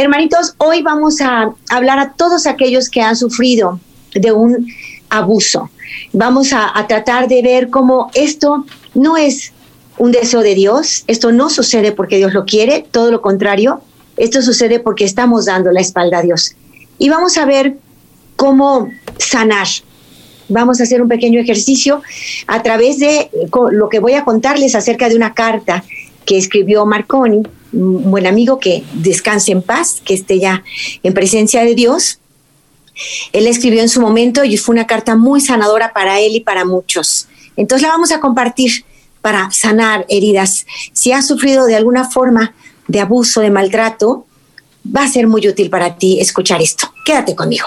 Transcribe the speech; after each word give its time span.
Hermanitos, 0.00 0.54
hoy 0.56 0.80
vamos 0.80 1.20
a 1.20 1.52
hablar 1.68 1.98
a 1.98 2.14
todos 2.14 2.46
aquellos 2.46 2.88
que 2.88 3.02
han 3.02 3.16
sufrido 3.16 3.78
de 4.14 4.32
un 4.32 4.66
abuso. 5.10 5.68
Vamos 6.14 6.54
a, 6.54 6.72
tratar 6.88 7.28
de 7.28 7.42
ver 7.42 7.68
cómo 7.68 8.10
esto 8.14 8.64
no 8.94 9.18
es 9.18 9.52
un 9.98 10.10
deseo 10.10 10.40
de 10.40 10.54
Dios, 10.54 11.04
esto 11.06 11.32
no 11.32 11.50
sucede 11.50 11.92
porque 11.92 12.16
Dios 12.16 12.32
lo 12.32 12.46
quiere, 12.46 12.82
todo 12.90 13.10
lo 13.10 13.20
contrario, 13.20 13.82
esto 14.16 14.40
sucede 14.40 14.80
porque 14.80 15.04
estamos 15.04 15.44
dando 15.44 15.70
la 15.70 15.80
espalda 15.80 16.20
a 16.20 16.22
Dios. 16.22 16.56
Y 16.98 17.10
vamos 17.10 17.36
a 17.36 17.44
ver 17.44 17.76
cómo 18.36 18.88
sanar. 19.18 19.68
Vamos 20.48 20.80
a 20.80 20.84
hacer 20.84 21.02
un 21.02 21.08
pequeño 21.08 21.38
ejercicio 21.40 22.00
a 22.46 22.62
través 22.62 23.00
de 23.00 23.28
lo 23.70 23.90
que 23.90 24.00
voy 24.00 24.14
a 24.14 24.24
contarles 24.24 24.74
acerca 24.74 25.10
de 25.10 25.16
una 25.16 25.34
carta 25.34 25.84
que 26.30 26.38
escribió 26.38 26.86
Marconi, 26.86 27.42
un 27.72 28.08
buen 28.08 28.24
amigo 28.24 28.60
que 28.60 28.84
descanse 28.94 29.50
en 29.50 29.62
paz, 29.62 30.00
que 30.04 30.14
esté 30.14 30.38
ya 30.38 30.62
en 31.02 31.12
presencia 31.12 31.64
de 31.64 31.74
Dios. 31.74 32.20
Él 33.32 33.48
escribió 33.48 33.80
en 33.80 33.88
su 33.88 34.00
momento 34.00 34.44
y 34.44 34.56
fue 34.56 34.74
una 34.74 34.86
carta 34.86 35.16
muy 35.16 35.40
sanadora 35.40 35.92
para 35.92 36.20
él 36.20 36.36
y 36.36 36.40
para 36.40 36.64
muchos. 36.64 37.26
Entonces 37.56 37.82
la 37.82 37.88
vamos 37.88 38.12
a 38.12 38.20
compartir 38.20 38.84
para 39.20 39.50
sanar 39.50 40.06
heridas. 40.08 40.66
Si 40.92 41.10
has 41.10 41.26
sufrido 41.26 41.66
de 41.66 41.74
alguna 41.74 42.08
forma 42.08 42.54
de 42.86 43.00
abuso, 43.00 43.40
de 43.40 43.50
maltrato, 43.50 44.24
va 44.86 45.02
a 45.02 45.08
ser 45.08 45.26
muy 45.26 45.48
útil 45.48 45.68
para 45.68 45.96
ti 45.96 46.20
escuchar 46.20 46.62
esto. 46.62 46.92
Quédate 47.04 47.34
conmigo. 47.34 47.66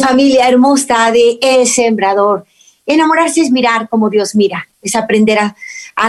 Familia 0.00 0.48
hermosa 0.48 1.10
de 1.10 1.38
El 1.40 1.66
Sembrador. 1.66 2.44
Enamorarse 2.86 3.40
es 3.40 3.50
mirar 3.50 3.88
como 3.88 4.10
Dios 4.10 4.34
mira, 4.34 4.68
es 4.82 4.94
aprender 4.94 5.38
a, 5.38 5.56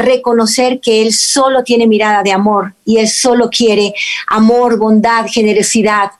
reconocer 0.01 0.81
que 0.81 1.01
Él 1.01 1.13
solo 1.13 1.63
tiene 1.63 1.87
mirada 1.87 2.21
de 2.21 2.33
amor 2.33 2.73
y 2.83 2.97
Él 2.97 3.07
solo 3.07 3.49
quiere 3.49 3.93
amor, 4.27 4.77
bondad, 4.77 5.25
generosidad, 5.31 6.11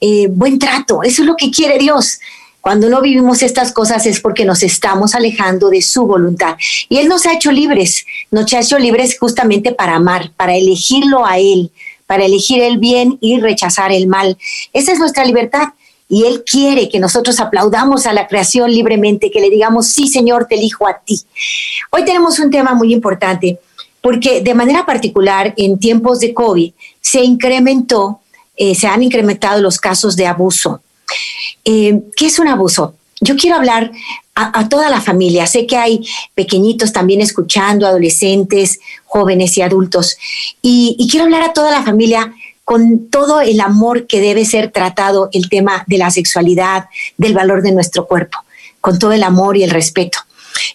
eh, 0.00 0.26
buen 0.28 0.58
trato. 0.58 1.04
Eso 1.04 1.22
es 1.22 1.28
lo 1.28 1.36
que 1.36 1.52
quiere 1.52 1.78
Dios. 1.78 2.18
Cuando 2.60 2.88
no 2.88 3.00
vivimos 3.00 3.44
estas 3.44 3.70
cosas 3.70 4.06
es 4.06 4.18
porque 4.18 4.44
nos 4.44 4.64
estamos 4.64 5.14
alejando 5.14 5.70
de 5.70 5.80
su 5.82 6.04
voluntad. 6.04 6.56
Y 6.88 6.98
Él 6.98 7.06
nos 7.06 7.24
ha 7.24 7.34
hecho 7.34 7.52
libres, 7.52 8.04
nos 8.32 8.52
ha 8.52 8.58
hecho 8.58 8.76
libres 8.76 9.16
justamente 9.16 9.70
para 9.70 9.94
amar, 9.94 10.32
para 10.36 10.56
elegirlo 10.56 11.24
a 11.24 11.38
Él, 11.38 11.70
para 12.06 12.24
elegir 12.24 12.60
el 12.60 12.78
bien 12.78 13.18
y 13.20 13.38
rechazar 13.38 13.92
el 13.92 14.08
mal. 14.08 14.36
Esa 14.72 14.92
es 14.92 14.98
nuestra 14.98 15.24
libertad 15.24 15.68
y 16.08 16.24
Él 16.24 16.44
quiere 16.44 16.88
que 16.88 17.00
nosotros 17.00 17.40
aplaudamos 17.40 18.06
a 18.06 18.12
la 18.12 18.26
creación 18.26 18.70
libremente, 18.70 19.30
que 19.30 19.40
le 19.40 19.50
digamos, 19.50 19.88
sí 19.88 20.08
Señor, 20.08 20.46
te 20.46 20.54
elijo 20.54 20.86
a 20.86 20.98
ti. 20.98 21.20
Hoy 21.90 22.04
tenemos 22.04 22.38
un 22.38 22.50
tema 22.50 22.74
muy 22.74 22.92
importante 22.92 23.58
porque 24.00 24.40
de 24.40 24.54
manera 24.54 24.86
particular 24.86 25.52
en 25.56 25.78
tiempos 25.80 26.20
de 26.20 26.32
COVID 26.32 26.72
se 27.00 27.24
incrementó, 27.24 28.20
eh, 28.56 28.74
se 28.74 28.86
han 28.86 29.02
incrementado 29.02 29.60
los 29.60 29.78
casos 29.78 30.14
de 30.14 30.26
abuso. 30.26 30.80
Eh, 31.64 32.02
¿Qué 32.14 32.26
es 32.26 32.38
un 32.38 32.46
abuso? 32.46 32.94
Yo 33.20 33.34
quiero 33.34 33.56
hablar 33.56 33.90
a, 34.34 34.68
toda 34.68 34.90
la 34.90 35.00
familia. 35.00 35.46
Sé 35.46 35.66
que 35.66 35.78
hay 35.78 36.06
pequeñitos 36.34 36.92
también 36.92 37.22
escuchando, 37.22 37.86
adolescentes, 37.86 38.78
jóvenes 39.06 39.56
y 39.56 39.62
adultos. 39.62 40.18
y 40.60 41.08
quiero 41.10 41.24
hablar 41.24 41.42
a 41.42 41.52
toda 41.54 41.70
la 41.70 41.82
familia 41.82 42.34
con 42.66 43.10
todo 43.10 43.40
el 43.40 43.60
amor 43.60 44.08
que 44.08 44.20
debe 44.20 44.44
ser 44.44 44.72
tratado 44.72 45.28
el 45.32 45.48
tema 45.48 45.84
de 45.86 45.98
la 45.98 46.10
sexualidad, 46.10 46.86
del 47.16 47.32
valor 47.32 47.62
de 47.62 47.70
nuestro 47.70 48.08
cuerpo, 48.08 48.38
con 48.80 48.98
todo 48.98 49.12
el 49.12 49.22
amor 49.22 49.56
y 49.56 49.62
el 49.62 49.70
respeto. 49.70 50.18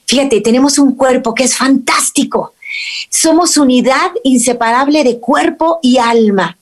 Fíjate, 0.07 0.39
tenemos 0.39 0.79
un 0.79 0.95
cuerpo 0.95 1.33
que 1.33 1.43
es 1.43 1.57
fantástico. 1.57 2.53
Somos 3.09 3.57
unidad 3.57 4.09
inseparable 4.23 5.03
de 5.03 5.19
cuerpo 5.19 5.79
y 5.81 5.97
alma. 5.97 6.57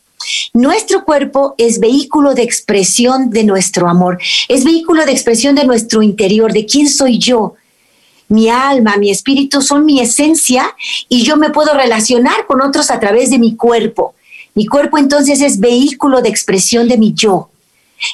Nuestro 0.54 1.06
cuerpo 1.06 1.54
es 1.60 1.80
vehículo 1.80 2.34
de 2.34 2.42
expresión 2.42 3.30
de 3.30 3.44
nuestro 3.44 3.88
amor, 3.88 4.18
es 4.48 4.64
vehículo 4.64 5.06
de 5.06 5.12
expresión 5.12 5.54
de 5.54 5.64
nuestro 5.64 6.02
interior, 6.02 6.52
de 6.54 6.66
quién 6.66 6.90
soy 6.90 7.20
yo. 7.20 7.54
Mi 8.30 8.50
alma, 8.50 8.98
mi 8.98 9.12
espíritu 9.12 9.62
son 9.62 9.86
mi 9.86 10.00
esencia 10.00 10.76
y 11.08 11.22
yo 11.22 11.38
me 11.38 11.52
puedo 11.52 11.76
relacionar 11.76 12.48
con 12.48 12.64
otros 12.64 12.90
a 12.90 13.00
través 13.00 13.30
de 13.30 13.38
mi 13.38 13.56
cuerpo. 13.56 14.16
Mi 14.60 14.66
cuerpo 14.66 14.98
entonces 14.98 15.40
es 15.40 15.58
vehículo 15.58 16.22
de 16.22 16.28
expresión 16.28 16.90
de 16.90 16.98
mi 16.98 17.14
yo. 17.14 17.50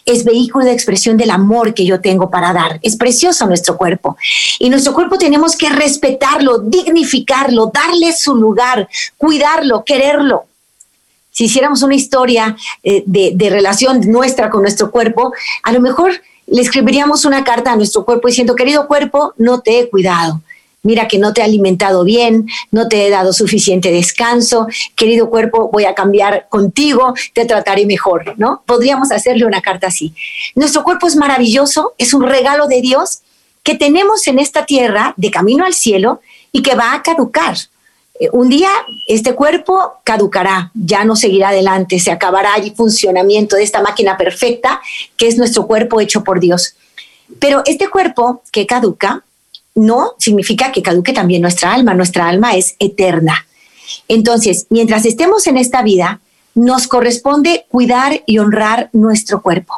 Es 0.06 0.24
vehículo 0.24 0.64
de 0.64 0.74
expresión 0.74 1.18
del 1.18 1.32
amor 1.32 1.74
que 1.74 1.88
yo 1.88 2.02
tengo 2.02 2.30
para 2.30 2.54
dar. 2.54 2.80
Es 2.84 2.96
precioso 2.98 3.48
nuestro 3.48 3.76
cuerpo. 3.78 4.16
Y 4.60 4.70
nuestro 4.70 4.94
cuerpo 4.94 5.18
tenemos 5.18 5.56
que 5.56 5.70
respetarlo, 5.70 6.60
dignificarlo, 6.60 7.72
darle 7.74 8.14
su 8.14 8.36
lugar, 8.36 8.88
cuidarlo, 9.18 9.84
quererlo. 9.84 10.46
Si 11.32 11.46
hiciéramos 11.46 11.82
una 11.82 11.96
historia 11.96 12.56
eh, 12.84 13.02
de, 13.08 13.32
de 13.34 13.50
relación 13.50 14.02
nuestra 14.02 14.52
con 14.52 14.62
nuestro 14.62 14.92
cuerpo, 14.92 15.34
a 15.64 15.72
lo 15.72 15.82
mejor 15.82 16.12
le 16.46 16.62
escribiríamos 16.62 17.26
una 17.26 17.44
carta 17.44 17.72
a 17.72 17.76
nuestro 17.76 18.06
cuerpo 18.06 18.28
diciendo, 18.28 18.56
querido 18.56 18.86
cuerpo, 18.88 19.34
no 19.38 19.62
te 19.62 19.80
he 19.80 19.90
cuidado 19.90 20.42
mira 20.85 21.07
que 21.07 21.18
no 21.18 21.34
te 21.34 21.41
he 21.41 21.44
alimentado 21.44 22.03
bien, 22.03 22.47
no 22.72 22.88
te 22.88 23.06
he 23.06 23.09
dado 23.09 23.34
suficiente 23.34 23.91
descanso, 23.91 24.68
querido 24.96 25.29
cuerpo, 25.29 25.69
voy 25.73 25.85
a 25.85 25.96
cambiar 25.96 26.47
contigo, 26.47 27.13
te 27.34 27.46
trataré 27.46 27.85
mejor, 27.85 28.35
¿no? 28.38 28.63
Podríamos 28.66 29.12
hacerle 29.12 29.46
una 29.46 29.62
carta 29.62 29.88
así. 29.88 30.13
Nuestro 30.53 30.84
cuerpo 30.84 31.07
es 31.07 31.16
maravilloso, 31.16 31.94
es 31.97 32.13
un 32.13 32.23
regalo 32.23 32.68
de 32.68 32.81
Dios 32.81 33.22
que 33.63 33.75
tenemos 33.75 34.28
en 34.28 34.38
esta 34.38 34.66
tierra 34.66 35.16
de 35.18 35.31
camino 35.31 35.66
al 35.66 35.73
cielo 35.73 36.22
y 36.51 36.62
que 36.62 36.75
va 36.75 36.94
a 36.94 37.02
caducar. 37.02 37.56
Eh, 38.19 38.29
un 38.31 38.50
día 38.50 38.69
este 39.07 39.34
cuerpo 39.34 39.96
caducará, 40.03 40.72
ya 40.75 41.03
no 41.03 41.16
seguirá 41.16 41.50
adelante, 41.50 42.00
se 42.00 42.12
acabará 42.12 42.56
el 42.57 42.75
funcionamiento 42.75 43.56
de 43.56 43.63
esta 43.63 43.81
máquina 43.81 44.17
perfecta 44.17 44.81
que 45.17 45.28
es 45.28 45.38
nuestro 45.38 45.66
cuerpo 45.66 46.00
hecho 46.00 46.23
por 46.23 46.40
Dios. 46.40 46.75
Pero 47.40 47.63
este 47.66 47.90
cuerpo 47.90 48.44
que 48.52 48.67
caduca 48.67 49.23
no 49.75 50.13
significa 50.18 50.72
que 50.72 50.81
caduque 50.81 51.13
también 51.13 51.41
nuestra 51.41 51.74
alma. 51.74 51.94
Nuestra 51.94 52.28
alma 52.28 52.56
es 52.56 52.75
eterna. 52.80 53.46
Entonces, 54.08 54.68
mientras 54.69 55.06
estemos 55.06 55.46
en 55.47 55.58
esta 55.58 55.84
vida, 55.84 56.22
nos 56.56 56.88
corresponde 56.88 57.66
cuidar 57.69 58.24
y 58.25 58.40
honrar 58.40 58.90
nuestro 58.94 59.41
cuerpo. 59.41 59.74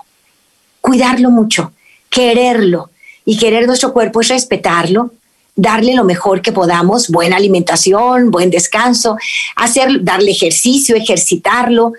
Cuidarlo 0.79 1.31
mucho, 1.31 1.73
quererlo. 2.09 2.91
Y 3.25 3.37
querer 3.37 3.67
nuestro 3.67 3.91
cuerpo 3.91 4.21
es 4.21 4.29
respetarlo, 4.29 5.11
darle 5.55 5.95
lo 5.95 6.05
mejor 6.05 6.41
que 6.41 6.53
podamos, 6.53 7.09
buena 7.09 7.35
alimentación, 7.35 8.31
buen 8.31 8.49
descanso, 8.49 9.17
hacer, 9.55 10.03
darle 10.03 10.31
ejercicio, 10.31 10.95
ejercitarlo. 10.95 11.93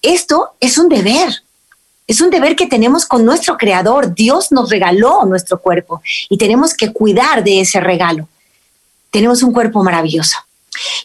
Esto 0.00 0.54
es 0.60 0.78
un 0.78 0.88
deber. 0.88 1.42
Es 2.10 2.20
un 2.20 2.28
deber 2.28 2.56
que 2.56 2.66
tenemos 2.66 3.06
con 3.06 3.24
nuestro 3.24 3.56
creador. 3.56 4.16
Dios 4.16 4.50
nos 4.50 4.68
regaló 4.68 5.24
nuestro 5.26 5.60
cuerpo 5.60 6.02
y 6.28 6.38
tenemos 6.38 6.74
que 6.74 6.92
cuidar 6.92 7.44
de 7.44 7.60
ese 7.60 7.78
regalo. 7.78 8.26
Tenemos 9.12 9.44
un 9.44 9.52
cuerpo 9.52 9.84
maravilloso. 9.84 10.36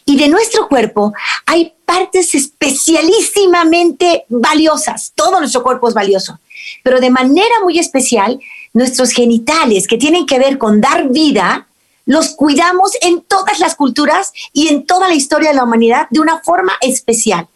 Y 0.04 0.18
de 0.18 0.30
nuestro 0.30 0.68
cuerpo 0.68 1.14
hay 1.46 1.74
partes 1.86 2.34
especialísimamente 2.34 4.26
valiosas. 4.30 5.12
Todo 5.14 5.40
nuestro 5.40 5.62
cuerpo 5.62 5.90
es 5.90 5.94
valioso. 5.94 6.40
Pero 6.82 7.00
de 7.00 7.12
manera 7.12 7.54
muy 7.62 7.78
especial, 7.78 8.40
nuestros 8.74 9.12
genitales, 9.12 9.86
que 9.86 10.00
tienen 10.00 10.26
que 10.26 10.40
ver 10.40 10.58
con 10.58 10.82
dar 10.82 11.10
vida, 11.10 11.68
los 12.08 12.30
cuidamos 12.30 12.94
en 13.02 13.22
todas 13.22 13.60
las 13.60 13.76
culturas 13.76 14.34
y 14.54 14.70
en 14.70 14.88
toda 14.88 15.08
la 15.08 15.14
historia 15.14 15.50
de 15.50 15.56
la 15.56 15.66
humanidad 15.66 16.08
de 16.10 16.20
una 16.20 16.40
forma 16.40 16.74
especial 16.82 17.48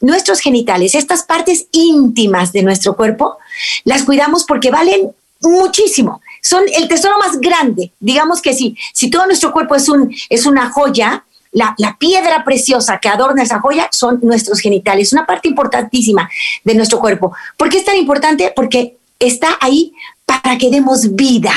nuestros 0.00 0.40
genitales, 0.40 0.94
estas 0.94 1.22
partes 1.22 1.66
íntimas 1.72 2.52
de 2.52 2.62
nuestro 2.62 2.96
cuerpo, 2.96 3.38
las 3.84 4.02
cuidamos 4.02 4.44
porque 4.44 4.70
valen 4.70 5.12
muchísimo. 5.40 6.20
Son 6.42 6.64
el 6.74 6.88
tesoro 6.88 7.18
más 7.18 7.40
grande. 7.40 7.92
Digamos 8.00 8.40
que 8.40 8.54
si, 8.54 8.76
si 8.92 9.10
todo 9.10 9.26
nuestro 9.26 9.52
cuerpo 9.52 9.74
es, 9.74 9.88
un, 9.88 10.14
es 10.28 10.46
una 10.46 10.70
joya, 10.70 11.24
la, 11.52 11.74
la, 11.78 11.96
piedra 11.96 12.44
preciosa 12.44 12.98
que 12.98 13.08
adorna 13.08 13.42
esa 13.42 13.60
joya 13.60 13.88
son 13.90 14.20
nuestros 14.22 14.60
genitales, 14.60 15.12
una 15.12 15.26
parte 15.26 15.48
importantísima 15.48 16.28
de 16.64 16.74
nuestro 16.74 16.98
cuerpo. 17.00 17.34
¿Por 17.56 17.68
qué 17.68 17.78
es 17.78 17.84
tan 17.84 17.96
importante? 17.96 18.52
Porque 18.54 18.96
está 19.18 19.56
ahí 19.60 19.94
para 20.26 20.58
que 20.58 20.70
demos 20.70 21.14
vida. 21.14 21.52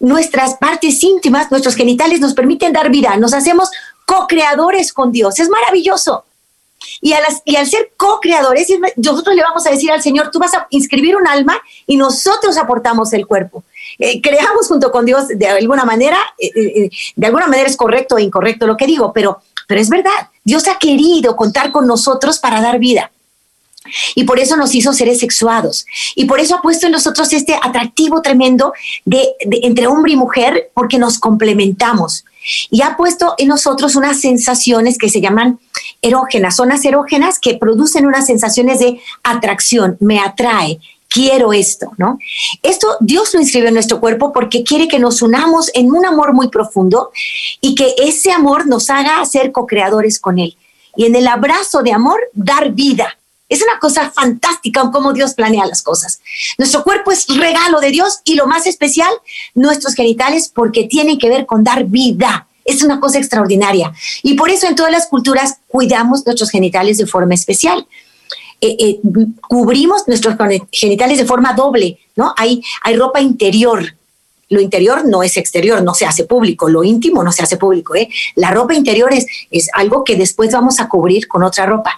Nuestras 0.00 0.54
partes 0.54 1.02
íntimas, 1.02 1.50
nuestros 1.50 1.76
genitales 1.76 2.20
nos 2.20 2.34
permiten 2.34 2.72
dar 2.72 2.90
vida, 2.90 3.16
nos 3.16 3.32
hacemos 3.32 3.70
co-creadores 4.04 4.92
con 4.92 5.12
Dios. 5.12 5.38
Es 5.38 5.48
maravilloso. 5.48 6.24
Y, 7.00 7.14
y 7.44 7.56
al 7.56 7.66
ser 7.66 7.92
co-creadores, 7.96 8.68
nosotros 8.96 9.34
le 9.34 9.42
vamos 9.42 9.66
a 9.66 9.70
decir 9.70 9.90
al 9.90 10.02
Señor, 10.02 10.30
tú 10.30 10.38
vas 10.38 10.54
a 10.54 10.66
inscribir 10.70 11.16
un 11.16 11.26
alma 11.26 11.60
y 11.86 11.96
nosotros 11.96 12.56
aportamos 12.56 13.12
el 13.12 13.26
cuerpo. 13.26 13.64
Eh, 13.98 14.20
creamos 14.20 14.68
junto 14.68 14.90
con 14.90 15.04
Dios 15.04 15.28
de 15.28 15.46
alguna 15.46 15.84
manera, 15.84 16.18
eh, 16.38 16.50
eh, 16.54 16.90
de 17.14 17.26
alguna 17.26 17.46
manera 17.46 17.68
es 17.68 17.76
correcto 17.76 18.16
o 18.16 18.18
incorrecto 18.18 18.66
lo 18.66 18.76
que 18.76 18.86
digo, 18.86 19.12
pero, 19.12 19.42
pero 19.66 19.80
es 19.80 19.88
verdad. 19.88 20.28
Dios 20.42 20.66
ha 20.68 20.78
querido 20.78 21.36
contar 21.36 21.72
con 21.72 21.86
nosotros 21.86 22.38
para 22.38 22.60
dar 22.60 22.78
vida. 22.78 23.10
Y 24.14 24.24
por 24.24 24.38
eso 24.38 24.56
nos 24.56 24.74
hizo 24.74 24.92
seres 24.92 25.20
sexuados. 25.20 25.86
Y 26.14 26.24
por 26.24 26.40
eso 26.40 26.56
ha 26.56 26.62
puesto 26.62 26.86
en 26.86 26.92
nosotros 26.92 27.32
este 27.32 27.58
atractivo 27.60 28.22
tremendo 28.22 28.72
de, 29.04 29.34
entre 29.62 29.86
hombre 29.86 30.12
y 30.12 30.16
mujer, 30.16 30.70
porque 30.74 30.98
nos 30.98 31.18
complementamos. 31.18 32.24
Y 32.70 32.82
ha 32.82 32.96
puesto 32.96 33.34
en 33.38 33.48
nosotros 33.48 33.96
unas 33.96 34.20
sensaciones 34.20 34.98
que 34.98 35.08
se 35.08 35.20
llaman 35.20 35.58
erógenas, 36.04 36.56
zonas 36.56 36.84
erógenas 36.84 37.38
que 37.38 37.56
producen 37.56 38.06
unas 38.06 38.26
sensaciones 38.26 38.78
de 38.78 39.00
atracción, 39.22 39.96
me 40.00 40.20
atrae, 40.20 40.78
quiero 41.08 41.52
esto, 41.52 41.92
¿no? 41.96 42.18
Esto 42.62 42.96
Dios 43.00 43.32
lo 43.34 43.40
inscribió 43.40 43.68
en 43.68 43.74
nuestro 43.74 44.00
cuerpo 44.00 44.32
porque 44.32 44.64
quiere 44.64 44.88
que 44.88 44.98
nos 44.98 45.22
unamos 45.22 45.70
en 45.74 45.92
un 45.92 46.04
amor 46.04 46.32
muy 46.32 46.48
profundo 46.48 47.10
y 47.60 47.74
que 47.74 47.94
ese 47.98 48.32
amor 48.32 48.66
nos 48.66 48.90
haga 48.90 49.24
ser 49.24 49.52
co-creadores 49.52 50.18
con 50.18 50.38
Él. 50.38 50.56
Y 50.96 51.06
en 51.06 51.16
el 51.16 51.26
abrazo 51.26 51.82
de 51.82 51.92
amor, 51.92 52.20
dar 52.32 52.72
vida. 52.72 53.16
Es 53.48 53.62
una 53.62 53.78
cosa 53.78 54.10
fantástica 54.10 54.90
cómo 54.90 55.12
Dios 55.12 55.34
planea 55.34 55.66
las 55.66 55.82
cosas. 55.82 56.20
Nuestro 56.58 56.82
cuerpo 56.82 57.12
es 57.12 57.26
regalo 57.28 57.80
de 57.80 57.90
Dios 57.90 58.20
y 58.24 58.34
lo 58.34 58.46
más 58.46 58.66
especial, 58.66 59.12
nuestros 59.54 59.94
genitales, 59.94 60.50
porque 60.52 60.84
tienen 60.84 61.18
que 61.18 61.28
ver 61.28 61.46
con 61.46 61.62
dar 61.62 61.84
vida. 61.84 62.48
Es 62.64 62.82
una 62.82 63.00
cosa 63.00 63.18
extraordinaria. 63.18 63.92
Y 64.22 64.34
por 64.34 64.50
eso 64.50 64.66
en 64.66 64.74
todas 64.74 64.92
las 64.92 65.06
culturas 65.06 65.58
cuidamos 65.68 66.24
nuestros 66.24 66.50
genitales 66.50 66.98
de 66.98 67.06
forma 67.06 67.34
especial. 67.34 67.86
Eh, 68.60 68.76
eh, 68.78 69.00
cubrimos 69.48 70.08
nuestros 70.08 70.36
genitales 70.72 71.18
de 71.18 71.26
forma 71.26 71.52
doble, 71.52 71.98
¿no? 72.16 72.32
Hay, 72.36 72.62
hay 72.82 72.96
ropa 72.96 73.20
interior. 73.20 73.94
Lo 74.48 74.60
interior 74.60 75.06
no 75.06 75.22
es 75.22 75.36
exterior, 75.36 75.82
no 75.82 75.94
se 75.94 76.06
hace 76.06 76.24
público. 76.24 76.68
Lo 76.68 76.84
íntimo 76.84 77.22
no 77.22 77.32
se 77.32 77.42
hace 77.42 77.56
público, 77.56 77.94
¿eh? 77.94 78.08
La 78.36 78.52
ropa 78.52 78.74
interior 78.74 79.12
es, 79.12 79.26
es 79.50 79.68
algo 79.74 80.04
que 80.04 80.16
después 80.16 80.50
vamos 80.52 80.80
a 80.80 80.88
cubrir 80.88 81.28
con 81.28 81.42
otra 81.42 81.66
ropa. 81.66 81.94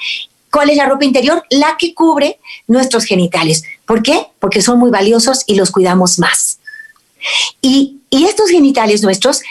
¿Cuál 0.50 0.70
es 0.70 0.76
la 0.76 0.86
ropa 0.86 1.04
interior? 1.04 1.44
La 1.50 1.76
que 1.78 1.94
cubre 1.94 2.38
nuestros 2.66 3.04
genitales. 3.04 3.62
¿Por 3.84 4.02
qué? 4.02 4.28
Porque 4.38 4.62
son 4.62 4.78
muy 4.78 4.90
valiosos 4.90 5.44
y 5.46 5.56
los 5.56 5.70
cuidamos 5.70 6.18
más. 6.18 6.58
Y, 7.60 7.98
y 8.10 8.24
estos 8.24 8.48
genitales 8.48 9.02
nuestros 9.02 9.42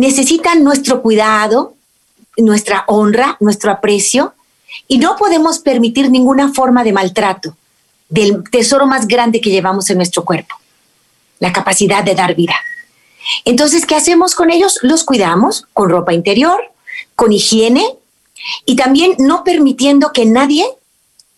necesitan 0.00 0.64
nuestro 0.64 1.02
cuidado, 1.02 1.74
nuestra 2.38 2.84
honra, 2.86 3.36
nuestro 3.38 3.70
aprecio, 3.70 4.32
y 4.88 4.96
no 4.96 5.16
podemos 5.16 5.58
permitir 5.58 6.10
ninguna 6.10 6.54
forma 6.54 6.82
de 6.84 6.92
maltrato 6.94 7.54
del 8.08 8.42
tesoro 8.50 8.86
más 8.86 9.06
grande 9.06 9.42
que 9.42 9.50
llevamos 9.50 9.90
en 9.90 9.98
nuestro 9.98 10.24
cuerpo, 10.24 10.56
la 11.38 11.52
capacidad 11.52 12.02
de 12.02 12.14
dar 12.14 12.34
vida. 12.34 12.54
Entonces, 13.44 13.84
¿qué 13.84 13.94
hacemos 13.94 14.34
con 14.34 14.50
ellos? 14.50 14.78
Los 14.80 15.04
cuidamos 15.04 15.66
con 15.74 15.90
ropa 15.90 16.14
interior, 16.14 16.58
con 17.14 17.30
higiene 17.30 17.84
y 18.64 18.76
también 18.76 19.16
no 19.18 19.44
permitiendo 19.44 20.12
que 20.12 20.24
nadie 20.24 20.64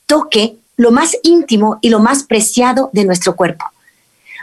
toque 0.06 0.55
lo 0.76 0.93
más 0.93 1.17
íntimo 1.25 1.79
y 1.82 1.91
lo 1.91 1.99
más 1.99 2.23
preciado 2.23 2.91
de 2.93 3.05
nuestro 3.06 3.35
cuerpo. 3.35 3.64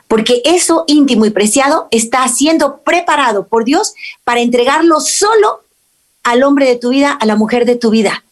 Porque 0.09 0.41
eso 0.43 0.85
íntimo 0.87 1.25
y 1.25 1.29
preciado 1.29 1.87
está 1.91 2.27
siendo 2.27 2.81
preparado 2.81 3.47
por 3.47 3.63
Dios 3.63 3.93
para 4.25 4.41
entregarlo 4.41 4.99
solo 4.99 5.61
al 6.23 6.43
hombre 6.43 6.65
de 6.65 6.75
tu 6.75 6.89
vida, 6.89 7.11
a 7.11 7.25
la 7.25 7.35
mujer 7.35 7.63
de 7.63 7.75
tu 7.75 7.91
vida. 7.91 8.23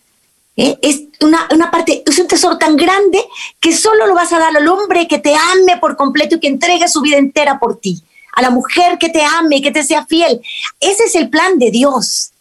¿eh? 0.56 0.78
Es 0.82 1.04
una, 1.22 1.48
una, 1.54 1.70
parte, 1.70 2.04
es 2.06 2.20
un 2.20 2.28
tesoro 2.28 2.58
tan 2.58 2.76
grande 2.76 3.24
que 3.60 3.74
solo 3.74 4.08
lo 4.08 4.16
vas 4.16 4.34
a 4.34 4.40
dar 4.40 4.58
al 4.58 4.68
hombre 4.68 5.08
que 5.08 5.20
te 5.20 5.36
ame 5.36 5.78
por 5.80 5.96
completo 5.96 6.36
y 6.36 6.40
que 6.40 6.48
entregue 6.48 6.88
su 6.90 7.00
vida 7.02 7.18
entera 7.18 7.60
por 7.60 7.80
ti, 7.80 8.04
a 8.34 8.42
la 8.42 8.50
mujer 8.50 8.98
que 8.98 9.10
te 9.10 9.22
ame, 9.22 9.62
que 9.62 9.72
te 9.72 9.84
sea 9.84 10.06
fiel. 10.06 10.42
Ese 10.80 11.04
es 11.04 11.16
el 11.16 11.30
plan 11.30 11.60
de 11.60 11.70
Dios. 11.70 12.32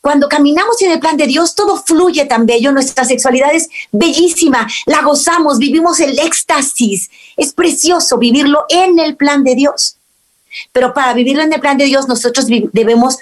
Cuando 0.00 0.28
caminamos 0.28 0.80
en 0.82 0.92
el 0.92 1.00
plan 1.00 1.16
de 1.16 1.26
Dios, 1.26 1.54
todo 1.54 1.82
fluye 1.82 2.26
tan 2.26 2.44
bello, 2.46 2.72
nuestra 2.72 3.04
sexualidad 3.04 3.54
es 3.54 3.68
bellísima, 3.92 4.68
la 4.86 5.02
gozamos, 5.02 5.58
vivimos 5.58 6.00
el 6.00 6.18
éxtasis. 6.18 7.10
Es 7.36 7.52
precioso 7.52 8.18
vivirlo 8.18 8.66
en 8.68 8.98
el 8.98 9.16
plan 9.16 9.42
de 9.42 9.54
Dios. 9.54 9.96
Pero 10.72 10.92
para 10.92 11.14
vivirlo 11.14 11.42
en 11.42 11.52
el 11.52 11.60
plan 11.60 11.78
de 11.78 11.86
Dios, 11.86 12.08
nosotros 12.08 12.46
debemos 12.72 13.18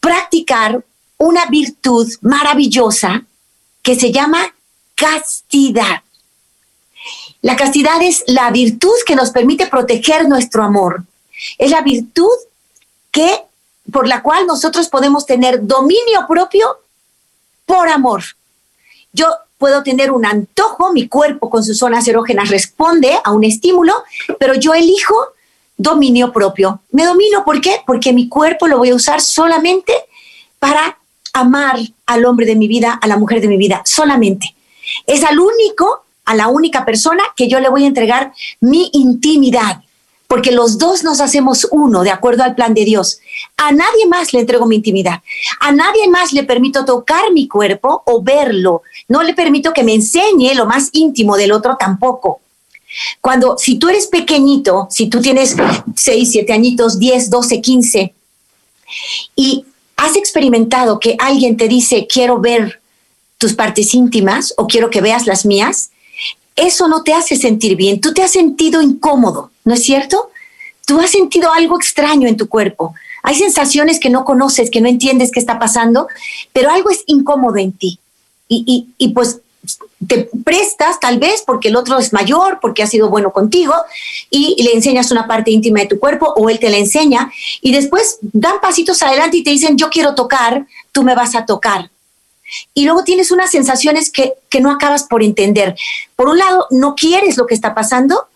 practicar 0.00 0.82
una 1.16 1.46
virtud 1.46 2.10
maravillosa 2.22 3.24
que 3.82 3.94
se 3.94 4.12
llama 4.12 4.54
castidad. 4.94 6.02
La 7.42 7.56
castidad 7.56 8.02
es 8.02 8.24
la 8.26 8.50
virtud 8.50 8.94
que 9.06 9.16
nos 9.16 9.30
permite 9.30 9.66
proteger 9.66 10.28
nuestro 10.28 10.62
amor. 10.62 11.04
Es 11.56 11.70
la 11.70 11.80
virtud 11.80 12.28
que 13.10 13.42
por 13.92 14.06
la 14.06 14.22
cual 14.22 14.46
nosotros 14.46 14.88
podemos 14.88 15.26
tener 15.26 15.66
dominio 15.66 16.26
propio 16.28 16.78
por 17.66 17.88
amor. 17.88 18.22
Yo 19.12 19.26
puedo 19.58 19.82
tener 19.82 20.10
un 20.10 20.24
antojo, 20.24 20.92
mi 20.92 21.08
cuerpo 21.08 21.50
con 21.50 21.62
sus 21.62 21.78
zonas 21.78 22.06
erógenas 22.08 22.48
responde 22.48 23.18
a 23.22 23.30
un 23.32 23.44
estímulo, 23.44 23.94
pero 24.38 24.54
yo 24.54 24.72
elijo 24.74 25.14
dominio 25.76 26.32
propio. 26.32 26.80
Me 26.92 27.04
domino, 27.04 27.44
¿por 27.44 27.60
qué? 27.60 27.82
Porque 27.86 28.12
mi 28.12 28.28
cuerpo 28.28 28.66
lo 28.68 28.78
voy 28.78 28.90
a 28.90 28.94
usar 28.94 29.20
solamente 29.20 29.92
para 30.58 30.98
amar 31.32 31.78
al 32.06 32.24
hombre 32.24 32.46
de 32.46 32.56
mi 32.56 32.68
vida, 32.68 32.98
a 33.00 33.06
la 33.06 33.16
mujer 33.16 33.40
de 33.40 33.48
mi 33.48 33.56
vida, 33.56 33.82
solamente. 33.84 34.54
Es 35.06 35.24
al 35.24 35.38
único, 35.38 36.04
a 36.24 36.34
la 36.34 36.48
única 36.48 36.84
persona 36.84 37.22
que 37.36 37.48
yo 37.48 37.60
le 37.60 37.68
voy 37.68 37.84
a 37.84 37.88
entregar 37.88 38.32
mi 38.60 38.90
intimidad, 38.92 39.82
porque 40.30 40.52
los 40.52 40.78
dos 40.78 41.02
nos 41.02 41.20
hacemos 41.20 41.66
uno 41.72 42.04
de 42.04 42.12
acuerdo 42.12 42.44
al 42.44 42.54
plan 42.54 42.72
de 42.72 42.84
Dios. 42.84 43.18
A 43.56 43.72
nadie 43.72 44.06
más 44.06 44.32
le 44.32 44.38
entrego 44.38 44.64
mi 44.64 44.76
intimidad. 44.76 45.22
A 45.58 45.72
nadie 45.72 46.06
más 46.08 46.32
le 46.32 46.44
permito 46.44 46.84
tocar 46.84 47.32
mi 47.32 47.48
cuerpo 47.48 48.04
o 48.06 48.22
verlo. 48.22 48.82
No 49.08 49.24
le 49.24 49.34
permito 49.34 49.72
que 49.72 49.82
me 49.82 49.92
enseñe 49.92 50.54
lo 50.54 50.66
más 50.66 50.90
íntimo 50.92 51.36
del 51.36 51.50
otro 51.50 51.76
tampoco. 51.76 52.40
Cuando, 53.20 53.58
si 53.58 53.76
tú 53.80 53.88
eres 53.88 54.06
pequeñito, 54.06 54.86
si 54.88 55.08
tú 55.08 55.20
tienes 55.20 55.56
6, 55.96 56.30
7 56.30 56.52
añitos, 56.52 57.00
10, 57.00 57.28
12, 57.28 57.60
15, 57.60 58.14
y 59.34 59.64
has 59.96 60.14
experimentado 60.14 61.00
que 61.00 61.16
alguien 61.18 61.56
te 61.56 61.66
dice, 61.66 62.06
quiero 62.08 62.38
ver 62.38 62.80
tus 63.36 63.54
partes 63.54 63.94
íntimas 63.94 64.54
o 64.56 64.68
quiero 64.68 64.90
que 64.90 65.00
veas 65.00 65.26
las 65.26 65.44
mías, 65.44 65.90
eso 66.56 66.88
no 66.88 67.02
te 67.02 67.14
hace 67.14 67.36
sentir 67.36 67.76
bien, 67.76 68.00
tú 68.00 68.12
te 68.12 68.22
has 68.22 68.32
sentido 68.32 68.82
incómodo, 68.82 69.50
¿no 69.64 69.74
es 69.74 69.82
cierto? 69.82 70.30
Tú 70.86 71.00
has 71.00 71.10
sentido 71.10 71.52
algo 71.52 71.76
extraño 71.76 72.28
en 72.28 72.36
tu 72.36 72.48
cuerpo. 72.48 72.94
Hay 73.22 73.34
sensaciones 73.34 74.00
que 74.00 74.10
no 74.10 74.24
conoces, 74.24 74.70
que 74.70 74.80
no 74.80 74.88
entiendes 74.88 75.30
qué 75.30 75.40
está 75.40 75.58
pasando, 75.58 76.08
pero 76.52 76.70
algo 76.70 76.90
es 76.90 77.04
incómodo 77.06 77.58
en 77.58 77.72
ti. 77.72 77.98
Y, 78.48 78.88
y, 78.98 79.08
pues 79.10 79.38
te 80.08 80.28
prestas 80.44 80.98
tal 80.98 81.20
vez 81.20 81.44
porque 81.46 81.68
el 81.68 81.76
otro 81.76 81.98
es 81.98 82.12
mayor, 82.12 82.58
porque 82.60 82.82
ha 82.82 82.88
sido 82.88 83.08
bueno 83.08 83.30
contigo 83.32 83.74
y, 84.28 84.60
le 84.60 84.72
enseñas 84.72 85.12
una 85.12 85.28
parte 85.28 85.52
íntima 85.52 85.80
de 85.80 85.86
tu 85.86 86.00
cuerpo 86.00 86.32
o 86.36 86.50
él 86.50 86.58
te 86.58 86.70
la 86.70 86.78
enseña 86.78 87.30
y 87.60 87.72
después 87.72 88.18
dan 88.22 88.60
pasitos 88.60 89.00
adelante 89.02 89.36
y 89.36 89.44
te 89.44 89.50
dicen 89.50 89.76
yo 89.76 89.90
quiero 89.90 90.16
tocar, 90.16 90.66
tú 90.90 91.04
me 91.04 91.14
vas 91.14 91.36
a 91.36 91.46
tocar 91.46 91.90
y 92.74 92.84
luego 92.84 93.04
tienes 93.04 93.30
unas 93.30 93.50
sensaciones 93.50 94.10
que, 94.10 94.34
no 94.60 94.70
acabas 94.70 95.04
por 95.04 95.22
entender. 95.22 95.76
Por 96.16 96.28
un 96.28 96.38
lado, 96.38 96.66
no 96.70 96.94
quieres 96.94 97.36
lo 97.36 97.46
que 97.46 97.54
está 97.54 97.74
pasando, 97.74 98.26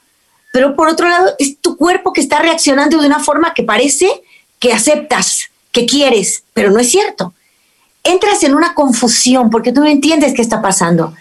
pero 0.53 0.77
por 0.77 0.89
otro 0.89 1.09
lado, 1.09 1.35
es 1.39 1.59
tu 1.59 1.77
cuerpo 1.77 2.13
que 2.13 2.21
está 2.21 2.39
reaccionando 2.39 3.01
de 3.01 3.07
una 3.07 3.19
forma 3.19 3.53
que 3.55 3.63
parece 3.63 4.23
que 4.59 4.73
aceptas, 4.73 5.51
que 5.73 5.87
quieres, 5.87 6.45
pero 6.55 6.71
no 6.71 6.79
es 6.79 6.91
cierto. 6.91 7.35
Entras 8.03 8.43
en 8.43 8.55
una 8.55 8.75
confusión 8.75 9.51
porque 9.51 9.73
tú 9.73 9.81
no 9.81 9.87
entiendes 9.87 10.35
qué 10.35 10.43
está 10.43 10.63
pasando. 10.63 11.15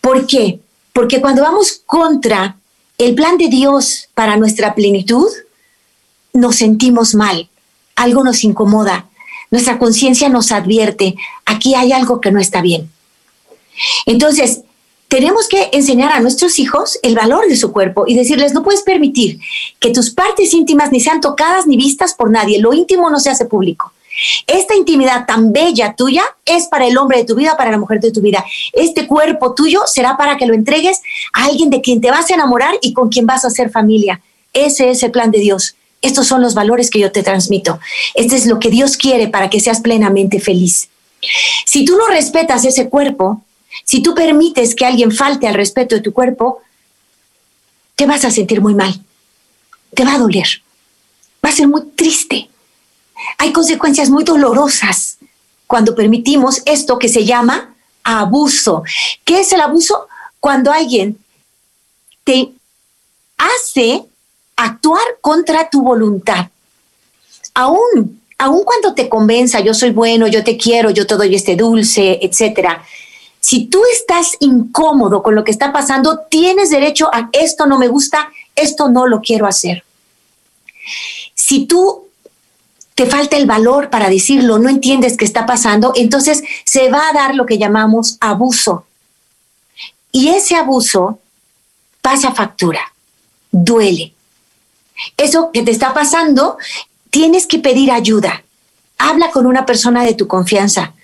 ¿Por 0.00 0.26
qué? 0.26 0.60
Porque 0.92 1.20
cuando 1.20 1.42
vamos 1.42 1.82
contra 1.86 2.56
el 2.98 3.14
plan 3.14 3.38
de 3.38 3.48
Dios 3.48 4.08
para 4.14 4.36
nuestra 4.36 4.74
plenitud, 4.74 5.28
nos 6.32 6.56
sentimos 6.56 7.14
mal, 7.14 7.48
algo 7.96 8.24
nos 8.24 8.44
incomoda, 8.44 9.06
nuestra 9.52 9.78
conciencia 9.78 10.28
nos 10.28 10.50
advierte, 10.50 11.14
aquí 11.44 11.76
hay 11.76 11.92
algo 11.92 12.20
que 12.20 12.32
no 12.32 12.40
está 12.40 12.60
bien. 12.62 12.90
Entonces, 14.06 14.62
tenemos 15.08 15.46
que 15.46 15.68
enseñar 15.72 16.10
a 16.12 16.20
nuestros 16.20 16.58
hijos 16.58 16.98
el 17.02 17.14
valor 17.14 17.46
de 17.46 17.56
su 17.56 17.70
cuerpo 17.70 18.04
y 18.06 18.16
decirles, 18.16 18.54
no 18.54 18.62
puedes 18.62 18.80
permitir 18.80 19.38
que 19.78 19.90
tus 19.90 20.08
partes 20.10 20.54
íntimas 20.54 20.90
ni 20.90 21.00
sean 21.00 21.20
tocadas 21.20 21.66
ni 21.66 21.76
vistas 21.76 22.14
por 22.14 22.30
nadie. 22.30 22.60
Lo 22.60 22.72
íntimo 22.72 23.10
no 23.10 23.20
se 23.20 23.28
hace 23.28 23.44
público. 23.44 23.92
Esta 24.46 24.74
intimidad 24.74 25.26
tan 25.26 25.52
bella 25.52 25.94
tuya 25.96 26.22
es 26.46 26.66
para 26.66 26.86
el 26.86 26.96
hombre 26.96 27.18
de 27.18 27.24
tu 27.24 27.34
vida, 27.34 27.54
para 27.58 27.70
la 27.70 27.78
mujer 27.78 28.00
de 28.00 28.10
tu 28.10 28.22
vida. 28.22 28.42
Este 28.72 29.06
cuerpo 29.06 29.54
tuyo 29.54 29.82
será 29.86 30.16
para 30.16 30.38
que 30.38 30.46
lo 30.46 30.54
entregues 30.54 31.02
a 31.34 31.44
alguien 31.44 31.68
de 31.68 31.82
quien 31.82 32.00
te 32.00 32.10
vas 32.10 32.30
a 32.30 32.34
enamorar 32.34 32.74
y 32.80 32.94
con 32.94 33.10
quien 33.10 33.26
vas 33.26 33.44
a 33.44 33.48
hacer 33.48 33.70
familia. 33.70 34.22
Ese 34.54 34.88
es 34.88 35.02
el 35.02 35.10
plan 35.10 35.30
de 35.30 35.40
Dios 35.40 35.76
estos 36.02 36.26
son 36.26 36.42
los 36.42 36.54
valores 36.54 36.90
que 36.90 36.98
yo 36.98 37.12
te 37.12 37.22
transmito. 37.22 37.80
Este 38.14 38.36
es 38.36 38.46
lo 38.46 38.58
que 38.58 38.70
Dios 38.70 38.96
quiere 38.96 39.28
para 39.28 39.48
que 39.48 39.60
seas 39.60 39.80
plenamente 39.80 40.40
feliz. 40.40 40.88
Si 41.66 41.84
tú 41.84 41.96
no 41.96 42.08
respetas 42.08 42.64
ese 42.64 42.88
cuerpo, 42.88 43.42
si 43.84 44.02
tú 44.02 44.14
permites 44.14 44.74
que 44.74 44.84
alguien 44.84 45.12
falte 45.12 45.46
al 45.46 45.54
respeto 45.54 45.94
de 45.94 46.02
tu 46.02 46.12
cuerpo, 46.12 46.60
te 47.94 48.06
vas 48.06 48.24
a 48.24 48.30
sentir 48.30 48.60
muy 48.60 48.74
mal. 48.74 49.00
Te 49.94 50.04
va 50.04 50.14
a 50.14 50.18
doler. 50.18 50.62
Va 51.44 51.50
a 51.50 51.52
ser 51.52 51.68
muy 51.68 51.82
triste. 51.94 52.48
Hay 53.38 53.52
consecuencias 53.52 54.10
muy 54.10 54.24
dolorosas 54.24 55.18
cuando 55.66 55.94
permitimos 55.94 56.62
esto 56.66 56.98
que 56.98 57.08
se 57.08 57.24
llama 57.24 57.74
abuso. 58.02 58.82
¿Qué 59.24 59.40
es 59.40 59.52
el 59.52 59.60
abuso? 59.60 60.08
Cuando 60.40 60.72
alguien 60.72 61.18
te 62.24 62.50
hace 63.38 64.04
actuar 64.64 65.02
contra 65.20 65.68
tu 65.68 65.82
voluntad. 65.82 66.46
Aún, 67.54 68.20
aún 68.38 68.64
cuando 68.64 68.94
te 68.94 69.08
convenza, 69.08 69.60
yo 69.60 69.74
soy 69.74 69.90
bueno, 69.90 70.26
yo 70.26 70.44
te 70.44 70.56
quiero, 70.56 70.90
yo 70.90 71.06
te 71.06 71.16
doy 71.16 71.34
este 71.34 71.56
dulce, 71.56 72.18
etcétera. 72.22 72.84
Si 73.40 73.66
tú 73.66 73.82
estás 73.92 74.36
incómodo 74.38 75.22
con 75.22 75.34
lo 75.34 75.42
que 75.42 75.50
está 75.50 75.72
pasando, 75.72 76.20
tienes 76.30 76.70
derecho 76.70 77.10
a 77.12 77.28
esto 77.32 77.66
no 77.66 77.78
me 77.78 77.88
gusta, 77.88 78.30
esto 78.54 78.88
no 78.88 79.08
lo 79.08 79.20
quiero 79.20 79.46
hacer. 79.46 79.84
Si 81.34 81.66
tú 81.66 82.06
te 82.94 83.06
falta 83.06 83.36
el 83.36 83.46
valor 83.46 83.90
para 83.90 84.08
decirlo, 84.08 84.58
no 84.58 84.68
entiendes 84.68 85.16
qué 85.16 85.24
está 85.24 85.44
pasando, 85.44 85.92
entonces 85.96 86.44
se 86.64 86.88
va 86.88 87.08
a 87.08 87.12
dar 87.12 87.34
lo 87.34 87.46
que 87.46 87.58
llamamos 87.58 88.16
abuso. 88.20 88.86
Y 90.12 90.28
ese 90.28 90.54
abuso 90.54 91.18
pasa 92.00 92.32
factura, 92.32 92.92
duele. 93.50 94.12
Eso 95.16 95.50
que 95.52 95.62
te 95.62 95.70
está 95.70 95.94
pasando, 95.94 96.58
tienes 97.10 97.46
que 97.46 97.58
pedir 97.58 97.90
ayuda. 97.90 98.42
Habla 98.98 99.30
con 99.30 99.46
una 99.46 99.66
persona 99.66 100.04
de 100.04 100.14
tu 100.14 100.26
confianza. 100.26 100.94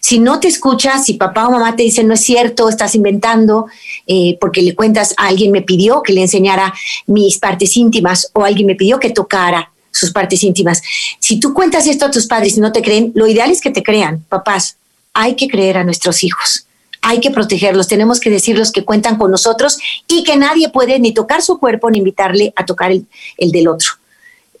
Si 0.00 0.18
no 0.18 0.40
te 0.40 0.48
escuchas, 0.48 1.04
si 1.04 1.14
papá 1.14 1.48
o 1.48 1.50
mamá 1.50 1.76
te 1.76 1.82
dicen 1.82 2.08
no 2.08 2.14
es 2.14 2.20
cierto, 2.20 2.68
estás 2.68 2.94
inventando, 2.94 3.66
eh, 4.06 4.38
porque 4.40 4.62
le 4.62 4.74
cuentas 4.74 5.14
a 5.16 5.26
alguien 5.26 5.52
me 5.52 5.62
pidió 5.62 6.02
que 6.02 6.12
le 6.12 6.22
enseñara 6.22 6.72
mis 7.06 7.38
partes 7.38 7.76
íntimas 7.76 8.30
o 8.32 8.44
alguien 8.44 8.66
me 8.66 8.74
pidió 8.74 8.98
que 8.98 9.10
tocara 9.10 9.70
sus 9.90 10.12
partes 10.12 10.42
íntimas. 10.42 10.82
Si 11.18 11.40
tú 11.40 11.54
cuentas 11.54 11.86
esto 11.86 12.06
a 12.06 12.10
tus 12.10 12.26
padres 12.26 12.56
y 12.56 12.60
no 12.60 12.72
te 12.72 12.82
creen, 12.82 13.12
lo 13.14 13.26
ideal 13.26 13.50
es 13.50 13.60
que 13.60 13.70
te 13.70 13.82
crean, 13.82 14.24
papás. 14.28 14.76
Hay 15.14 15.34
que 15.34 15.48
creer 15.48 15.78
a 15.78 15.84
nuestros 15.84 16.22
hijos. 16.22 16.66
Hay 17.08 17.20
que 17.20 17.30
protegerlos, 17.30 17.86
tenemos 17.86 18.18
que 18.18 18.30
decirles 18.30 18.72
que 18.72 18.84
cuentan 18.84 19.16
con 19.16 19.30
nosotros 19.30 19.78
y 20.08 20.24
que 20.24 20.36
nadie 20.36 20.70
puede 20.70 20.98
ni 20.98 21.14
tocar 21.14 21.40
su 21.40 21.58
cuerpo 21.60 21.88
ni 21.88 21.98
invitarle 21.98 22.52
a 22.56 22.66
tocar 22.66 22.90
el, 22.90 23.06
el 23.36 23.52
del 23.52 23.68
otro. 23.68 23.90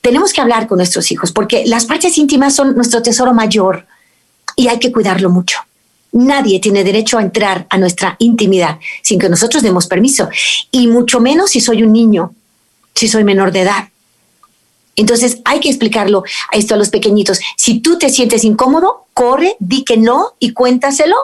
Tenemos 0.00 0.32
que 0.32 0.40
hablar 0.40 0.68
con 0.68 0.78
nuestros 0.78 1.10
hijos 1.10 1.32
porque 1.32 1.66
las 1.66 1.86
partes 1.86 2.16
íntimas 2.18 2.54
son 2.54 2.76
nuestro 2.76 3.02
tesoro 3.02 3.34
mayor 3.34 3.86
y 4.54 4.68
hay 4.68 4.78
que 4.78 4.92
cuidarlo 4.92 5.28
mucho. 5.28 5.58
Nadie 6.12 6.60
tiene 6.60 6.84
derecho 6.84 7.18
a 7.18 7.22
entrar 7.22 7.66
a 7.68 7.78
nuestra 7.78 8.14
intimidad 8.20 8.78
sin 9.02 9.18
que 9.18 9.28
nosotros 9.28 9.64
demos 9.64 9.88
permiso, 9.88 10.28
y 10.70 10.86
mucho 10.86 11.18
menos 11.18 11.50
si 11.50 11.60
soy 11.60 11.82
un 11.82 11.92
niño, 11.92 12.32
si 12.94 13.08
soy 13.08 13.24
menor 13.24 13.50
de 13.50 13.62
edad. 13.62 13.88
Entonces 14.96 15.38
hay 15.44 15.60
que 15.60 15.68
explicarlo 15.68 16.24
a 16.52 16.56
esto 16.56 16.74
a 16.74 16.78
los 16.78 16.88
pequeñitos. 16.88 17.38
Si 17.56 17.80
tú 17.80 17.98
te 17.98 18.08
sientes 18.08 18.44
incómodo, 18.44 19.06
corre, 19.14 19.56
di 19.60 19.84
que 19.84 19.96
no 19.96 20.34
y 20.38 20.52
cuéntaselo 20.52 21.16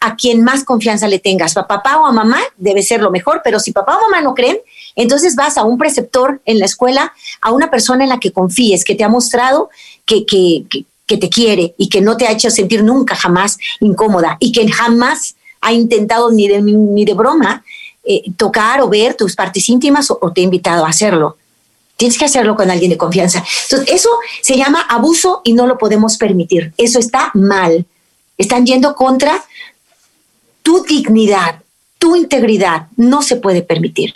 a 0.00 0.16
quien 0.16 0.42
más 0.42 0.64
confianza 0.64 1.06
le 1.08 1.18
tengas. 1.18 1.56
A 1.56 1.66
papá 1.66 1.98
o 1.98 2.06
a 2.06 2.12
mamá 2.12 2.40
debe 2.56 2.82
ser 2.82 3.02
lo 3.02 3.10
mejor, 3.10 3.42
pero 3.44 3.60
si 3.60 3.72
papá 3.72 3.96
o 3.96 4.10
mamá 4.10 4.22
no 4.22 4.34
creen, 4.34 4.58
entonces 4.96 5.36
vas 5.36 5.56
a 5.58 5.64
un 5.64 5.78
preceptor 5.78 6.40
en 6.44 6.58
la 6.58 6.64
escuela, 6.64 7.12
a 7.40 7.52
una 7.52 7.70
persona 7.70 8.04
en 8.04 8.10
la 8.10 8.18
que 8.18 8.32
confíes, 8.32 8.84
que 8.84 8.94
te 8.94 9.04
ha 9.04 9.08
mostrado 9.08 9.70
que, 10.04 10.26
que, 10.26 10.64
que 11.06 11.16
te 11.16 11.28
quiere 11.28 11.74
y 11.76 11.88
que 11.88 12.00
no 12.00 12.16
te 12.16 12.26
ha 12.26 12.32
hecho 12.32 12.50
sentir 12.50 12.84
nunca 12.84 13.16
jamás 13.16 13.58
incómoda 13.80 14.36
y 14.40 14.52
que 14.52 14.70
jamás 14.70 15.34
ha 15.60 15.72
intentado 15.72 16.30
ni 16.30 16.48
de, 16.48 16.62
ni 16.62 17.04
de 17.04 17.14
broma 17.14 17.64
eh, 18.02 18.22
tocar 18.36 18.80
o 18.80 18.88
ver 18.88 19.14
tus 19.14 19.34
partes 19.34 19.68
íntimas 19.68 20.10
o, 20.10 20.32
te 20.32 20.40
ha 20.40 20.44
invitado 20.44 20.86
a 20.86 20.88
hacerlo. 20.88 21.36
Tienes 22.00 22.16
que 22.16 22.24
hacerlo 22.24 22.56
con 22.56 22.70
alguien 22.70 22.90
de 22.90 22.96
confianza. 22.96 23.44
Entonces, 23.64 23.94
eso 23.94 24.08
se 24.40 24.56
llama 24.56 24.80
abuso 24.88 25.42
y 25.44 25.52
no 25.52 25.66
lo 25.66 25.76
podemos 25.76 26.16
permitir. 26.16 26.72
Eso 26.78 26.98
está 26.98 27.30
mal. 27.34 27.84
Están 28.38 28.64
yendo 28.64 28.94
contra 28.94 29.44
tu 30.62 30.82
dignidad, 30.82 31.60
tu 31.98 32.16
integridad. 32.16 32.86
No 32.96 33.20
se 33.20 33.36
puede 33.36 33.60
permitir. 33.60 34.14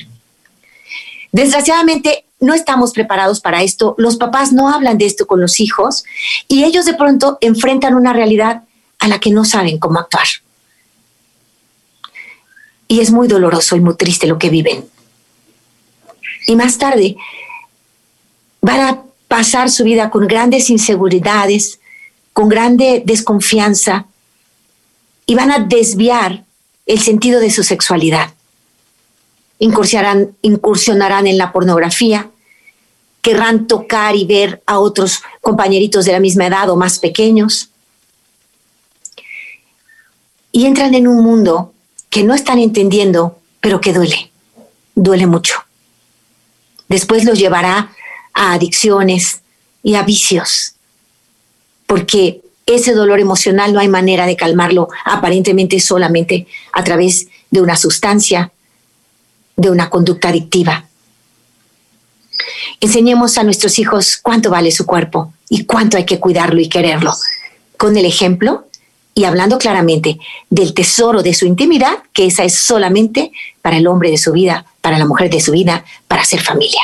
Desgraciadamente, 1.31 2.25
no 2.41 2.55
estamos 2.55 2.93
preparados 2.93 3.41
para 3.41 3.63
esto, 3.63 3.95
los 3.99 4.17
papás 4.17 4.51
no 4.51 4.71
hablan 4.71 4.97
de 4.97 5.05
esto 5.05 5.27
con 5.27 5.43
los 5.43 5.61
hijos 5.61 6.05
y 6.49 6.65
ellos 6.65 6.87
de 6.87 6.95
pronto 6.95 7.37
enfrentan 7.43 7.97
una 7.97 8.15
realidad 8.15 8.63
a 8.99 9.09
la 9.09 9.19
que 9.19 9.31
no 9.31 9.45
saben 9.45 9.79
cómo 9.79 9.99
actuar. 9.99 10.27
Y 12.89 13.01
es 13.01 13.11
muy 13.11 13.29
doloroso 13.29 13.77
y 13.77 13.81
muy 13.81 13.95
triste 13.95 14.27
lo 14.27 14.39
que 14.39 14.49
viven. 14.49 14.87
Y 16.47 16.57
más 16.57 16.79
tarde 16.79 17.19
van 18.65 18.81
a 18.81 19.03
pasar 19.29 19.71
su 19.71 19.85
vida 19.85 20.09
con 20.09 20.27
grandes 20.27 20.71
inseguridades, 20.71 21.81
con 22.33 22.49
grande 22.49 23.03
desconfianza 23.05 24.07
y 25.27 25.35
van 25.35 25.51
a 25.51 25.59
desviar 25.59 26.45
el 26.87 27.01
sentido 27.01 27.41
de 27.41 27.51
su 27.51 27.63
sexualidad 27.63 28.33
incursionarán, 29.59 31.27
en 31.27 31.39
la 31.39 31.53
pornografía, 31.53 32.31
querrán 33.23 33.67
tocar 33.67 34.17
y 34.17 34.25
ver 34.25 34.63
a 34.67 34.79
otros 34.79 35.23
compañeritos 35.41 36.05
de 36.05 36.13
la 36.13 36.21
misma 36.21 36.47
edad 36.47 36.69
o 36.71 36.77
más 36.77 36.99
pequeños. 36.99 37.71
Y 40.53 40.67
entran 40.67 40.95
en 40.95 41.09
un 41.09 41.23
mundo 41.23 41.73
que 42.11 42.23
no 42.23 42.35
están 42.35 42.59
entendiendo, 42.59 43.39
pero 43.61 43.81
que 43.81 43.93
duele, 43.93 44.31
duele 44.95 45.27
mucho. 45.27 45.65
Después 46.89 47.25
los 47.25 47.39
llevará 47.39 47.93
a 48.35 48.53
adicciones 48.53 49.41
y 49.83 49.95
a 49.95 50.03
vicios, 50.03 50.75
porque 51.87 52.41
ese 52.67 52.93
dolor 52.93 53.21
emocional 53.21 53.73
no 53.73 53.81
hay 53.81 53.89
manera 53.89 54.27
de 54.27 54.37
calmarlo 54.37 54.89
aparentemente 55.05 55.81
solamente 55.81 56.47
a 56.73 56.83
través 56.83 57.29
de 57.51 57.61
una 57.61 57.77
sustancia 57.77 58.53
de 59.57 59.71
una 59.71 59.91
conducta 59.91 60.31
adictiva. 60.31 60.87
Enseñemos 62.81 63.39
a 63.39 63.45
nuestros 63.45 63.79
hijos 63.79 64.19
cuánto 64.21 64.51
vale 64.51 64.71
su 64.71 64.87
cuerpo 64.87 65.33
y 65.49 65.65
cuánto 65.65 65.97
hay 65.97 66.05
que 66.05 66.19
cuidarlo 66.19 66.61
y 66.61 66.69
quererlo, 66.69 67.15
con 67.77 67.97
el 67.97 68.05
ejemplo 68.05 68.67
y 69.15 69.25
hablando 69.25 69.59
claramente 69.59 70.19
del 70.51 70.75
tesoro 70.75 71.23
de 71.23 71.35
su 71.35 71.47
intimidad, 71.47 71.99
que 72.13 72.27
esa 72.27 72.45
es 72.45 72.55
solamente 72.55 73.31
para 73.63 73.77
el 73.77 73.87
hombre 73.87 74.11
de 74.11 74.19
su 74.19 74.33
vida, 74.33 74.67
para 74.81 74.99
la 74.99 75.07
mujer 75.07 75.31
de 75.31 75.41
su 75.41 75.53
vida, 75.53 75.85
para 76.09 76.23
hacer 76.23 76.41
familia. 76.41 76.81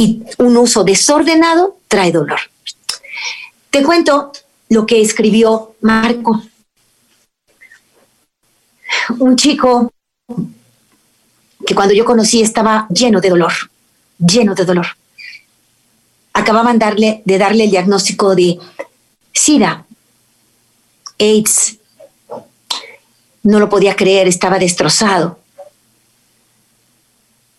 Y 0.00 0.22
un 0.38 0.56
uso 0.56 0.82
desordenado 0.82 1.76
trae 1.86 2.10
dolor. 2.10 2.40
Te 3.68 3.82
cuento 3.82 4.32
lo 4.70 4.86
que 4.86 5.02
escribió 5.02 5.74
Marco, 5.82 6.42
un 9.18 9.36
chico 9.36 9.92
que 11.66 11.74
cuando 11.74 11.92
yo 11.92 12.06
conocí 12.06 12.40
estaba 12.40 12.86
lleno 12.88 13.20
de 13.20 13.28
dolor, 13.28 13.52
lleno 14.18 14.54
de 14.54 14.64
dolor. 14.64 14.86
Acababan 16.32 16.78
darle, 16.78 17.20
de 17.26 17.36
darle 17.36 17.64
el 17.64 17.70
diagnóstico 17.70 18.34
de 18.34 18.58
SIDA, 19.34 19.84
AIDS. 21.18 21.76
No 23.42 23.58
lo 23.58 23.68
podía 23.68 23.94
creer, 23.96 24.28
estaba 24.28 24.58
destrozado. 24.58 25.40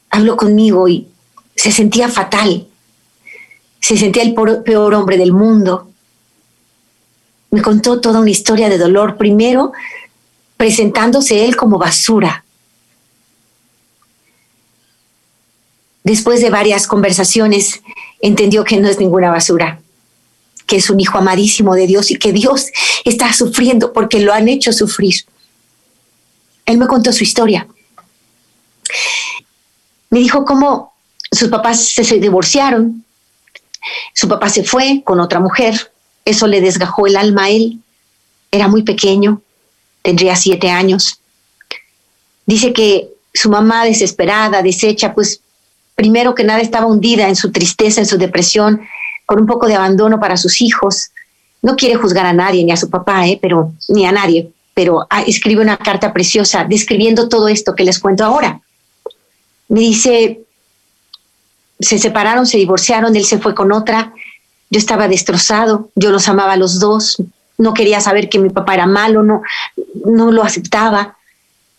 Habló 0.09 0.35
conmigo 0.35 0.87
y 0.87 1.10
se 1.61 1.71
sentía 1.71 2.09
fatal. 2.09 2.65
Se 3.79 3.95
sentía 3.95 4.23
el 4.23 4.33
peor 4.33 4.95
hombre 4.95 5.15
del 5.15 5.31
mundo. 5.31 5.91
Me 7.51 7.61
contó 7.61 8.01
toda 8.01 8.19
una 8.19 8.31
historia 8.31 8.67
de 8.67 8.79
dolor, 8.79 9.15
primero 9.15 9.71
presentándose 10.57 11.45
él 11.45 11.55
como 11.55 11.79
basura, 11.79 12.45
después 16.03 16.39
de 16.39 16.51
varias 16.51 16.85
conversaciones, 16.85 17.81
entendió 18.21 18.63
que 18.63 18.77
no 18.77 18.87
es 18.87 18.99
ninguna 18.99 19.31
basura, 19.31 19.81
que 20.67 20.75
es 20.75 20.91
un 20.91 20.99
hijo 20.99 21.17
amadísimo 21.17 21.73
de 21.73 21.87
Dios 21.87 22.11
y 22.11 22.17
que 22.17 22.31
Dios 22.31 22.67
está 23.05 23.33
sufriendo 23.33 23.91
porque 23.91 24.19
lo 24.19 24.33
han 24.33 24.47
hecho 24.49 24.71
sufrir. 24.71 25.25
Él 26.67 26.77
me 26.77 26.85
contó 26.85 27.11
su 27.11 27.23
historia. 27.23 27.67
Me 30.11 30.19
dijo 30.19 30.45
cómo 30.45 30.90
sus 31.41 31.49
papás 31.49 31.83
se 31.83 32.19
divorciaron, 32.19 33.03
su 34.13 34.27
papá 34.27 34.47
se 34.47 34.63
fue 34.63 35.01
con 35.03 35.19
otra 35.19 35.39
mujer, 35.39 35.91
eso 36.23 36.45
le 36.45 36.61
desgajó 36.61 37.07
el 37.07 37.17
alma 37.17 37.45
a 37.45 37.49
él, 37.49 37.79
era 38.51 38.67
muy 38.67 38.83
pequeño, 38.83 39.41
tendría 40.03 40.35
siete 40.35 40.69
años. 40.69 41.19
Dice 42.45 42.73
que 42.73 43.09
su 43.33 43.49
mamá 43.49 43.85
desesperada, 43.85 44.61
deshecha, 44.61 45.15
pues 45.15 45.41
primero 45.95 46.35
que 46.35 46.43
nada 46.43 46.61
estaba 46.61 46.85
hundida 46.85 47.27
en 47.27 47.35
su 47.35 47.51
tristeza, 47.51 48.01
en 48.01 48.05
su 48.05 48.19
depresión, 48.19 48.81
con 49.25 49.39
un 49.39 49.47
poco 49.47 49.65
de 49.65 49.73
abandono 49.73 50.19
para 50.19 50.37
sus 50.37 50.61
hijos. 50.61 51.09
No 51.63 51.75
quiere 51.75 51.95
juzgar 51.95 52.27
a 52.27 52.33
nadie, 52.33 52.63
ni 52.63 52.71
a 52.71 52.77
su 52.77 52.87
papá, 52.87 53.27
¿eh? 53.27 53.39
pero, 53.41 53.73
ni 53.87 54.05
a 54.05 54.11
nadie, 54.11 54.51
pero 54.75 55.07
ah, 55.09 55.23
escribe 55.23 55.63
una 55.63 55.77
carta 55.77 56.13
preciosa 56.13 56.65
describiendo 56.69 57.29
todo 57.29 57.47
esto 57.47 57.73
que 57.73 57.83
les 57.83 57.97
cuento 57.97 58.23
ahora. 58.23 58.61
Me 59.69 59.79
dice, 59.79 60.41
se 61.81 61.97
separaron, 61.97 62.45
se 62.45 62.57
divorciaron, 62.57 63.15
él 63.15 63.25
se 63.25 63.39
fue 63.39 63.53
con 63.55 63.71
otra, 63.71 64.13
yo 64.69 64.79
estaba 64.79 65.07
destrozado, 65.07 65.89
yo 65.95 66.11
los 66.11 66.27
amaba 66.29 66.53
a 66.53 66.57
los 66.57 66.79
dos, 66.79 67.21
no 67.57 67.73
quería 67.73 67.99
saber 68.01 68.29
que 68.29 68.39
mi 68.39 68.49
papá 68.49 68.73
era 68.73 68.87
malo, 68.87 69.23
no, 69.23 69.41
no 70.05 70.31
lo 70.31 70.43
aceptaba. 70.43 71.17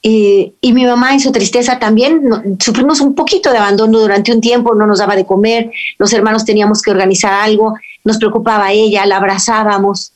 Y 0.05 0.53
mi 0.63 0.85
mamá 0.85 1.13
en 1.13 1.21
su 1.21 1.31
tristeza 1.31 1.79
también 1.79 2.57
sufrimos 2.59 3.01
un 3.01 3.15
poquito 3.15 3.53
de 3.53 3.59
abandono 3.59 4.01
durante 4.01 4.33
un 4.33 4.41
tiempo, 4.41 4.75
no 4.75 4.85
nos 4.85 4.99
daba 4.99 5.15
de 5.15 5.25
comer, 5.25 5.71
los 5.97 6.13
hermanos 6.13 6.45
teníamos 6.45 6.83
que 6.83 6.91
organizar 6.91 7.33
algo, 7.33 7.75
nos 8.03 8.19
preocupaba 8.19 8.73
ella, 8.73 9.07
la 9.07 9.19
abrazábamos. 9.19 10.13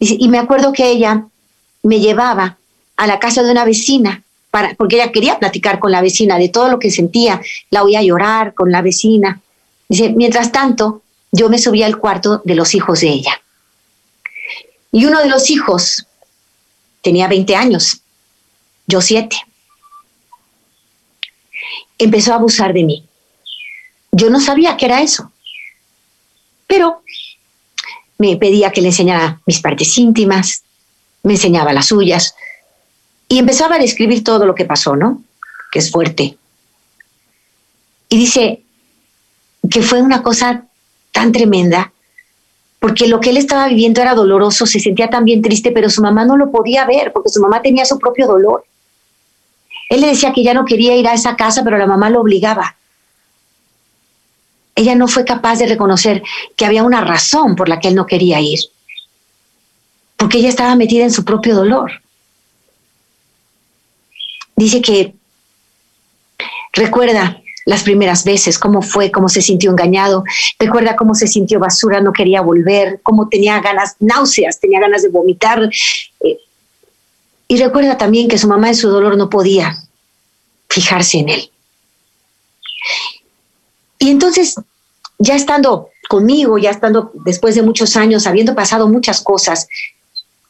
Y 0.00 0.26
me 0.28 0.38
acuerdo 0.38 0.72
que 0.72 0.90
ella 0.90 1.26
me 1.84 2.00
llevaba 2.00 2.58
a 2.96 3.06
la 3.06 3.20
casa 3.20 3.44
de 3.44 3.52
una 3.52 3.64
vecina, 3.64 4.24
porque 4.76 4.96
ella 4.96 5.12
quería 5.12 5.38
platicar 5.38 5.78
con 5.78 5.90
la 5.90 6.00
vecina 6.00 6.38
de 6.38 6.48
todo 6.48 6.68
lo 6.68 6.78
que 6.78 6.90
sentía, 6.90 7.40
la 7.70 7.82
oía 7.82 8.02
llorar 8.02 8.54
con 8.54 8.70
la 8.70 8.82
vecina. 8.82 9.40
Dice, 9.88 10.10
mientras 10.10 10.52
tanto, 10.52 11.02
yo 11.32 11.48
me 11.48 11.58
subía 11.58 11.86
al 11.86 11.98
cuarto 11.98 12.40
de 12.44 12.54
los 12.54 12.74
hijos 12.74 13.00
de 13.00 13.08
ella. 13.08 13.42
Y 14.92 15.06
uno 15.06 15.20
de 15.20 15.28
los 15.28 15.50
hijos 15.50 16.06
tenía 17.02 17.26
20 17.26 17.56
años 17.56 18.00
yo 18.86 19.00
siete. 19.00 19.36
Empezó 21.98 22.32
a 22.32 22.36
abusar 22.36 22.72
de 22.72 22.84
mí. 22.84 23.04
Yo 24.12 24.30
no 24.30 24.40
sabía 24.40 24.76
qué 24.76 24.86
era 24.86 25.02
eso, 25.02 25.32
pero 26.66 27.02
me 28.18 28.36
pedía 28.36 28.70
que 28.70 28.80
le 28.80 28.88
enseñara 28.88 29.40
mis 29.46 29.60
partes 29.60 29.96
íntimas, 29.98 30.62
me 31.22 31.34
enseñaba 31.34 31.72
las 31.72 31.86
suyas 31.86 32.34
y 33.34 33.38
empezaba 33.38 33.74
a 33.74 33.80
describir 33.80 34.22
todo 34.22 34.46
lo 34.46 34.54
que 34.54 34.64
pasó, 34.64 34.94
¿no? 34.94 35.20
Que 35.72 35.80
es 35.80 35.90
fuerte. 35.90 36.38
Y 38.08 38.16
dice 38.16 38.62
que 39.68 39.82
fue 39.82 40.00
una 40.00 40.22
cosa 40.22 40.66
tan 41.10 41.32
tremenda 41.32 41.92
porque 42.78 43.08
lo 43.08 43.18
que 43.18 43.30
él 43.30 43.38
estaba 43.38 43.66
viviendo 43.66 44.00
era 44.00 44.14
doloroso, 44.14 44.66
se 44.66 44.78
sentía 44.78 45.10
también 45.10 45.42
triste, 45.42 45.72
pero 45.72 45.90
su 45.90 46.00
mamá 46.00 46.24
no 46.24 46.36
lo 46.36 46.52
podía 46.52 46.86
ver 46.86 47.12
porque 47.12 47.28
su 47.28 47.40
mamá 47.40 47.60
tenía 47.60 47.84
su 47.84 47.98
propio 47.98 48.28
dolor. 48.28 48.66
Él 49.88 50.02
le 50.02 50.06
decía 50.06 50.32
que 50.32 50.44
ya 50.44 50.54
no 50.54 50.64
quería 50.64 50.94
ir 50.94 51.08
a 51.08 51.14
esa 51.14 51.34
casa, 51.34 51.64
pero 51.64 51.76
la 51.76 51.88
mamá 51.88 52.10
lo 52.10 52.20
obligaba. 52.20 52.76
Ella 54.76 54.94
no 54.94 55.08
fue 55.08 55.24
capaz 55.24 55.58
de 55.58 55.66
reconocer 55.66 56.22
que 56.54 56.66
había 56.66 56.84
una 56.84 57.00
razón 57.00 57.56
por 57.56 57.68
la 57.68 57.80
que 57.80 57.88
él 57.88 57.96
no 57.96 58.06
quería 58.06 58.40
ir, 58.40 58.60
porque 60.16 60.38
ella 60.38 60.50
estaba 60.50 60.76
metida 60.76 61.02
en 61.02 61.10
su 61.10 61.24
propio 61.24 61.56
dolor. 61.56 62.03
Dice 64.56 64.80
que 64.80 65.14
recuerda 66.72 67.40
las 67.66 67.82
primeras 67.82 68.24
veces, 68.24 68.58
cómo 68.58 68.82
fue, 68.82 69.10
cómo 69.10 69.28
se 69.28 69.40
sintió 69.40 69.70
engañado, 69.70 70.24
recuerda 70.58 70.96
cómo 70.96 71.14
se 71.14 71.26
sintió 71.26 71.58
basura, 71.58 72.00
no 72.00 72.12
quería 72.12 72.42
volver, 72.42 73.00
cómo 73.02 73.28
tenía 73.28 73.60
ganas, 73.60 73.96
náuseas, 74.00 74.60
tenía 74.60 74.80
ganas 74.80 75.02
de 75.02 75.08
vomitar, 75.08 75.62
eh, 76.20 76.38
y 77.48 77.58
recuerda 77.58 77.96
también 77.96 78.28
que 78.28 78.38
su 78.38 78.48
mamá 78.48 78.68
en 78.68 78.74
su 78.74 78.88
dolor 78.88 79.16
no 79.16 79.30
podía 79.30 79.76
fijarse 80.68 81.18
en 81.18 81.28
él. 81.30 81.50
Y 83.98 84.10
entonces, 84.10 84.56
ya 85.18 85.34
estando 85.34 85.88
conmigo, 86.08 86.58
ya 86.58 86.70
estando 86.70 87.12
después 87.24 87.54
de 87.54 87.62
muchos 87.62 87.96
años, 87.96 88.26
habiendo 88.26 88.54
pasado 88.54 88.88
muchas 88.88 89.22
cosas, 89.22 89.68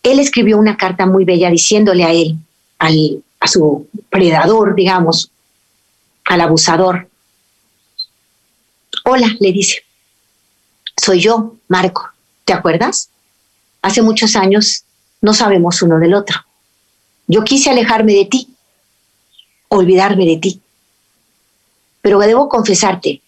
él 0.02 0.18
escribió 0.18 0.58
una 0.58 0.76
carta 0.76 1.06
muy 1.06 1.24
bella 1.24 1.50
diciéndole 1.50 2.04
a 2.04 2.12
él, 2.12 2.36
al, 2.78 3.22
a 3.44 3.46
su 3.46 3.86
predador, 4.08 4.74
digamos, 4.74 5.30
al 6.24 6.40
abusador. 6.40 7.10
Hola, 9.04 9.28
le 9.38 9.52
dice, 9.52 9.84
soy 10.96 11.20
yo, 11.20 11.56
Marco, 11.68 12.08
¿te 12.46 12.54
acuerdas? 12.54 13.10
Hace 13.82 14.00
muchos 14.00 14.34
años 14.34 14.84
no 15.20 15.34
sabemos 15.34 15.82
uno 15.82 15.98
del 15.98 16.14
otro. 16.14 16.40
Yo 17.26 17.44
quise 17.44 17.68
alejarme 17.68 18.14
de 18.14 18.24
ti, 18.24 18.48
olvidarme 19.68 20.24
de 20.24 20.38
ti. 20.38 20.60
Pero 22.00 22.20
debo 22.20 22.48
confesarte 22.48 23.20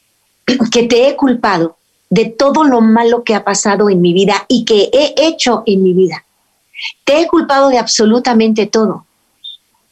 que 0.72 0.84
te 0.84 1.08
he 1.08 1.16
culpado 1.16 1.76
de 2.08 2.24
todo 2.24 2.64
lo 2.64 2.80
malo 2.80 3.22
que 3.22 3.34
ha 3.34 3.44
pasado 3.44 3.90
en 3.90 4.00
mi 4.00 4.14
vida 4.14 4.46
y 4.48 4.64
que 4.64 4.88
he 4.94 5.26
hecho 5.26 5.62
en 5.66 5.82
mi 5.82 5.92
vida. 5.92 6.24
Te 7.04 7.20
he 7.20 7.26
culpado 7.26 7.68
de 7.68 7.78
absolutamente 7.78 8.64
todo. 8.64 9.04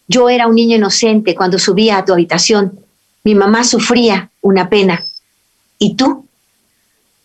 Yo 0.07 0.29
era 0.29 0.47
un 0.47 0.55
niño 0.55 0.77
inocente 0.77 1.35
cuando 1.35 1.59
subía 1.59 1.99
a 1.99 2.05
tu 2.05 2.13
habitación. 2.13 2.79
Mi 3.23 3.35
mamá 3.35 3.65
sufría 3.65 4.31
una 4.43 4.69
pena 4.69 5.03
y 5.79 5.95
tú 5.95 6.27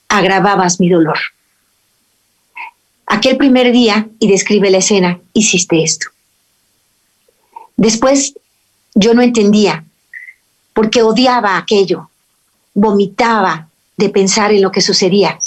agravabas 0.07 0.79
mi 0.79 0.89
dolor. 0.89 1.19
Aquel 3.05 3.37
primer 3.37 3.71
día, 3.71 4.07
y 4.19 4.27
describe 4.27 4.69
la 4.69 4.77
escena, 4.77 5.19
hiciste 5.33 5.83
esto. 5.83 6.09
Después 7.75 8.35
yo 8.93 9.13
no 9.13 9.21
entendía, 9.21 9.83
porque 10.73 11.01
odiaba 11.01 11.57
aquello, 11.57 12.09
vomitaba 12.73 13.67
de 13.97 14.09
pensar 14.09 14.51
en 14.51 14.61
lo 14.61 14.71
que 14.71 14.81
sucedía, 14.81 15.39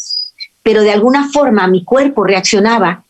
pero 0.62 0.83
de 0.83 0.92
alguna 0.92 1.31
forma 1.31 1.66
mi 1.68 1.85
cuerpo 1.85 2.25
reaccionaba 2.25 3.05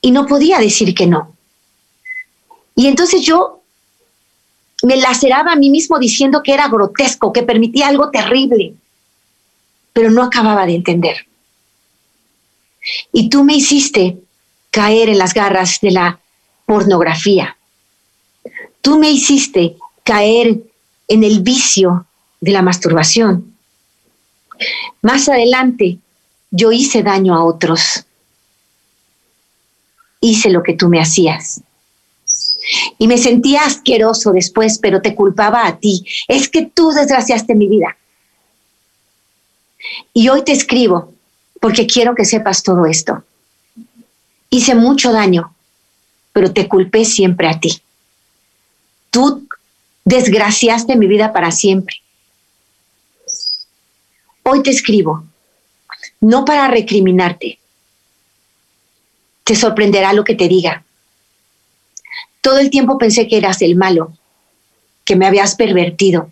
y 0.00 0.10
no 0.12 0.26
podía 0.26 0.58
decir 0.58 0.94
que 0.94 1.06
no. 1.06 1.29
Y 2.80 2.86
entonces 2.86 3.20
yo 3.20 3.60
me 4.84 4.96
laceraba 4.96 5.52
a 5.52 5.56
mí 5.56 5.68
mismo 5.68 5.98
diciendo 5.98 6.40
que 6.42 6.54
era 6.54 6.66
grotesco, 6.68 7.30
que 7.30 7.42
permitía 7.42 7.88
algo 7.88 8.08
terrible, 8.10 8.72
pero 9.92 10.10
no 10.10 10.22
acababa 10.22 10.64
de 10.64 10.76
entender. 10.76 11.26
Y 13.12 13.28
tú 13.28 13.44
me 13.44 13.54
hiciste 13.54 14.16
caer 14.70 15.10
en 15.10 15.18
las 15.18 15.34
garras 15.34 15.78
de 15.82 15.90
la 15.90 16.20
pornografía. 16.64 17.58
Tú 18.80 18.98
me 18.98 19.10
hiciste 19.10 19.76
caer 20.02 20.62
en 21.06 21.22
el 21.22 21.40
vicio 21.40 22.06
de 22.40 22.52
la 22.52 22.62
masturbación. 22.62 23.56
Más 25.02 25.28
adelante, 25.28 25.98
yo 26.50 26.72
hice 26.72 27.02
daño 27.02 27.34
a 27.34 27.44
otros. 27.44 28.06
Hice 30.22 30.48
lo 30.48 30.62
que 30.62 30.72
tú 30.72 30.88
me 30.88 30.98
hacías. 30.98 31.60
Y 33.00 33.08
me 33.08 33.16
sentía 33.16 33.64
asqueroso 33.64 34.30
después, 34.30 34.78
pero 34.78 35.00
te 35.00 35.14
culpaba 35.14 35.66
a 35.66 35.78
ti. 35.78 36.04
Es 36.28 36.50
que 36.50 36.66
tú 36.66 36.90
desgraciaste 36.90 37.54
mi 37.54 37.66
vida. 37.66 37.96
Y 40.12 40.28
hoy 40.28 40.44
te 40.44 40.52
escribo 40.52 41.14
porque 41.62 41.86
quiero 41.86 42.14
que 42.14 42.26
sepas 42.26 42.62
todo 42.62 42.84
esto. 42.84 43.24
Hice 44.50 44.74
mucho 44.74 45.12
daño, 45.12 45.54
pero 46.34 46.52
te 46.52 46.68
culpé 46.68 47.06
siempre 47.06 47.48
a 47.48 47.58
ti. 47.58 47.80
Tú 49.10 49.48
desgraciaste 50.04 50.94
mi 50.94 51.06
vida 51.06 51.32
para 51.32 51.52
siempre. 51.52 51.96
Hoy 54.42 54.62
te 54.62 54.72
escribo, 54.72 55.24
no 56.20 56.44
para 56.44 56.68
recriminarte. 56.68 57.58
Te 59.42 59.56
sorprenderá 59.56 60.12
lo 60.12 60.22
que 60.22 60.34
te 60.34 60.48
diga. 60.48 60.84
Todo 62.40 62.58
el 62.58 62.70
tiempo 62.70 62.98
pensé 62.98 63.28
que 63.28 63.36
eras 63.36 63.60
el 63.62 63.76
malo, 63.76 64.12
que 65.04 65.16
me 65.16 65.26
habías 65.26 65.54
pervertido, 65.54 66.30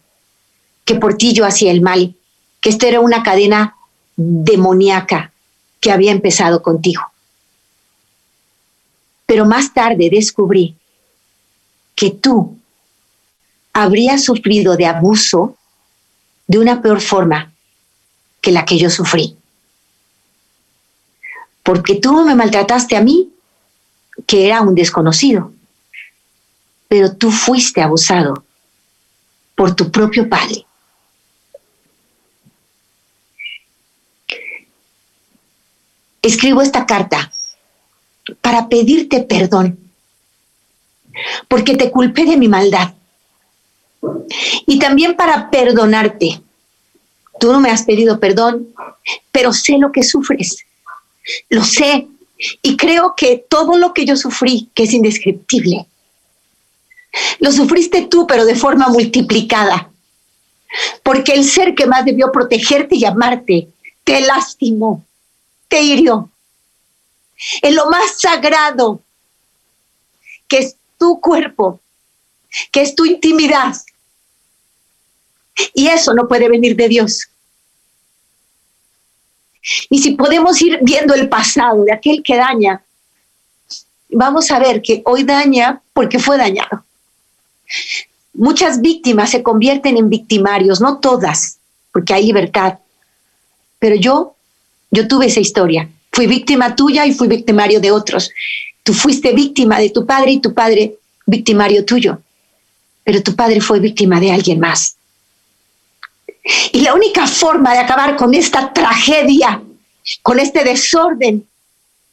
que 0.85 0.95
por 0.95 1.17
ti 1.17 1.33
yo 1.33 1.45
hacía 1.45 1.71
el 1.71 1.83
mal, 1.83 2.15
que 2.61 2.71
esto 2.71 2.87
era 2.87 3.01
una 3.01 3.23
cadena 3.23 3.77
demoníaca 4.17 5.33
que 5.81 5.93
había 5.93 6.13
empezado 6.13 6.63
contigo. 6.63 7.03
Pero 9.27 9.45
más 9.45 9.75
tarde 9.75 10.09
descubrí 10.11 10.75
que 11.95 12.11
tú 12.11 12.57
habrías 13.73 14.25
sufrido 14.25 14.77
de 14.77 14.87
abuso 14.87 15.57
de 16.47 16.59
una 16.59 16.81
peor 16.81 17.01
forma 17.01 17.53
que 18.41 18.51
la 18.51 18.65
que 18.65 18.79
yo 18.79 18.89
sufrí. 18.89 19.37
Porque 21.63 21.97
tú 21.97 22.25
me 22.25 22.35
maltrataste 22.35 22.97
a 22.97 23.03
mí, 23.03 23.31
que 24.27 24.47
era 24.47 24.63
un 24.63 24.75
desconocido, 24.75 25.53
pero 26.89 27.15
tú 27.15 27.31
fuiste 27.31 27.83
abusado 27.83 28.45
por 29.55 29.77
tu 29.77 29.91
propio 29.91 30.29
padre. 30.29 30.65
Escribo 36.23 36.63
esta 36.63 36.87
carta 36.87 37.31
para 38.41 38.69
pedirte 38.69 39.21
perdón, 39.21 39.79
porque 41.47 41.77
te 41.77 41.91
culpé 41.91 42.25
de 42.25 42.37
mi 42.37 42.49
maldad, 42.49 42.95
Y 44.67 44.79
también 44.79 45.17
para 45.17 45.51
perdonarte. 45.51 46.41
Tú 47.41 47.53
no 47.53 47.61
me 47.61 47.71
has 47.71 47.83
pedido 47.83 48.21
perdón, 48.21 48.69
pero 49.33 49.53
sé 49.53 49.79
lo 49.79 49.91
que 49.91 50.03
sufres. 50.03 50.65
Lo 51.49 51.65
sé. 51.65 52.07
Y 52.63 52.77
creo 52.77 53.15
que 53.17 53.45
todo 53.49 53.77
lo 53.77 53.93
que 53.93 54.05
yo 54.05 54.17
sufrí, 54.17 54.71
que 54.75 54.85
es 54.85 54.93
indescriptible, 54.93 55.87
lo 57.41 57.53
sufriste 57.53 58.07
tú, 58.07 58.27
pero 58.27 58.45
de 58.45 58.55
forma 58.55 58.89
multiplicada. 58.89 59.91
Porque 61.03 61.33
el 61.33 61.45
ser 61.45 61.75
que 61.75 61.87
más 61.87 62.05
debió 62.05 62.31
protegerte 62.31 62.97
y 62.97 63.05
amarte, 63.05 63.69
te 64.05 64.21
lastimó, 64.21 65.05
te 65.69 65.83
hirió. 65.83 66.31
En 67.63 67.75
lo 67.75 67.89
más 67.91 68.21
sagrado, 68.21 69.01
que 70.49 70.59
es 70.59 70.77
tu 70.99 71.21
cuerpo, 71.21 71.81
que 72.73 72.83
es 72.83 72.95
tu 72.95 73.05
intimidad. 73.05 73.75
Y 75.75 75.89
eso 75.89 76.15
no 76.15 76.29
puede 76.29 76.49
venir 76.49 76.77
de 76.77 76.89
Dios. 76.89 77.29
Y 79.91 79.99
si 79.99 80.13
podemos 80.13 80.61
ir 80.63 80.79
viendo 80.83 81.15
el 81.15 81.29
pasado 81.29 81.85
de 81.85 81.93
aquel 81.93 82.23
que 82.23 82.37
daña, 82.37 82.83
vamos 84.09 84.51
a 84.51 84.59
ver 84.59 84.81
que 84.83 85.03
hoy 85.05 85.25
daña 85.25 85.83
porque 85.93 86.19
fue 86.19 86.39
dañado. 86.39 86.85
Muchas 88.35 88.81
víctimas 88.81 89.31
se 89.31 89.43
convierten 89.43 89.97
en 89.97 90.09
victimarios, 90.09 90.81
no 90.81 90.99
todas, 90.99 91.59
porque 91.93 92.15
hay 92.15 92.27
libertad. 92.27 92.79
Pero 93.79 93.97
yo, 93.97 94.35
yo 94.91 95.09
tuve 95.09 95.27
esa 95.27 95.41
historia. 95.41 95.89
Fui 96.13 96.27
víctima 96.27 96.75
tuya 96.75 97.07
y 97.07 97.13
fui 97.13 97.29
victimario 97.29 97.81
de 97.81 97.91
otros. 97.91 98.31
Tú 98.83 98.95
fuiste 98.95 99.33
víctima 99.33 99.79
de 99.79 99.91
tu 99.91 100.07
padre 100.07 100.33
y 100.33 100.41
tu 100.41 100.55
padre 100.55 100.97
victimario 101.27 101.85
tuyo. 101.85 102.21
Pero 103.05 103.23
tu 103.23 103.35
padre 103.35 103.61
fue 103.61 103.81
víctima 103.81 104.21
de 104.21 104.33
alguien 104.33 104.61
más. 104.61 104.97
Y 106.73 106.81
la 106.81 106.95
única 106.95 107.27
forma 107.27 107.73
de 107.73 107.81
acabar 107.81 108.17
con 108.17 108.35
esta 108.35 108.73
tragedia, 108.73 109.63
con 110.23 110.39
este 110.39 110.65
desorden 110.65 111.47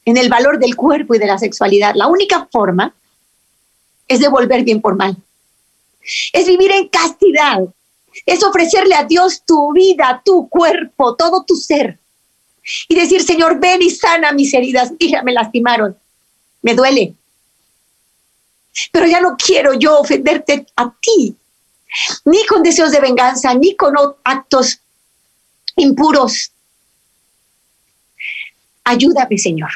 en 0.03 0.17
el 0.17 0.29
valor 0.29 0.59
del 0.59 0.75
cuerpo 0.75 1.15
y 1.15 1.19
de 1.19 1.27
la 1.27 1.37
sexualidad, 1.37 1.95
la 1.95 2.07
única 2.07 2.47
forma 2.51 2.93
es 4.07 4.19
devolver 4.19 4.63
bien 4.63 4.81
por 4.81 4.95
mal. 4.95 5.15
Es 6.33 6.47
vivir 6.47 6.71
en 6.71 6.87
castidad. 6.89 7.59
Es 8.25 8.43
ofrecerle 8.43 8.95
a 8.95 9.03
Dios 9.03 9.43
tu 9.45 9.73
vida, 9.73 10.21
tu 10.23 10.47
cuerpo, 10.47 11.15
todo 11.15 11.43
tu 11.43 11.55
ser. 11.55 11.99
Y 12.87 12.95
decir, 12.95 13.23
Señor, 13.23 13.59
ven 13.59 13.81
y 13.81 13.89
sana 13.89 14.31
mis 14.31 14.53
heridas. 14.53 14.93
Mira, 14.99 15.21
me 15.23 15.33
lastimaron. 15.33 15.97
Me 16.61 16.73
duele. 16.73 17.13
Pero 18.91 19.05
ya 19.07 19.21
no 19.21 19.35
quiero 19.37 19.73
yo 19.73 19.99
ofenderte 19.99 20.65
a 20.75 20.93
ti 20.99 21.35
ni 22.25 22.45
con 22.45 22.63
deseos 22.63 22.91
de 22.91 22.99
venganza, 22.99 23.53
ni 23.53 23.75
con 23.75 23.95
actos 24.23 24.79
impuros. 25.75 26.51
Ayúdame, 28.83 29.37
Señor. 29.37 29.71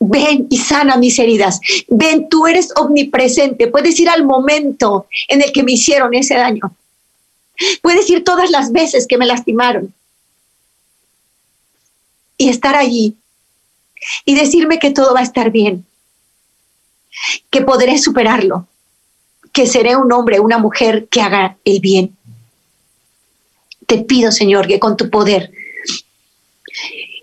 Ven 0.00 0.46
y 0.50 0.56
sana 0.56 0.96
mis 0.96 1.18
heridas. 1.18 1.60
Ven, 1.88 2.28
tú 2.28 2.46
eres 2.46 2.72
omnipresente. 2.76 3.68
Puedes 3.68 4.00
ir 4.00 4.08
al 4.08 4.24
momento 4.24 5.06
en 5.28 5.42
el 5.42 5.52
que 5.52 5.62
me 5.62 5.72
hicieron 5.72 6.14
ese 6.14 6.34
daño. 6.34 6.74
Puedes 7.82 8.08
ir 8.08 8.24
todas 8.24 8.50
las 8.50 8.72
veces 8.72 9.06
que 9.06 9.18
me 9.18 9.26
lastimaron. 9.26 9.92
Y 12.38 12.48
estar 12.48 12.74
allí 12.74 13.14
y 14.24 14.34
decirme 14.34 14.78
que 14.78 14.90
todo 14.90 15.12
va 15.14 15.20
a 15.20 15.24
estar 15.24 15.50
bien, 15.50 15.84
que 17.50 17.60
podré 17.60 17.98
superarlo, 17.98 18.66
que 19.52 19.66
seré 19.66 19.96
un 19.96 20.10
hombre, 20.12 20.40
una 20.40 20.58
mujer 20.58 21.06
que 21.08 21.20
haga 21.20 21.58
el 21.64 21.80
bien. 21.80 22.16
Te 23.86 23.98
pido, 23.98 24.32
Señor, 24.32 24.66
que 24.66 24.78
con 24.78 24.96
tu 24.96 25.10
poder, 25.10 25.52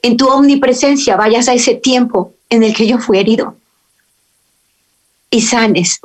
en 0.02 0.18
tu 0.18 0.28
omnipresencia, 0.28 1.16
vayas 1.16 1.48
a 1.48 1.54
ese 1.54 1.76
tiempo 1.76 2.34
en 2.50 2.64
el 2.64 2.74
que 2.74 2.88
yo 2.88 2.98
fui 3.00 3.20
herido 3.20 3.58
y 5.30 5.42
sanes 5.42 6.00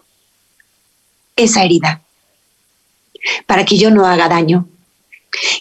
esa 1.37 1.65
herida 1.65 2.03
para 3.47 3.65
que 3.65 3.79
yo 3.79 3.91
no 3.91 4.07
haga 4.07 4.29
daño 4.29 4.69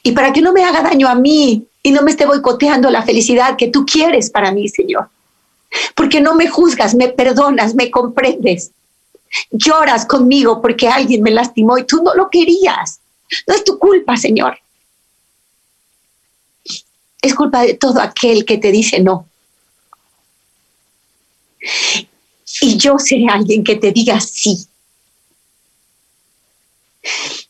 y 0.04 0.12
para 0.12 0.34
que 0.34 0.42
no 0.42 0.52
me 0.52 0.64
haga 0.64 0.82
daño 0.82 1.08
a 1.08 1.16
mí 1.16 1.68
y 1.84 1.92
no 1.92 2.02
me 2.02 2.12
esté 2.12 2.26
boicoteando 2.26 2.90
la 2.90 3.04
felicidad 3.04 3.56
que 3.58 3.70
tú 3.70 3.86
quieres 3.86 4.30
para 4.30 4.52
mí, 4.52 4.68
Señor. 4.68 5.10
Porque 5.96 6.20
no 6.20 6.36
me 6.36 6.48
juzgas, 6.48 6.96
me 6.96 7.08
perdonas, 7.08 7.76
me 7.76 7.90
comprendes 7.90 8.72
Lloras 9.52 10.06
conmigo 10.06 10.62
porque 10.62 10.88
alguien 10.88 11.24
me 11.24 11.32
lastimó 11.32 11.78
y 11.78 11.86
tú 11.86 12.02
no 12.04 12.14
lo 12.14 12.30
querías. 12.30 13.00
No 13.48 13.54
es 13.54 13.64
tu 13.64 13.78
culpa, 13.78 14.18
Señor. 14.18 14.58
Es 17.22 17.36
culpa 17.36 17.62
de 17.62 17.76
todo 17.76 18.02
aquel 18.02 18.46
que 18.46 18.58
te 18.58 18.72
dice 18.72 19.00
no. 19.00 19.28
Y 22.62 22.78
yo 22.78 22.98
seré 23.00 23.28
alguien 23.30 23.64
que 23.64 23.76
te 23.76 23.92
diga 23.92 24.20
sí. 24.20 24.68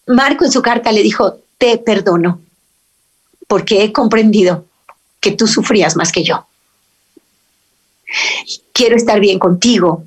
Marco 0.07 0.45
en 0.45 0.51
su 0.51 0.61
carta 0.61 0.91
le 0.91 1.03
dijo, 1.03 1.39
te 1.57 1.77
perdono, 1.77 2.41
porque 3.47 3.83
he 3.83 3.91
comprendido 3.91 4.65
que 5.19 5.31
tú 5.31 5.47
sufrías 5.47 5.95
más 5.95 6.11
que 6.11 6.23
yo. 6.23 6.45
Quiero 8.73 8.95
estar 8.95 9.19
bien 9.19 9.39
contigo, 9.39 10.05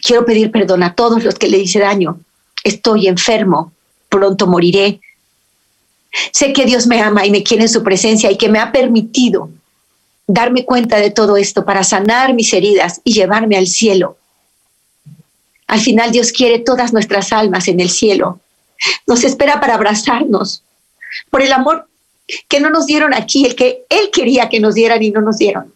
Quiero 0.00 0.24
pedir 0.24 0.50
perdón 0.50 0.82
a 0.82 0.94
todos 0.94 1.24
los 1.24 1.34
que 1.34 1.48
le 1.48 1.58
hice 1.58 1.78
daño. 1.78 2.20
Estoy 2.64 3.08
enfermo, 3.08 3.72
pronto 4.08 4.46
moriré. 4.46 5.00
Sé 6.32 6.52
que 6.52 6.64
Dios 6.64 6.86
me 6.86 7.00
ama 7.00 7.26
y 7.26 7.30
me 7.30 7.42
quiere 7.42 7.64
en 7.64 7.68
su 7.68 7.82
presencia 7.82 8.30
y 8.30 8.36
que 8.36 8.48
me 8.48 8.58
ha 8.58 8.72
permitido 8.72 9.50
darme 10.28 10.64
cuenta 10.64 10.98
de 10.98 11.10
todo 11.10 11.36
esto 11.36 11.64
para 11.64 11.82
sanar 11.82 12.34
mis 12.34 12.52
heridas 12.52 13.00
y 13.02 13.14
llevarme 13.14 13.56
al 13.56 13.66
cielo. 13.66 14.18
Al 15.66 15.80
final 15.80 16.12
Dios 16.12 16.32
quiere 16.32 16.60
todas 16.60 16.92
nuestras 16.92 17.32
almas 17.32 17.66
en 17.66 17.80
el 17.80 17.90
cielo. 17.90 18.38
Nos 19.06 19.24
espera 19.24 19.58
para 19.58 19.74
abrazarnos 19.74 20.62
por 21.30 21.42
el 21.42 21.52
amor 21.52 21.88
que 22.46 22.60
no 22.60 22.68
nos 22.68 22.86
dieron 22.86 23.14
aquí, 23.14 23.46
el 23.46 23.56
que 23.56 23.86
Él 23.88 24.10
quería 24.12 24.50
que 24.50 24.60
nos 24.60 24.74
dieran 24.74 25.02
y 25.02 25.10
no 25.10 25.22
nos 25.22 25.38
dieron. 25.38 25.72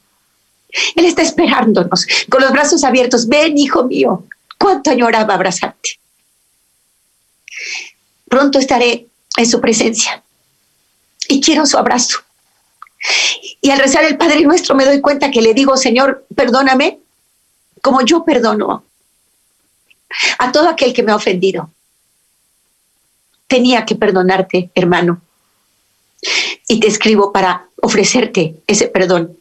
Él 0.97 1.07
está 1.07 1.23
esperándonos 1.23 2.07
con 2.29 2.43
los 2.43 2.53
brazos 2.53 2.85
abiertos. 2.85 3.27
Ven, 3.29 3.57
hijo 3.57 3.85
mío, 3.85 4.27
cuánto 4.59 4.91
añoraba 4.91 5.35
abrazarte. 5.35 5.99
Pronto 8.29 8.59
estaré 8.59 9.07
en 9.37 9.47
su 9.47 9.61
presencia 9.61 10.23
y 11.29 11.41
quiero 11.41 11.65
su 11.65 11.79
abrazo. 11.79 12.19
Y 13.65 13.71
al 13.71 13.79
rezar 13.79 14.05
el 14.05 14.19
Padre 14.19 14.43
Nuestro 14.43 14.75
me 14.75 14.85
doy 14.85 15.01
cuenta 15.01 15.31
que 15.31 15.41
le 15.41 15.55
digo, 15.55 15.77
Señor, 15.77 16.27
perdóname 16.35 16.99
como 17.81 18.03
yo 18.03 18.25
perdono 18.25 18.85
a 20.39 20.53
todo 20.53 20.69
aquel 20.69 20.93
que 20.93 21.05
me 21.05 21.13
ha 21.13 21.17
ofendido. 21.17 21.71
Tenía 23.47 23.87
que 23.87 23.95
perdonarte, 23.95 24.71
hermano. 24.75 25.23
Y 26.67 26.81
te 26.81 26.89
escribo 26.89 27.33
para 27.33 27.69
ofrecerte 27.81 28.57
ese 28.67 28.89
perdón 28.89 29.37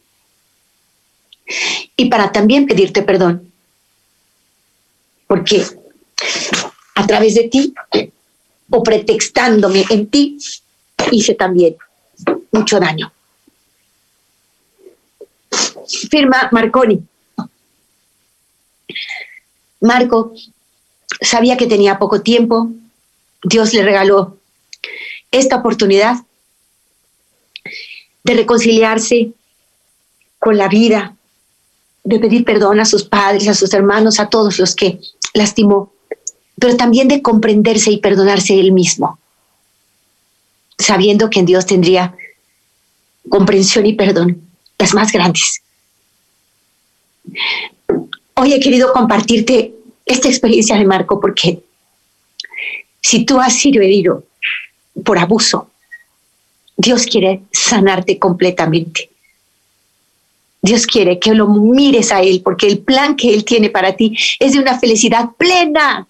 y 1.96 2.06
para 2.06 2.30
también 2.30 2.66
pedirte 2.66 3.02
perdón. 3.02 3.52
Porque 5.26 5.64
a 6.94 7.06
través 7.06 7.34
de 7.34 7.48
ti 7.48 7.74
o 8.70 8.82
pretextándome 8.82 9.84
en 9.90 10.06
ti, 10.06 10.38
hice 11.10 11.34
también 11.34 11.76
mucho 12.52 12.78
daño. 12.78 13.12
Firma 16.10 16.48
Marconi. 16.52 17.02
Marco 19.80 20.32
sabía 21.20 21.56
que 21.56 21.66
tenía 21.66 21.98
poco 21.98 22.22
tiempo. 22.22 22.70
Dios 23.42 23.72
le 23.74 23.82
regaló 23.82 24.38
esta 25.30 25.56
oportunidad 25.56 26.16
de 28.24 28.34
reconciliarse 28.34 29.32
con 30.38 30.56
la 30.56 30.68
vida, 30.68 31.16
de 32.04 32.18
pedir 32.18 32.44
perdón 32.44 32.80
a 32.80 32.84
sus 32.84 33.04
padres, 33.04 33.48
a 33.48 33.54
sus 33.54 33.72
hermanos, 33.74 34.20
a 34.20 34.28
todos 34.28 34.58
los 34.58 34.74
que 34.74 35.00
lastimó, 35.34 35.92
pero 36.58 36.76
también 36.76 37.08
de 37.08 37.22
comprenderse 37.22 37.90
y 37.90 37.98
perdonarse 37.98 38.58
él 38.58 38.72
mismo, 38.72 39.18
sabiendo 40.78 41.30
que 41.30 41.40
en 41.40 41.46
Dios 41.46 41.66
tendría 41.66 42.14
comprensión 43.28 43.86
y 43.86 43.94
perdón, 43.94 44.42
las 44.78 44.94
más 44.94 45.12
grandes. 45.12 45.61
Hoy 48.34 48.52
he 48.52 48.60
querido 48.60 48.92
compartirte 48.92 49.74
esta 50.04 50.28
experiencia 50.28 50.76
de 50.76 50.84
Marco 50.84 51.20
porque 51.20 51.62
si 53.00 53.24
tú 53.24 53.40
has 53.40 53.54
sido 53.54 53.82
herido 53.82 54.24
por 55.04 55.18
abuso, 55.18 55.70
Dios 56.76 57.06
quiere 57.06 57.42
sanarte 57.52 58.18
completamente. 58.18 59.10
Dios 60.60 60.86
quiere 60.86 61.18
que 61.18 61.34
lo 61.34 61.48
mires 61.48 62.12
a 62.12 62.22
Él, 62.22 62.40
porque 62.42 62.68
el 62.68 62.78
plan 62.78 63.16
que 63.16 63.34
Él 63.34 63.44
tiene 63.44 63.68
para 63.68 63.96
ti 63.96 64.16
es 64.38 64.52
de 64.52 64.60
una 64.60 64.78
felicidad 64.78 65.30
plena. 65.36 66.06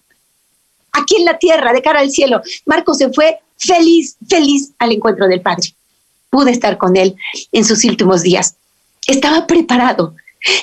aquí 0.91 1.15
en 1.17 1.25
la 1.25 1.39
tierra, 1.39 1.73
de 1.73 1.81
cara 1.81 2.01
al 2.01 2.11
cielo. 2.11 2.41
Marcos 2.67 2.99
se 2.99 3.11
fue 3.11 3.39
feliz, 3.57 4.15
feliz 4.29 4.71
al 4.77 4.91
encuentro 4.91 5.27
del 5.27 5.41
Padre. 5.41 5.73
Pude 6.29 6.51
estar 6.51 6.77
con 6.77 6.95
él 6.95 7.15
en 7.51 7.65
sus 7.65 7.83
últimos 7.83 8.21
días. 8.21 8.55
Estaba 9.07 9.47
preparado, 9.47 10.15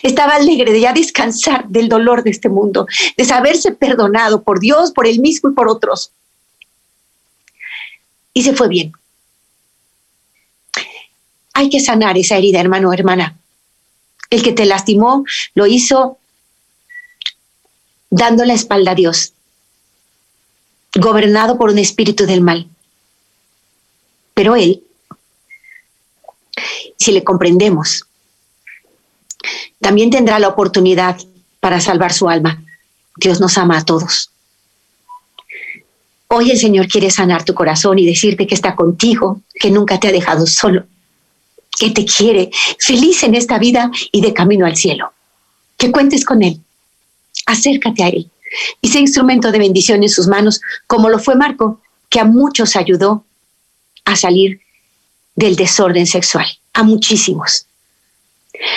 estaba 0.02 0.34
alegre 0.34 0.72
de 0.72 0.80
ya 0.80 0.92
descansar 0.92 1.68
del 1.68 1.88
dolor 1.88 2.22
de 2.22 2.30
este 2.30 2.48
mundo, 2.48 2.86
de 3.16 3.24
saberse 3.24 3.72
perdonado 3.72 4.42
por 4.42 4.60
Dios, 4.60 4.92
por 4.92 5.06
él 5.06 5.20
mismo 5.20 5.50
y 5.50 5.54
por 5.54 5.68
otros. 5.68 6.12
Y 8.32 8.42
se 8.42 8.54
fue 8.54 8.68
bien. 8.68 8.92
Hay 11.54 11.68
que 11.68 11.80
sanar 11.80 12.16
esa 12.16 12.36
herida, 12.36 12.60
hermano, 12.60 12.92
hermana. 12.92 13.36
El 14.30 14.42
que 14.42 14.52
te 14.52 14.64
lastimó 14.64 15.24
lo 15.54 15.66
hizo 15.66 16.18
dando 18.10 18.44
la 18.44 18.54
espalda 18.54 18.92
a 18.92 18.94
Dios, 18.94 19.32
gobernado 20.94 21.58
por 21.58 21.70
un 21.70 21.78
espíritu 21.78 22.26
del 22.26 22.40
mal. 22.40 22.68
Pero 24.34 24.56
Él, 24.56 24.82
si 26.96 27.12
le 27.12 27.24
comprendemos, 27.24 28.06
también 29.80 30.10
tendrá 30.10 30.38
la 30.38 30.48
oportunidad 30.48 31.16
para 31.60 31.80
salvar 31.80 32.12
su 32.12 32.28
alma. 32.28 32.62
Dios 33.16 33.40
nos 33.40 33.58
ama 33.58 33.78
a 33.78 33.84
todos. 33.84 34.30
Hoy 36.28 36.50
el 36.50 36.58
Señor 36.58 36.86
quiere 36.86 37.10
sanar 37.10 37.44
tu 37.44 37.54
corazón 37.54 37.98
y 37.98 38.06
decirte 38.06 38.46
que 38.46 38.54
está 38.54 38.76
contigo, 38.76 39.40
que 39.54 39.70
nunca 39.70 39.98
te 39.98 40.08
ha 40.08 40.12
dejado 40.12 40.46
solo, 40.46 40.84
que 41.76 41.90
te 41.90 42.04
quiere 42.04 42.50
feliz 42.78 43.22
en 43.24 43.34
esta 43.34 43.58
vida 43.58 43.90
y 44.12 44.20
de 44.20 44.32
camino 44.32 44.64
al 44.64 44.76
cielo. 44.76 45.12
Que 45.76 45.90
cuentes 45.90 46.24
con 46.24 46.42
Él. 46.42 46.60
Acércate 47.46 48.04
a 48.04 48.08
Él 48.08 48.30
y 48.80 48.88
sé 48.88 49.00
instrumento 49.00 49.52
de 49.52 49.58
bendición 49.58 50.02
en 50.02 50.08
sus 50.08 50.26
manos, 50.26 50.60
como 50.86 51.08
lo 51.08 51.18
fue 51.18 51.34
Marco, 51.34 51.80
que 52.08 52.20
a 52.20 52.24
muchos 52.24 52.76
ayudó 52.76 53.24
a 54.04 54.16
salir 54.16 54.60
del 55.36 55.56
desorden 55.56 56.06
sexual, 56.06 56.46
a 56.72 56.82
muchísimos. 56.82 57.66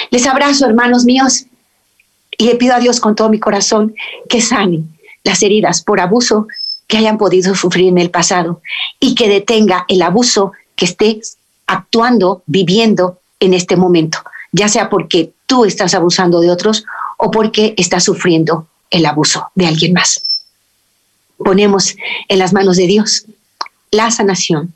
Les 0.10 0.26
abrazo, 0.28 0.66
hermanos 0.66 1.06
míos, 1.06 1.46
y 2.38 2.46
le 2.46 2.56
pido 2.56 2.76
a 2.76 2.80
Dios 2.80 3.00
con 3.00 3.16
todo 3.16 3.30
mi 3.30 3.40
corazón 3.40 3.96
que 4.30 4.42
sane 4.42 4.84
las 5.24 5.42
heridas 5.44 5.82
por 5.82 6.00
abuso 6.00 6.48
que 6.88 6.98
hayan 6.98 7.18
podido 7.18 7.56
sufrir 7.56 7.88
en 7.88 7.98
el 7.98 8.10
pasado 8.10 8.62
y 9.00 9.16
que 9.16 9.28
detenga 9.28 9.86
el 9.88 10.02
abuso 10.02 10.52
que 10.76 10.86
estés 10.86 11.38
actuando, 11.68 12.44
viviendo 12.46 13.20
en 13.40 13.54
este 13.54 13.76
momento, 13.76 14.20
ya 14.52 14.68
sea 14.68 14.90
porque 14.90 15.32
tú 15.46 15.66
estás 15.66 15.94
abusando 15.94 16.40
de 16.40 16.52
otros 16.52 16.86
o 17.18 17.32
porque 17.32 17.74
estás 17.78 18.04
sufriendo 18.04 18.68
el 18.90 19.06
abuso 19.06 19.50
de 19.56 19.68
alguien 19.68 19.94
más. 19.94 20.26
Ponemos 21.38 21.96
en 22.28 22.40
las 22.40 22.54
manos 22.54 22.78
de 22.78 22.88
Dios 22.88 23.26
la 23.92 24.12
sanación 24.12 24.74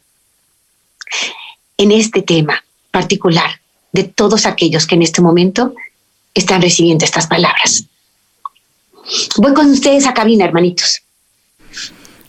en 1.77 1.91
este 1.91 2.21
tema 2.21 2.63
particular 2.91 3.59
de 3.91 4.03
todos 4.03 4.45
aquellos 4.45 4.85
que 4.87 4.95
en 4.95 5.01
este 5.01 5.21
momento 5.21 5.73
están 6.33 6.61
recibiendo 6.61 7.05
estas 7.05 7.27
palabras. 7.27 7.85
Voy 9.37 9.53
con 9.53 9.71
ustedes 9.71 10.05
a 10.05 10.13
cabina, 10.13 10.45
hermanitos. 10.45 11.01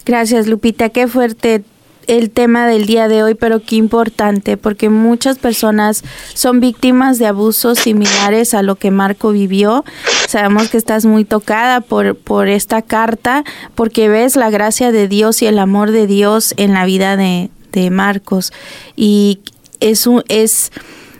Gracias, 0.05 0.47
Lupita. 0.47 0.88
Qué 0.88 1.07
fuerte 1.09 1.62
el 2.07 2.31
tema 2.31 2.66
del 2.66 2.87
día 2.87 3.07
de 3.07 3.23
hoy, 3.23 3.35
pero 3.35 3.61
qué 3.61 3.77
importante, 3.77 4.57
porque 4.57 4.88
muchas 4.88 5.38
personas 5.38 6.03
son 6.33 6.59
víctimas 6.59 7.18
de 7.18 7.27
abusos 7.27 7.79
similares 7.79 8.55
a 8.55 8.62
lo 8.62 8.77
que 8.77 8.90
Marco 8.90 9.31
vivió. 9.31 9.85
Sabemos 10.27 10.71
que 10.71 10.79
estás 10.79 11.05
muy 11.05 11.27
tocada 11.27 11.83
por, 11.83 12.16
por 12.16 12.49
esta 12.49 12.81
carta, 12.81 13.44
porque 13.75 14.09
ves 14.09 14.37
la 14.37 14.49
gracia 14.49 14.90
de 14.90 15.07
Dios 15.07 15.42
y 15.42 15.47
el 15.47 15.59
amor 15.59 15.90
de 15.90 16.07
Dios 16.07 16.55
en 16.57 16.73
la 16.73 16.87
vida 16.87 17.18
de, 17.18 17.51
de 17.73 17.90
Marcos. 17.90 18.53
Y 18.97 19.40
es, 19.81 20.07
un, 20.07 20.25
es 20.29 20.73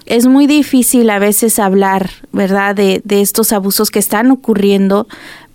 es 0.09 0.27
muy 0.27 0.47
difícil 0.47 1.09
a 1.11 1.19
veces 1.19 1.59
hablar, 1.59 2.11
¿verdad?, 2.33 2.75
de, 2.75 3.01
de 3.05 3.21
estos 3.21 3.53
abusos 3.53 3.91
que 3.91 3.99
están 3.99 4.31
ocurriendo, 4.31 5.07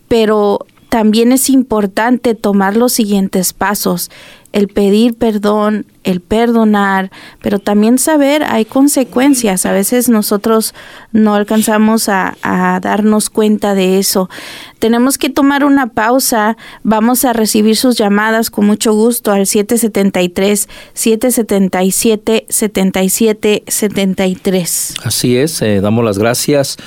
pero 0.08 0.66
también 0.94 1.32
es 1.32 1.50
importante 1.50 2.36
tomar 2.36 2.78
los 2.78 2.94
siguientes 2.94 3.52
pasos 3.52 4.12
el 4.54 4.68
pedir 4.68 5.16
perdón, 5.16 5.88
el 6.04 6.22
perdonar, 6.22 7.10
pero 7.42 7.58
también 7.58 7.98
saber 7.98 8.44
hay 8.44 8.66
consecuencias. 8.66 9.66
A 9.66 9.72
veces 9.72 10.10
nosotros 10.10 10.76
no 11.12 11.34
alcanzamos 11.34 12.08
a, 12.08 12.38
darnos 12.44 13.32
cuenta 13.32 13.74
de 13.74 13.98
eso. 13.98 14.30
Tenemos 14.78 15.18
que 15.18 15.32
tomar 15.32 15.66
una 15.66 15.88
pausa. 15.88 16.56
Vamos 16.84 17.26
a 17.26 17.34
recibir 17.34 17.76
sus 17.76 17.98
llamadas 17.98 18.52
con 18.52 18.68
mucho 18.68 18.94
gusto 18.94 19.32
al 19.32 19.48
773 19.48 20.70
777 20.94 22.46
7773. 22.48 24.94
Así 25.04 25.38
es, 25.38 25.60
eh, 25.64 25.82
damos 25.82 26.06
las 26.06 26.20
gracias 26.20 26.78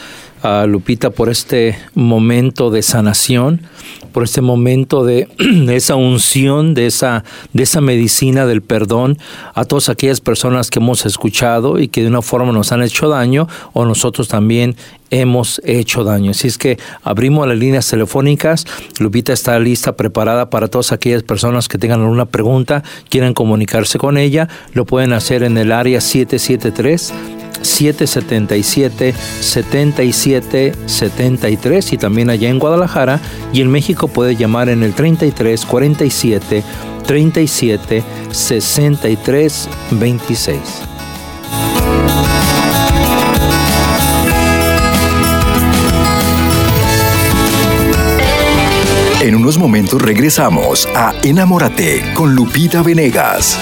a 0.43 0.67
Lupita 0.67 1.11
por 1.11 1.29
este 1.29 1.79
momento 1.95 2.71
de 2.71 2.83
sanación 2.83 3.63
por 4.17 4.25
este 4.25 4.41
momento 4.41 5.05
de, 5.05 5.29
esa 5.69 5.95
unción, 5.95 6.73
de 6.73 6.87
esa, 6.87 7.23
de 7.53 7.65
esa 7.65 7.83
medicina 7.83 8.47
del 8.47 8.63
perdón 8.63 9.19
a 9.53 9.67
todas 9.67 9.91
aquellas 9.91 10.23
personas 10.23 10.71
que 10.71 10.79
hemos 10.79 11.05
escuchado 11.05 11.79
y 11.79 11.89
que 11.89 12.01
de 12.01 12.09
una 12.09 12.23
forma 12.23 12.51
nos 12.51 12.73
han 12.73 12.83
hecho 12.83 13.11
daño 13.11 13.47
o 13.75 13.85
nosotros 13.85 14.29
también 14.29 14.75
hemos 15.11 15.61
hecho 15.65 16.05
daño. 16.05 16.33
Así 16.33 16.49
es 16.49 16.59
que 16.59 16.79
abrimos 17.03 17.47
las 17.47 17.57
líneas 17.59 17.89
telefónicas. 17.89 18.67
Lupita 18.99 19.33
está 19.33 19.59
lista, 19.59 19.97
preparada 19.97 20.51
para 20.51 20.69
todas 20.69 20.93
aquellas 20.93 21.23
personas 21.23 21.69
que 21.69 21.79
tengan 21.79 22.01
alguna 22.01 22.27
pregunta, 22.27 22.83
quieran 23.09 23.35
comunicarse 23.35 23.99
con 23.99 24.19
ella. 24.19 24.49
Lo 24.73 24.85
pueden 24.85 25.13
hacer 25.13 25.43
en 25.43 25.59
el 25.59 25.73
área 25.73 26.01
773 26.01 27.13
777 27.63 29.15
77 29.41 30.75
73 30.87 31.93
y 31.93 31.97
también 31.97 32.31
allá 32.31 32.49
en 32.49 32.59
Guadalajara 32.59 33.21
y 33.53 33.61
en 33.61 33.71
México 33.71 34.09
puede 34.09 34.37
llamar 34.37 34.69
en 34.69 34.83
el 34.83 34.95
33 34.95 35.65
47 35.65 36.63
37 37.07 38.05
63 38.31 39.69
26. 39.93 40.96
En 49.21 49.35
unos 49.35 49.57
momentos 49.57 50.01
regresamos 50.03 50.87
a 50.95 51.15
Enamórate 51.23 52.05
con 52.15 52.35
Lupita 52.35 52.83
Venegas. 52.83 53.59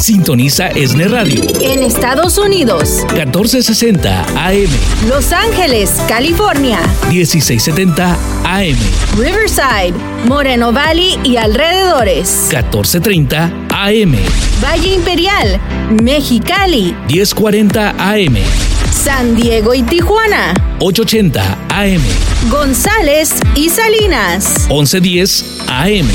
Sintoniza 0.00 0.68
Esne 0.68 1.06
Radio. 1.06 1.42
En 1.60 1.82
Estados 1.82 2.38
Unidos. 2.38 3.04
1460 3.14 4.22
AM. 4.36 4.68
Los 5.08 5.32
Ángeles, 5.32 5.90
California. 6.08 6.80
1670 7.08 8.16
AM. 8.44 8.76
Riverside, 9.16 9.94
Moreno 10.26 10.72
Valley 10.72 11.18
y 11.22 11.36
alrededores. 11.36 12.48
1430 12.50 13.44
AM. 13.70 14.16
Valle 14.62 14.94
Imperial, 14.94 15.60
Mexicali. 16.02 16.96
1040 17.08 17.90
AM. 17.90 18.67
San 18.92 19.34
Diego 19.36 19.74
y 19.74 19.82
Tijuana. 19.82 20.54
880 20.80 21.58
AM. 21.70 22.02
González 22.50 23.34
y 23.54 23.68
Salinas. 23.68 24.66
1110 24.68 25.44
AM. 25.68 26.08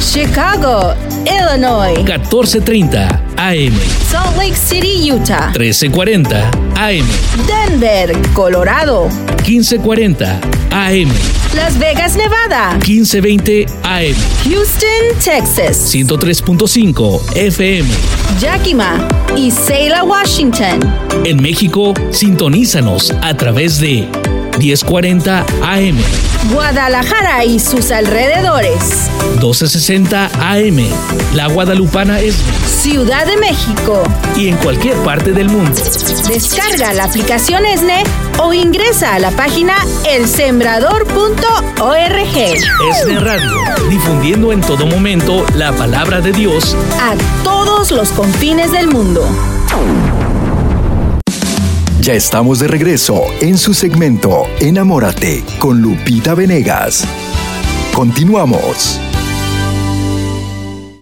Chicago, 0.00 0.94
Illinois. 1.26 1.94
1430 1.96 3.08
AM. 3.36 3.72
Salt 4.08 4.36
Lake 4.36 4.56
City, 4.56 5.08
Utah. 5.08 5.50
1340 5.52 6.50
AM. 6.76 7.06
Denver, 7.46 8.16
Colorado. 8.32 9.08
1540 9.44 10.40
AM. 10.70 11.08
Las 11.54 11.78
Vegas, 11.78 12.16
Nevada. 12.16 12.78
1520 12.86 13.66
AM. 13.82 14.14
Houston, 14.44 14.88
Texas. 15.24 15.92
103.5 15.94 17.20
FM. 17.36 17.88
Yakima 18.40 19.06
y 19.36 19.50
Selah, 19.50 20.04
Washington. 20.04 20.78
En 21.24 21.42
México, 21.42 21.94
sintonízanos 22.10 23.12
a 23.22 23.34
través 23.34 23.78
de 23.80 24.08
1040 24.58 25.46
AM. 25.62 25.96
Guadalajara 26.52 27.44
y 27.44 27.60
sus 27.60 27.90
alrededores. 27.90 29.08
1260 29.34 30.30
AM. 30.40 30.88
La 31.34 31.46
Guadalupana 31.46 32.20
es 32.20 32.36
Ciudad 32.66 33.26
de 33.26 33.36
México. 33.36 34.02
Y 34.36 34.48
en 34.48 34.56
cualquier 34.56 34.96
parte 34.98 35.32
del 35.32 35.48
mundo. 35.48 35.80
Descarga 36.28 36.92
la 36.92 37.04
aplicación 37.04 37.64
ESNE 37.64 38.02
o 38.42 38.52
ingresa 38.52 39.14
a 39.14 39.18
la 39.18 39.30
página 39.30 39.74
elsembrador.org. 40.08 42.36
ESNE 42.90 43.20
Radio, 43.20 43.50
difundiendo 43.88 44.52
en 44.52 44.60
todo 44.60 44.86
momento 44.86 45.44
la 45.54 45.72
palabra 45.72 46.20
de 46.20 46.32
Dios 46.32 46.76
a 47.00 47.14
todos 47.44 47.92
los 47.92 48.10
confines 48.10 48.72
del 48.72 48.88
mundo. 48.88 49.24
Ya 52.08 52.14
estamos 52.14 52.58
de 52.60 52.68
regreso 52.68 53.22
en 53.42 53.58
su 53.58 53.74
segmento 53.74 54.44
Enamórate 54.60 55.44
con 55.58 55.82
Lupita 55.82 56.34
Venegas. 56.34 57.06
Continuamos. 57.94 58.98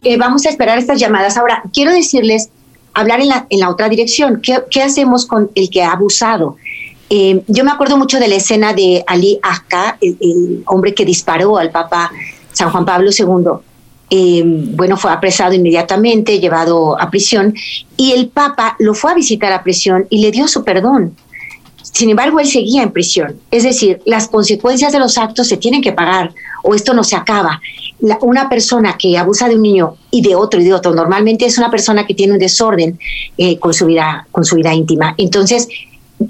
Eh, 0.02 0.16
vamos 0.16 0.44
a 0.46 0.48
esperar 0.50 0.78
estas 0.78 0.98
llamadas. 0.98 1.36
Ahora, 1.36 1.62
quiero 1.72 1.92
decirles, 1.92 2.50
hablar 2.92 3.20
en 3.20 3.28
la, 3.28 3.46
en 3.50 3.60
la 3.60 3.70
otra 3.70 3.88
dirección. 3.88 4.42
¿Qué, 4.42 4.82
hacemos 4.82 5.26
con 5.26 5.48
el 5.54 5.70
que 5.70 5.84
ha 5.84 5.92
abusado? 5.92 6.56
Eh, 7.08 7.40
yo 7.46 7.62
me 7.62 7.70
acuerdo 7.70 7.96
mucho 7.96 8.18
de 8.18 8.26
la 8.26 8.34
escena 8.34 8.72
de 8.72 9.04
Ali 9.06 9.38
Akka, 9.44 9.98
el, 10.00 10.64
hombre 10.66 10.92
que 10.92 11.04
disparó 11.04 11.56
al 11.56 11.70
Papa 11.70 12.10
San 12.52 12.70
Juan 12.70 12.84
Pablo 12.84 13.10
II. 13.16 13.44
Eh, 14.10 14.42
bueno, 14.44 14.96
fue 14.96 15.10
apresado 15.10 15.52
inmediatamente, 15.52 16.38
llevado 16.38 17.00
a 17.00 17.10
prisión, 17.10 17.54
y 17.96 18.12
el 18.12 18.28
Papa 18.28 18.76
lo 18.78 18.94
fue 18.94 19.12
a 19.12 19.14
visitar 19.14 19.52
a 19.52 19.62
prisión 19.62 20.06
y 20.10 20.20
le 20.20 20.30
dio 20.30 20.46
su 20.46 20.64
perdón. 20.64 21.16
Sin 21.96 22.10
embargo, 22.10 22.38
él 22.40 22.46
seguía 22.46 22.82
en 22.82 22.92
prisión. 22.92 23.40
Es 23.50 23.62
decir, 23.62 24.00
las 24.04 24.28
consecuencias 24.28 24.92
de 24.92 24.98
los 24.98 25.16
actos 25.16 25.48
se 25.48 25.56
tienen 25.56 25.80
que 25.80 25.92
pagar 25.92 26.34
o 26.62 26.74
esto 26.74 26.92
no 26.92 27.02
se 27.02 27.16
acaba. 27.16 27.60
una 28.20 28.50
persona 28.50 28.98
que 28.98 29.16
abusa 29.16 29.48
de 29.48 29.54
un 29.56 29.62
niño 29.62 29.96
y 30.10 30.20
de 30.20 30.34
otro 30.34 30.60
y 30.60 30.64
de 30.64 30.74
otro, 30.74 30.94
normalmente 30.94 31.46
es 31.46 31.56
una 31.56 31.70
persona 31.70 32.06
que 32.06 32.12
tiene 32.12 32.34
un 32.34 32.38
desorden 32.38 32.98
eh, 33.38 33.58
con, 33.58 33.72
su 33.72 33.86
vida, 33.86 34.26
con 34.30 34.44
su 34.44 34.56
vida 34.56 34.74
íntima. 34.74 35.14
Entonces, 35.16 35.68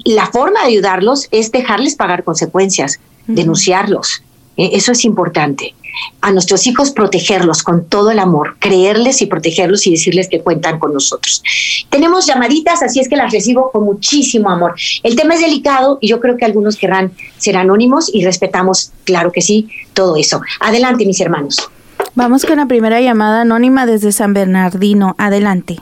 la 0.05 0.27
forma 0.27 0.61
de 0.61 0.67
ayudarlos 0.67 1.27
es 1.31 1.51
dejarles 1.51 1.95
pagar 1.95 2.23
consecuencias, 2.23 2.99
denunciarlos. 3.27 4.23
Eh, 4.57 4.71
eso 4.73 4.91
es 4.91 5.05
importante 5.05 5.73
a 6.21 6.31
nuestros 6.31 6.67
hijos 6.67 6.91
protegerlos 6.91 7.63
con 7.63 7.85
todo 7.85 8.11
el 8.11 8.19
amor, 8.19 8.57
creerles 8.59 9.21
y 9.21 9.25
protegerlos 9.25 9.87
y 9.87 9.91
decirles 9.91 10.27
que 10.27 10.41
cuentan 10.41 10.79
con 10.79 10.93
nosotros. 10.93 11.43
Tenemos 11.89 12.25
llamaditas, 12.25 12.83
así 12.83 12.99
es 12.99 13.09
que 13.09 13.15
las 13.15 13.31
recibo 13.31 13.71
con 13.71 13.83
muchísimo 13.83 14.49
amor. 14.49 14.75
El 15.03 15.15
tema 15.15 15.35
es 15.35 15.41
delicado 15.41 15.97
y 16.01 16.07
yo 16.07 16.19
creo 16.19 16.37
que 16.37 16.45
algunos 16.45 16.77
querrán 16.77 17.11
ser 17.37 17.57
anónimos 17.57 18.13
y 18.13 18.23
respetamos, 18.23 18.91
claro 19.03 19.31
que 19.31 19.41
sí, 19.41 19.69
todo 19.93 20.15
eso. 20.17 20.41
Adelante, 20.59 21.05
mis 21.05 21.19
hermanos. 21.21 21.69
Vamos 22.15 22.45
con 22.45 22.57
la 22.57 22.65
primera 22.65 23.01
llamada 23.01 23.41
anónima 23.41 23.85
desde 23.85 24.11
San 24.11 24.33
Bernardino. 24.33 25.15
Adelante. 25.17 25.77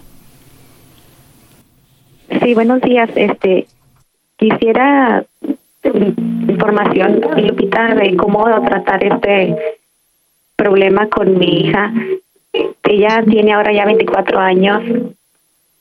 Sí, 2.42 2.54
buenos 2.54 2.82
días. 2.82 3.10
Este, 3.16 3.68
quisiera 4.38 5.26
información, 5.86 7.22
Lupita, 7.38 7.96
de 7.96 8.16
cómo 8.16 8.44
tratar 8.66 9.04
este 9.04 9.56
problema 10.56 11.08
con 11.08 11.38
mi 11.38 11.62
hija. 11.62 11.92
Ella 12.84 13.24
tiene 13.30 13.54
ahora 13.54 13.74
ya 13.74 13.86
24 13.86 14.40
años, 14.40 14.82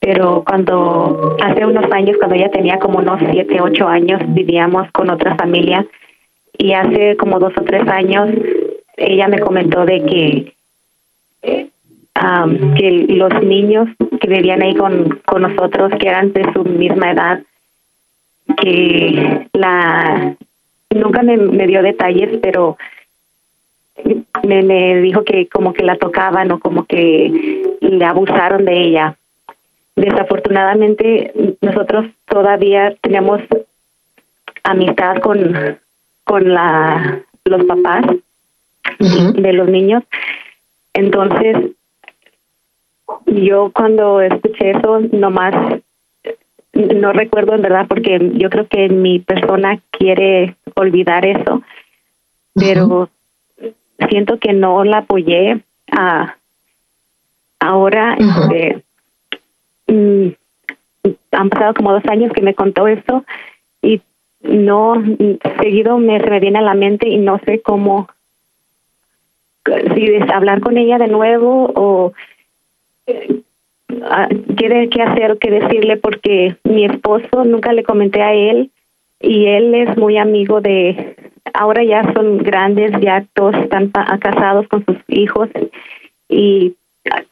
pero 0.01 0.45
cuando 0.47 1.37
hace 1.43 1.65
unos 1.65 1.91
años, 1.93 2.17
cuando 2.19 2.37
ella 2.37 2.51
tenía 2.51 2.79
como 2.79 2.99
unos 2.99 3.21
7, 3.31 3.61
8 3.61 3.89
años, 3.89 4.21
vivíamos 4.29 4.91
con 4.93 5.11
otra 5.11 5.37
familia 5.37 5.87
y 6.57 6.73
hace 6.73 7.17
como 7.17 7.39
dos 7.39 7.53
o 7.57 7.63
tres 7.63 7.87
años 7.89 8.31
ella 8.97 9.29
me 9.29 9.41
comentó 9.41 9.85
de 9.85 10.05
que 10.05 10.55
que 12.77 13.07
los 13.09 13.43
niños 13.43 13.89
que 14.21 14.29
vivían 14.29 14.63
ahí 14.63 14.75
con, 14.75 15.21
con 15.27 15.43
nosotros, 15.43 15.93
que 15.99 16.09
eran 16.09 16.33
de 16.33 16.45
su 16.53 16.65
misma 16.65 17.11
edad, 17.11 17.43
que 18.61 19.49
la 19.53 20.37
nunca 20.91 21.23
me, 21.23 21.37
me 21.37 21.67
dio 21.67 21.83
detalles, 21.83 22.39
pero 22.43 22.77
me, 24.43 24.63
me 24.63 25.01
dijo 25.01 25.25
que 25.25 25.49
como 25.49 25.73
que 25.73 25.85
la 25.85 25.97
tocaban 25.97 26.51
o 26.53 26.59
como 26.59 26.85
que 26.85 27.77
le 27.81 28.05
abusaron 28.05 28.65
de 28.65 28.83
ella. 28.83 29.17
Desafortunadamente 29.97 31.33
nosotros 31.61 32.07
todavía 32.27 32.95
tenemos 33.01 33.41
amistad 34.63 35.19
con 35.19 35.79
con 36.25 36.53
la 36.53 37.23
los 37.45 37.65
papás 37.65 38.05
de 38.99 39.53
los 39.53 39.69
niños. 39.69 40.03
Entonces 40.93 41.57
yo 43.27 43.71
cuando 43.75 44.21
escuché 44.21 44.71
eso 44.71 45.01
nomás 45.13 45.83
no 46.75 47.13
recuerdo 47.13 47.55
en 47.55 47.63
verdad 47.63 47.87
porque 47.89 48.33
yo 48.35 48.51
creo 48.51 48.67
que 48.69 48.89
mi 48.89 49.21
persona 49.21 49.81
quiere 49.91 50.57
olvidar 50.75 51.25
eso, 51.25 51.63
pero 52.55 53.09
siento 54.09 54.39
que 54.39 54.53
no 54.53 54.85
la 54.85 54.99
apoyé. 54.99 55.63
a 55.93 56.37
ahora, 57.61 58.17
este, 58.19 58.83
mm, 59.87 60.29
han 61.33 61.49
pasado 61.49 61.75
como 61.75 61.93
dos 61.93 62.05
años 62.07 62.33
que 62.33 62.43
me 62.43 62.55
contó 62.55 62.87
esto 62.87 63.25
y 63.83 64.03
no, 64.43 65.03
seguido 65.61 65.99
me, 65.99 66.21
se 66.21 66.31
me 66.31 66.41
viene 66.41 66.59
a 66.59 66.63
la 66.63 66.75
mente 66.75 67.09
y 67.09 67.17
no 67.17 67.39
sé 67.47 67.63
cómo, 67.63 68.09
si 69.95 70.05
es 70.05 70.31
hablar 70.31 70.61
con 70.61 70.77
ella 70.77 70.99
de 70.99 71.09
nuevo 71.09 71.73
o 71.75 72.13
eh, 73.97 74.45
qué, 74.57 74.89
qué 74.91 75.03
hacer 75.03 75.33
o 75.33 75.39
qué 75.39 75.51
decirle 75.51 75.97
porque 75.97 76.57
mi 76.65 76.85
esposo 76.85 77.45
nunca 77.45 77.73
le 77.73 77.85
comenté 77.85 78.23
a 78.23 78.33
él 78.35 78.71
y 79.21 79.47
él 79.47 79.75
es 79.75 79.97
muy 79.97 80.19
amigo 80.19 80.61
de 80.61 81.17
ahora 81.53 81.85
ya 81.85 82.13
son 82.13 82.39
grandes, 82.39 82.93
ya 83.01 83.27
todos 83.35 83.55
están 83.57 83.91
casados 84.21 84.67
con 84.69 84.85
sus 84.85 84.97
hijos 85.09 85.49
y 86.29 86.75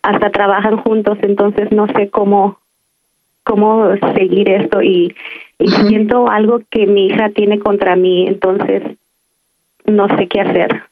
hasta 0.02 0.30
trabajan 0.30 0.76
juntos, 0.78 1.18
entonces 1.22 1.72
no 1.72 1.86
sé 1.88 2.10
cómo 2.10 2.58
cómo 3.44 3.94
seguir 4.14 4.48
esto 4.48 4.82
y, 4.82 5.14
siento 5.86 6.28
algo 6.28 6.60
que 6.70 6.88
mi 6.88 7.06
hija 7.06 7.30
tiene 7.30 7.60
contra 7.60 7.94
mí, 7.94 8.26
entonces 8.26 8.82
no 9.84 10.08
sé 10.16 10.26
qué 10.26 10.40
hacer. 10.40 10.82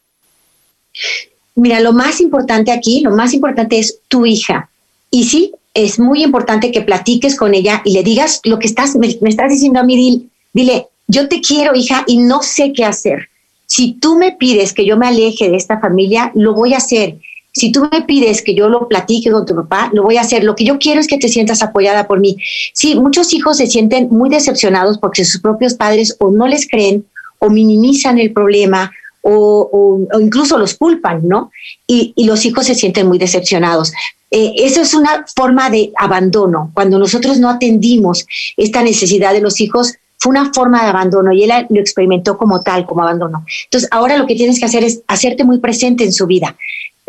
Mira, 1.56 1.80
lo 1.80 1.92
más 1.92 2.20
importante 2.20 2.70
aquí, 2.70 3.00
lo 3.02 3.10
más 3.10 3.34
importante 3.34 3.80
es 3.80 4.00
tu 4.06 4.26
hija. 4.26 4.70
Y 5.10 5.24
sí, 5.24 5.52
es 5.74 5.98
muy 5.98 6.22
importante 6.22 6.72
que 6.72 6.82
platiques 6.82 7.36
con 7.36 7.54
ella 7.54 7.82
y 7.84 7.92
le 7.92 8.02
digas 8.02 8.40
lo 8.44 8.58
que 8.58 8.66
estás, 8.66 8.96
me, 8.96 9.06
estás 9.06 9.50
diciendo 9.50 9.80
a 9.80 9.84
mí, 9.84 10.28
dile, 10.52 10.88
yo 11.06 11.28
te 11.28 11.40
quiero, 11.40 11.74
hija, 11.74 12.04
y 12.06 12.18
no 12.18 12.42
sé 12.42 12.72
qué 12.72 12.84
hacer. 12.84 13.28
Si 13.66 13.92
tú 13.94 14.16
me 14.16 14.32
pides 14.32 14.72
que 14.72 14.84
yo 14.84 14.96
me 14.96 15.06
aleje 15.06 15.48
de 15.48 15.56
esta 15.56 15.78
familia, 15.78 16.32
lo 16.34 16.54
voy 16.54 16.74
a 16.74 16.78
hacer. 16.78 17.18
Si 17.52 17.72
tú 17.72 17.88
me 17.90 18.02
pides 18.02 18.42
que 18.42 18.54
yo 18.54 18.68
lo 18.68 18.88
platique 18.88 19.30
con 19.30 19.44
tu 19.44 19.54
papá, 19.54 19.90
lo 19.92 20.02
voy 20.02 20.16
a 20.16 20.22
hacer. 20.22 20.44
Lo 20.44 20.54
que 20.54 20.64
yo 20.64 20.78
quiero 20.78 21.00
es 21.00 21.06
que 21.06 21.18
te 21.18 21.28
sientas 21.28 21.62
apoyada 21.62 22.06
por 22.06 22.20
mí. 22.20 22.36
Sí, 22.72 22.94
muchos 22.94 23.32
hijos 23.32 23.56
se 23.56 23.66
sienten 23.66 24.08
muy 24.10 24.30
decepcionados 24.30 24.98
porque 24.98 25.24
sus 25.24 25.40
propios 25.40 25.74
padres 25.74 26.16
o 26.20 26.30
no 26.30 26.46
les 26.46 26.68
creen 26.68 27.04
o 27.38 27.48
minimizan 27.50 28.18
el 28.18 28.32
problema 28.32 28.92
o, 29.22 30.00
incluso 30.20 30.58
los 30.58 30.74
culpan, 30.74 31.26
¿no? 31.26 31.50
Y, 31.86 32.14
los 32.24 32.44
hijos 32.46 32.66
se 32.66 32.74
sienten 32.74 33.06
muy 33.06 33.18
decepcionados. 33.18 33.92
Eh, 34.30 34.52
eso 34.58 34.82
es 34.82 34.94
una 34.94 35.24
forma 35.34 35.70
de 35.70 35.92
abandono. 35.96 36.70
Cuando 36.74 36.98
nosotros 36.98 37.38
no 37.38 37.50
atendimos 37.50 38.26
esta 38.56 38.82
necesidad 38.82 39.32
de 39.32 39.40
los 39.40 39.60
hijos, 39.60 39.94
fue 40.18 40.30
una 40.30 40.52
forma 40.52 40.82
de 40.82 40.90
abandono 40.90 41.32
y 41.32 41.42
él 41.44 41.50
lo 41.70 41.80
experimentó 41.80 42.36
como 42.36 42.62
tal, 42.62 42.86
como 42.86 43.02
abandono. 43.02 43.44
Entonces, 43.64 43.88
ahora 43.90 44.18
lo 44.18 44.26
que 44.26 44.34
tienes 44.34 44.58
que 44.58 44.66
hacer 44.66 44.84
es 44.84 45.02
hacerte 45.08 45.44
muy 45.44 45.58
presente 45.58 46.04
en 46.04 46.12
su 46.12 46.26
vida. 46.26 46.56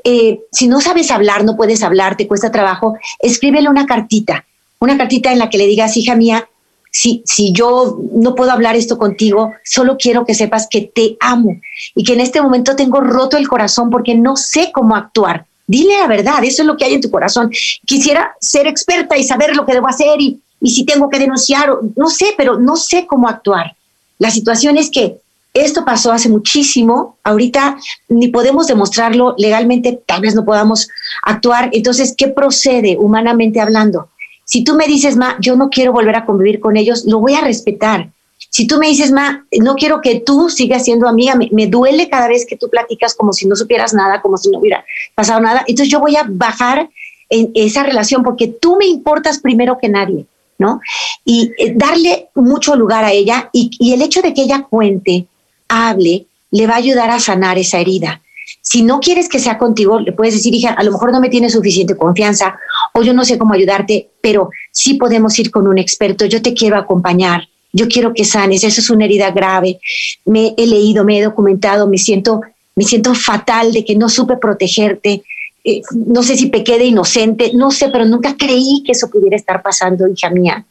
Eh, 0.03 0.39
si 0.51 0.67
no 0.67 0.81
sabes 0.81 1.11
hablar, 1.11 1.43
no 1.43 1.55
puedes 1.55 1.83
hablar, 1.83 2.15
te 2.15 2.27
cuesta 2.27 2.51
trabajo, 2.51 2.95
escríbele 3.19 3.69
una 3.69 3.85
cartita, 3.85 4.45
una 4.79 4.97
cartita 4.97 5.31
en 5.31 5.39
la 5.39 5.49
que 5.49 5.57
le 5.57 5.67
digas, 5.67 5.95
hija 5.97 6.15
mía, 6.15 6.47
si, 6.89 7.21
si 7.25 7.51
yo 7.53 7.99
no 8.13 8.33
puedo 8.33 8.51
hablar 8.51 8.75
esto 8.75 8.97
contigo, 8.97 9.53
solo 9.63 9.97
quiero 9.97 10.25
que 10.25 10.33
sepas 10.33 10.67
que 10.69 10.81
te 10.81 11.17
amo 11.19 11.59
y 11.95 12.03
que 12.03 12.13
en 12.13 12.21
este 12.21 12.41
momento 12.41 12.75
tengo 12.75 13.01
roto 13.01 13.37
el 13.37 13.47
corazón 13.47 13.89
porque 13.89 14.15
no 14.15 14.35
sé 14.35 14.71
cómo 14.73 14.95
actuar. 14.95 15.45
Dile 15.71 15.99
la 15.99 16.07
verdad, 16.07 16.43
eso 16.43 16.63
es 16.63 16.67
lo 16.67 16.75
que 16.75 16.83
hay 16.83 16.95
en 16.95 17.01
tu 17.01 17.09
corazón. 17.09 17.49
Quisiera 17.85 18.35
ser 18.41 18.67
experta 18.67 19.17
y 19.17 19.23
saber 19.23 19.55
lo 19.55 19.65
que 19.65 19.71
debo 19.71 19.87
hacer 19.87 20.19
y, 20.19 20.37
y 20.59 20.69
si 20.69 20.83
tengo 20.83 21.09
que 21.09 21.17
denunciar, 21.17 21.69
no 21.95 22.09
sé, 22.09 22.33
pero 22.35 22.59
no 22.59 22.75
sé 22.75 23.07
cómo 23.07 23.29
actuar. 23.29 23.73
La 24.19 24.29
situación 24.31 24.77
es 24.77 24.91
que 24.91 25.21
esto 25.53 25.85
pasó 25.85 26.11
hace 26.11 26.27
muchísimo, 26.27 27.15
ahorita 27.23 27.77
ni 28.09 28.27
podemos 28.27 28.67
demostrarlo 28.67 29.33
legalmente, 29.37 30.01
tal 30.05 30.19
vez 30.19 30.35
no 30.35 30.43
podamos 30.43 30.89
actuar. 31.23 31.69
Entonces, 31.71 32.15
¿qué 32.17 32.27
procede 32.27 32.97
humanamente 32.99 33.61
hablando? 33.61 34.09
Si 34.43 34.65
tú 34.65 34.75
me 34.75 34.87
dices, 34.87 35.15
Ma, 35.15 35.37
yo 35.39 35.55
no 35.55 35.69
quiero 35.69 35.93
volver 35.93 36.17
a 36.17 36.25
convivir 36.25 36.59
con 36.59 36.75
ellos, 36.75 37.05
lo 37.05 37.19
voy 37.19 37.35
a 37.35 37.41
respetar. 37.41 38.09
Si 38.51 38.67
tú 38.67 38.77
me 38.77 38.87
dices, 38.87 39.11
Ma, 39.11 39.45
no 39.59 39.75
quiero 39.75 40.01
que 40.01 40.19
tú 40.19 40.49
sigas 40.49 40.83
siendo 40.83 41.07
amiga, 41.07 41.35
me, 41.35 41.49
me, 41.51 41.67
duele 41.67 42.09
cada 42.09 42.27
vez 42.27 42.45
que 42.45 42.57
tú 42.57 42.69
platicas 42.69 43.15
como 43.15 43.33
si 43.33 43.47
no 43.47 43.55
supieras 43.55 43.93
nada, 43.93 44.21
como 44.21 44.37
si 44.37 44.51
no 44.51 44.59
hubiera 44.59 44.85
pasado 45.15 45.39
nada, 45.39 45.63
entonces 45.67 45.89
yo 45.89 45.99
voy 45.99 46.17
a 46.17 46.25
bajar 46.27 46.89
en 47.29 47.49
esa 47.55 47.81
relación 47.81 48.23
porque 48.23 48.47
tú 48.49 48.75
me 48.77 48.85
importas 48.85 49.39
primero 49.39 49.79
que 49.81 49.89
nadie. 49.89 50.27
¿no? 50.61 50.79
Y 51.25 51.51
eh, 51.57 51.73
darle 51.75 52.29
mucho 52.35 52.75
lugar 52.75 53.03
a 53.03 53.11
ella 53.11 53.49
y, 53.51 53.91
el 53.93 54.01
hecho 54.03 54.21
de 54.21 54.33
que 54.33 54.43
ella 54.43 54.67
cuente, 54.69 55.25
hable, 55.67 56.27
le 56.51 56.67
va 56.67 56.75
a 56.75 56.77
ayudar 56.77 57.09
a 57.09 57.19
sanar 57.19 57.57
esa 57.57 57.79
herida. 57.79 58.21
Si 58.61 58.83
no 58.83 58.99
quieres 58.99 59.27
que 59.27 59.39
sea 59.39 59.57
contigo, 59.57 59.99
le 59.99 60.11
puedes 60.11 60.35
decir, 60.35 60.53
hija, 60.53 60.73
a 60.73 60.83
lo 60.83 60.91
mejor 60.91 61.11
no 61.11 61.19
me 61.19 61.29
tienes 61.29 61.53
suficiente 61.53 61.97
confianza 61.97 62.59
o 62.93 63.01
yo 63.01 63.11
no 63.13 63.25
sé 63.25 63.39
cómo 63.39 63.55
ayudarte, 63.55 64.11
pero 64.21 64.51
sí 64.71 64.95
podemos 64.95 65.37
ir 65.39 65.49
con 65.49 65.67
un 65.67 65.79
experto, 65.79 66.25
yo 66.25 66.43
te 66.43 66.53
quiero 66.53 66.77
acompañar, 66.77 67.47
yo 67.73 67.87
quiero 67.87 68.13
que 68.13 68.25
sanes, 68.25 68.63
eso 68.63 68.81
es 68.81 68.89
una 68.89 69.05
herida 69.05 69.31
grave. 69.31 69.79
Me 70.25 70.53
he 70.57 70.67
leído, 70.67 71.03
me 71.03 71.17
he 71.17 71.23
documentado, 71.23 71.87
me 71.87 71.97
siento, 71.97 72.41
me 72.75 72.83
siento 72.83 73.13
fatal 73.15 73.71
de 73.71 73.85
que 73.85 73.95
no 73.95 74.09
supe 74.09 74.37
protegerte. 74.37 75.23
Eh, 75.63 75.81
no 75.91 76.23
sé 76.23 76.35
si 76.37 76.47
pequé 76.47 76.77
de 76.77 76.85
inocente, 76.85 77.51
no 77.53 77.71
sé, 77.71 77.89
pero 77.89 78.05
nunca 78.05 78.35
creí 78.37 78.83
que 78.85 78.93
eso 78.93 79.09
pudiera 79.09 79.35
estar 79.35 79.61
pasando, 79.61 80.07
hija 80.07 80.29
mía. 80.29 80.65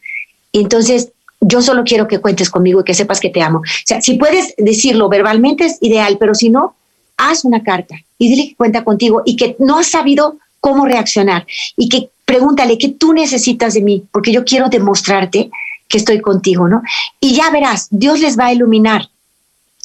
entonces, 0.53 1.09
yo 1.43 1.59
solo 1.63 1.83
quiero 1.83 2.07
que 2.07 2.19
cuentes 2.19 2.51
conmigo 2.51 2.81
y 2.81 2.83
que 2.83 2.93
sepas 2.93 3.19
que 3.19 3.31
te 3.31 3.41
amo. 3.41 3.59
O 3.59 3.63
sea, 3.83 3.99
si 3.99 4.13
puedes 4.13 4.53
decirlo 4.57 5.09
verbalmente 5.09 5.65
es 5.65 5.77
ideal, 5.81 6.17
pero 6.19 6.35
si 6.35 6.49
no, 6.49 6.75
haz 7.17 7.45
una 7.45 7.63
carta 7.63 7.95
y 8.19 8.29
dile 8.29 8.49
que 8.49 8.55
cuenta 8.55 8.83
contigo 8.83 9.23
y 9.25 9.35
que 9.35 9.55
no 9.57 9.79
has 9.79 9.87
sabido 9.87 10.37
cómo 10.59 10.85
reaccionar 10.85 11.47
y 11.75 11.89
que 11.89 12.09
pregúntale 12.25 12.77
qué 12.77 12.89
tú 12.89 13.13
necesitas 13.13 13.73
de 13.73 13.81
mí, 13.81 14.03
porque 14.11 14.31
yo 14.31 14.45
quiero 14.45 14.69
demostrarte 14.69 15.49
que 15.91 15.97
estoy 15.97 16.21
contigo, 16.21 16.67
¿no? 16.67 16.81
Y 17.19 17.35
ya 17.35 17.51
verás, 17.51 17.87
Dios 17.91 18.19
les 18.19 18.39
va 18.39 18.47
a 18.47 18.53
iluminar. 18.53 19.09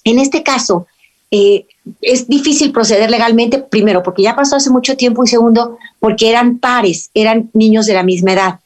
En 0.04 0.18
este 0.18 0.42
caso, 0.42 0.86
eh, 1.30 1.66
es 2.00 2.28
difícil 2.28 2.72
proceder 2.72 3.11
legalmente, 3.11 3.59
primero, 3.59 4.02
porque 4.02 4.22
ya 4.22 4.36
pasó 4.36 4.57
hace 4.57 4.70
mucho 4.70 4.96
tiempo, 4.96 5.24
y 5.24 5.28
segundo, 5.28 5.78
porque 6.00 6.30
eran 6.30 6.59
pares, 6.59 7.11
eran 7.12 7.50
niños 7.52 7.86
de 7.86 7.94
la 7.94 8.02
misma 8.02 8.32
edad. 8.32 8.61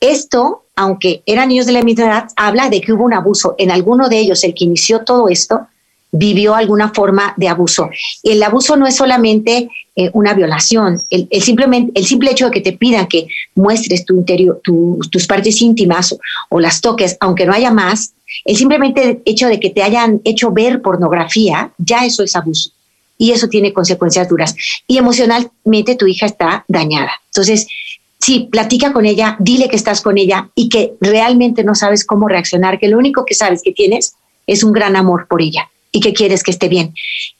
Esto, 0.00 0.64
aunque 0.76 1.22
eran 1.26 1.48
niños 1.48 1.66
de 1.66 1.72
la 1.72 1.82
misma 1.82 2.04
edad, 2.04 2.28
habla 2.36 2.70
de 2.70 2.80
que 2.80 2.92
hubo 2.92 3.04
un 3.04 3.14
abuso. 3.14 3.54
En 3.58 3.70
alguno 3.70 4.08
de 4.08 4.18
ellos, 4.18 4.44
el 4.44 4.54
que 4.54 4.64
inició 4.64 5.00
todo 5.00 5.28
esto, 5.28 5.66
vivió 6.16 6.54
alguna 6.54 6.90
forma 6.90 7.34
de 7.36 7.48
abuso. 7.48 7.90
El 8.22 8.42
abuso 8.42 8.76
no 8.76 8.86
es 8.86 8.94
solamente 8.94 9.68
eh, 9.96 10.10
una 10.12 10.32
violación, 10.32 11.02
el, 11.10 11.28
simplemente, 11.42 11.92
el 11.98 12.06
simple 12.06 12.30
hecho 12.30 12.46
de 12.46 12.50
que 12.52 12.60
te 12.60 12.72
pidan 12.72 13.08
que 13.08 13.26
muestres 13.56 14.04
tu 14.04 14.14
interior, 14.14 14.60
tus 14.62 15.26
partes 15.26 15.60
íntimas 15.60 16.16
o, 16.50 16.60
las 16.60 16.80
toques, 16.80 17.16
aunque 17.18 17.46
no 17.46 17.52
haya 17.52 17.72
más, 17.72 18.14
el 18.44 18.56
simplemente 18.56 19.22
hecho 19.24 19.48
de 19.48 19.58
que 19.58 19.70
te 19.70 19.82
hayan 19.82 20.20
hecho 20.24 20.52
ver 20.52 20.82
pornografía, 20.82 21.72
ya 21.78 22.04
eso 22.04 22.22
es 22.22 22.36
abuso. 22.36 22.70
Y 23.18 23.32
eso 23.32 23.48
tiene 23.48 23.72
consecuencias 23.72 24.28
duras. 24.28 24.54
Y 24.86 24.98
emocionalmente 24.98 25.96
tu 25.96 26.06
hija 26.06 26.26
está 26.26 26.64
dañada. 26.68 27.12
Entonces, 27.26 27.66
sí, 28.20 28.48
platica 28.50 28.92
con 28.92 29.04
ella, 29.04 29.36
dile 29.40 29.68
que 29.68 29.76
estás 29.76 30.00
con 30.00 30.18
ella 30.18 30.48
y 30.54 30.68
que 30.68 30.94
realmente 31.00 31.64
no 31.64 31.74
sabes 31.74 32.04
cómo 32.04 32.28
reaccionar, 32.28 32.78
que 32.78 32.88
lo 32.88 32.98
único 32.98 33.24
que 33.24 33.34
sabes 33.34 33.62
que 33.62 33.72
tienes 33.72 34.14
es 34.46 34.62
un 34.62 34.72
gran 34.72 34.94
amor 34.94 35.26
por 35.28 35.42
ella 35.42 35.68
y 35.94 36.00
que 36.00 36.12
quieres 36.12 36.42
que 36.42 36.50
esté 36.50 36.68
bien 36.68 36.92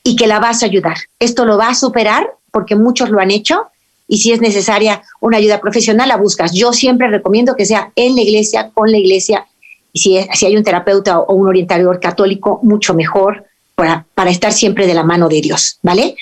y 0.05 0.15
que 0.15 0.29
la 0.29 0.39
vas 0.39 0.63
a 0.63 0.67
ayudar. 0.67 0.97
Esto 1.19 1.45
lo 1.45 1.59
va 1.59 1.71
a 1.71 1.75
superar 1.75 2.35
porque 2.53 2.77
muchos 2.77 3.11
lo 3.11 3.19
han 3.19 3.33
hecho 3.33 3.67
y 4.07 4.19
si 4.19 4.31
es 4.31 4.41
necesaria 4.41 5.03
una 5.21 5.39
ayuda 5.39 5.61
profesional 5.61 6.09
la 6.09 6.17
buscas. 6.17 6.53
Yo 6.55 6.73
siempre 6.73 7.09
recomiendo 7.09 7.57
que 7.57 7.67
sea 7.67 7.91
en 7.97 8.15
la 8.15 8.23
iglesia, 8.23 8.71
con 8.73 8.93
la 8.93 8.99
iglesia 8.99 9.47
y 9.93 9.99
si, 9.99 10.19
si 10.35 10.47
hay 10.47 10.57
un 10.57 10.63
terapeuta 10.63 11.19
o 11.19 11.35
un 11.35 11.49
orientador 11.49 11.99
católico, 11.99 12.61
mucho 12.63 12.95
mejor 12.95 13.45
para, 13.75 14.07
para 14.15 14.31
estar 14.31 14.53
siempre 14.53 14.87
de 14.87 14.95
la 14.95 15.03
mano 15.03 15.29
de 15.29 15.41
Dios, 15.41 15.81
¿vale? 15.83 16.15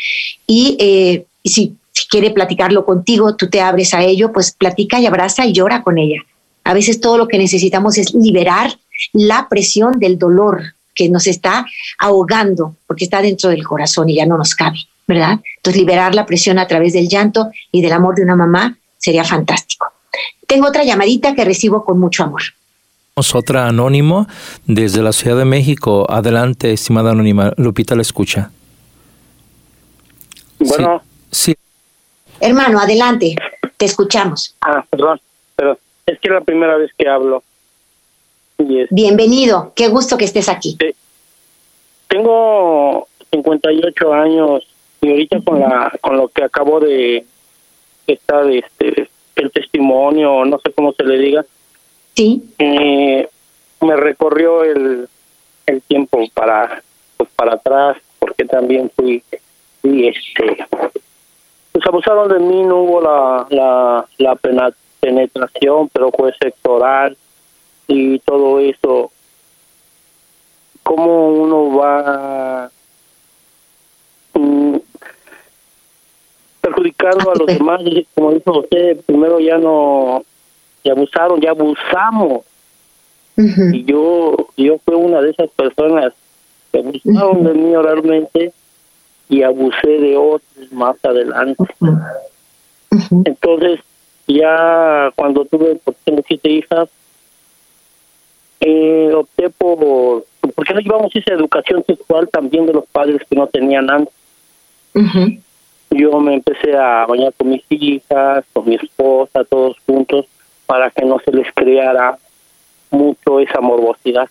Y, 0.46 0.76
eh, 0.80 1.26
si, 1.44 1.76
si 1.92 2.08
quiere 2.08 2.30
platicarlo 2.30 2.86
contigo, 2.86 3.36
tú 3.36 3.50
te 3.50 3.60
abres 3.60 3.92
a 3.92 4.02
ello, 4.02 4.32
pues 4.32 4.52
platica 4.52 5.00
y 5.00 5.06
abraza 5.06 5.44
y 5.44 5.52
llora 5.52 5.82
con 5.82 5.98
ella. 5.98 6.22
A 6.64 6.72
veces 6.72 6.98
todo 6.98 7.18
lo 7.18 7.28
que 7.28 7.36
necesitamos 7.36 7.98
es 7.98 8.14
liberar 8.14 8.78
la 9.12 9.48
presión 9.50 9.98
del 9.98 10.18
dolor, 10.18 10.74
que 10.94 11.08
nos 11.08 11.26
está 11.26 11.66
ahogando 11.98 12.76
porque 12.86 13.04
está 13.04 13.22
dentro 13.22 13.50
del 13.50 13.64
corazón 13.64 14.08
y 14.08 14.16
ya 14.16 14.26
no 14.26 14.36
nos 14.36 14.54
cabe, 14.54 14.78
¿verdad? 15.06 15.40
Entonces 15.56 15.80
liberar 15.80 16.14
la 16.14 16.26
presión 16.26 16.58
a 16.58 16.66
través 16.66 16.92
del 16.92 17.08
llanto 17.08 17.50
y 17.70 17.82
del 17.82 17.92
amor 17.92 18.14
de 18.14 18.22
una 18.22 18.36
mamá 18.36 18.76
sería 18.98 19.24
fantástico. 19.24 19.86
Tengo 20.46 20.68
otra 20.68 20.84
llamadita 20.84 21.34
que 21.34 21.44
recibo 21.44 21.84
con 21.84 21.98
mucho 21.98 22.24
amor. 22.24 22.42
Otra 23.14 23.68
anónimo 23.68 24.26
desde 24.66 25.02
la 25.02 25.12
Ciudad 25.12 25.36
de 25.36 25.44
México. 25.44 26.06
Adelante, 26.10 26.72
estimada 26.72 27.10
anónima. 27.10 27.52
Lupita 27.56 27.94
la 27.94 28.02
escucha. 28.02 28.50
Bueno. 30.58 31.02
Sí. 31.30 31.54
Hermano, 32.40 32.80
adelante. 32.80 33.34
Te 33.76 33.84
escuchamos. 33.84 34.54
Ah, 34.60 34.84
perdón, 34.88 35.20
pero 35.56 35.78
es 36.06 36.18
que 36.20 36.28
es 36.28 36.34
la 36.34 36.40
primera 36.40 36.76
vez 36.76 36.90
que 36.96 37.08
hablo. 37.08 37.42
Bienvenido, 38.90 39.72
qué 39.74 39.88
gusto 39.88 40.16
que 40.16 40.24
estés 40.24 40.48
aquí. 40.48 40.76
Tengo 42.08 43.08
58 43.30 44.12
años 44.12 44.66
y 45.00 45.10
ahorita 45.10 45.40
con 45.44 45.60
la 45.60 45.92
con 46.00 46.16
lo 46.16 46.28
que 46.28 46.44
acabo 46.44 46.80
de 46.80 47.24
estar 48.06 48.48
este 48.50 49.08
el 49.36 49.50
testimonio, 49.50 50.44
no 50.44 50.58
sé 50.58 50.72
cómo 50.72 50.92
se 50.92 51.04
le 51.04 51.18
diga. 51.18 51.44
Sí. 52.14 52.42
Eh, 52.58 53.28
me 53.80 53.96
recorrió 53.96 54.62
el, 54.62 55.08
el 55.66 55.82
tiempo 55.82 56.22
para 56.34 56.82
pues 57.16 57.30
para 57.34 57.54
atrás 57.54 57.96
porque 58.18 58.44
también 58.44 58.90
fui 58.94 59.22
y 59.82 60.06
este 60.06 60.64
pues 61.72 61.86
abusaron 61.86 62.28
de 62.28 62.38
mí 62.38 62.62
no 62.62 62.82
hubo 62.82 63.00
la 63.00 63.46
la, 63.50 64.06
la 64.18 64.72
penetración 65.00 65.88
pero 65.88 66.12
fue 66.12 66.32
sectoral 66.40 67.16
y 67.88 68.18
todo 68.20 68.60
eso, 68.60 69.10
cómo 70.82 71.28
uno 71.28 71.76
va 71.76 72.70
mm, 74.34 74.76
perjudicando 76.60 77.30
a 77.30 77.34
los 77.34 77.46
demás, 77.46 77.82
como 78.14 78.32
dijo 78.32 78.60
usted, 78.60 79.00
primero 79.04 79.40
ya 79.40 79.58
no, 79.58 80.22
ya 80.84 80.92
abusaron, 80.92 81.40
ya 81.40 81.50
abusamos. 81.50 82.42
Y 83.36 83.84
yo, 83.84 84.36
yo 84.56 84.78
fui 84.84 84.94
una 84.94 85.20
de 85.20 85.30
esas 85.30 85.50
personas 85.50 86.12
que 86.70 86.78
abusaron 86.78 87.44
de 87.44 87.54
mí 87.54 87.74
oralmente 87.74 88.52
y 89.28 89.42
abusé 89.42 89.88
de 89.88 90.16
otros 90.16 90.72
más 90.72 90.96
adelante. 91.02 91.64
Entonces, 93.24 93.80
ya 94.28 95.10
cuando 95.16 95.44
tuve, 95.46 95.76
porque 95.82 96.00
tengo 96.04 96.22
siete 96.26 96.50
hijas, 96.50 96.88
eh, 98.64 99.12
opté 99.12 99.50
por, 99.50 100.24
porque 100.54 100.72
no 100.72 100.80
llevamos 100.80 101.14
esa 101.16 101.34
educación 101.34 101.84
sexual 101.84 102.28
también 102.28 102.64
de 102.64 102.72
los 102.72 102.86
padres 102.86 103.20
que 103.28 103.34
no 103.34 103.48
tenían 103.48 103.90
antes. 103.90 104.14
Yo 105.90 106.20
me 106.20 106.34
empecé 106.34 106.76
a 106.76 107.04
bañar 107.06 107.32
con 107.34 107.50
mis 107.50 107.64
hijas, 107.70 108.44
con 108.52 108.68
mi 108.68 108.76
esposa, 108.76 109.42
todos 109.44 109.76
juntos, 109.84 110.26
para 110.64 110.90
que 110.90 111.04
no 111.04 111.18
se 111.24 111.32
les 111.32 111.52
creara 111.52 112.16
mucho 112.92 113.40
esa 113.40 113.60
morbosidad. 113.60 114.30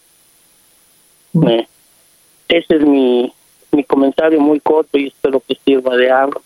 ese 2.48 2.76
es 2.76 2.82
mi, 2.86 3.34
mi 3.72 3.84
comentario 3.84 4.40
muy 4.40 4.62
corto 4.62 4.98
y 4.98 5.08
espero 5.08 5.42
que 5.46 5.58
sirva 5.66 5.98
de 5.98 6.10
algo. 6.10 6.42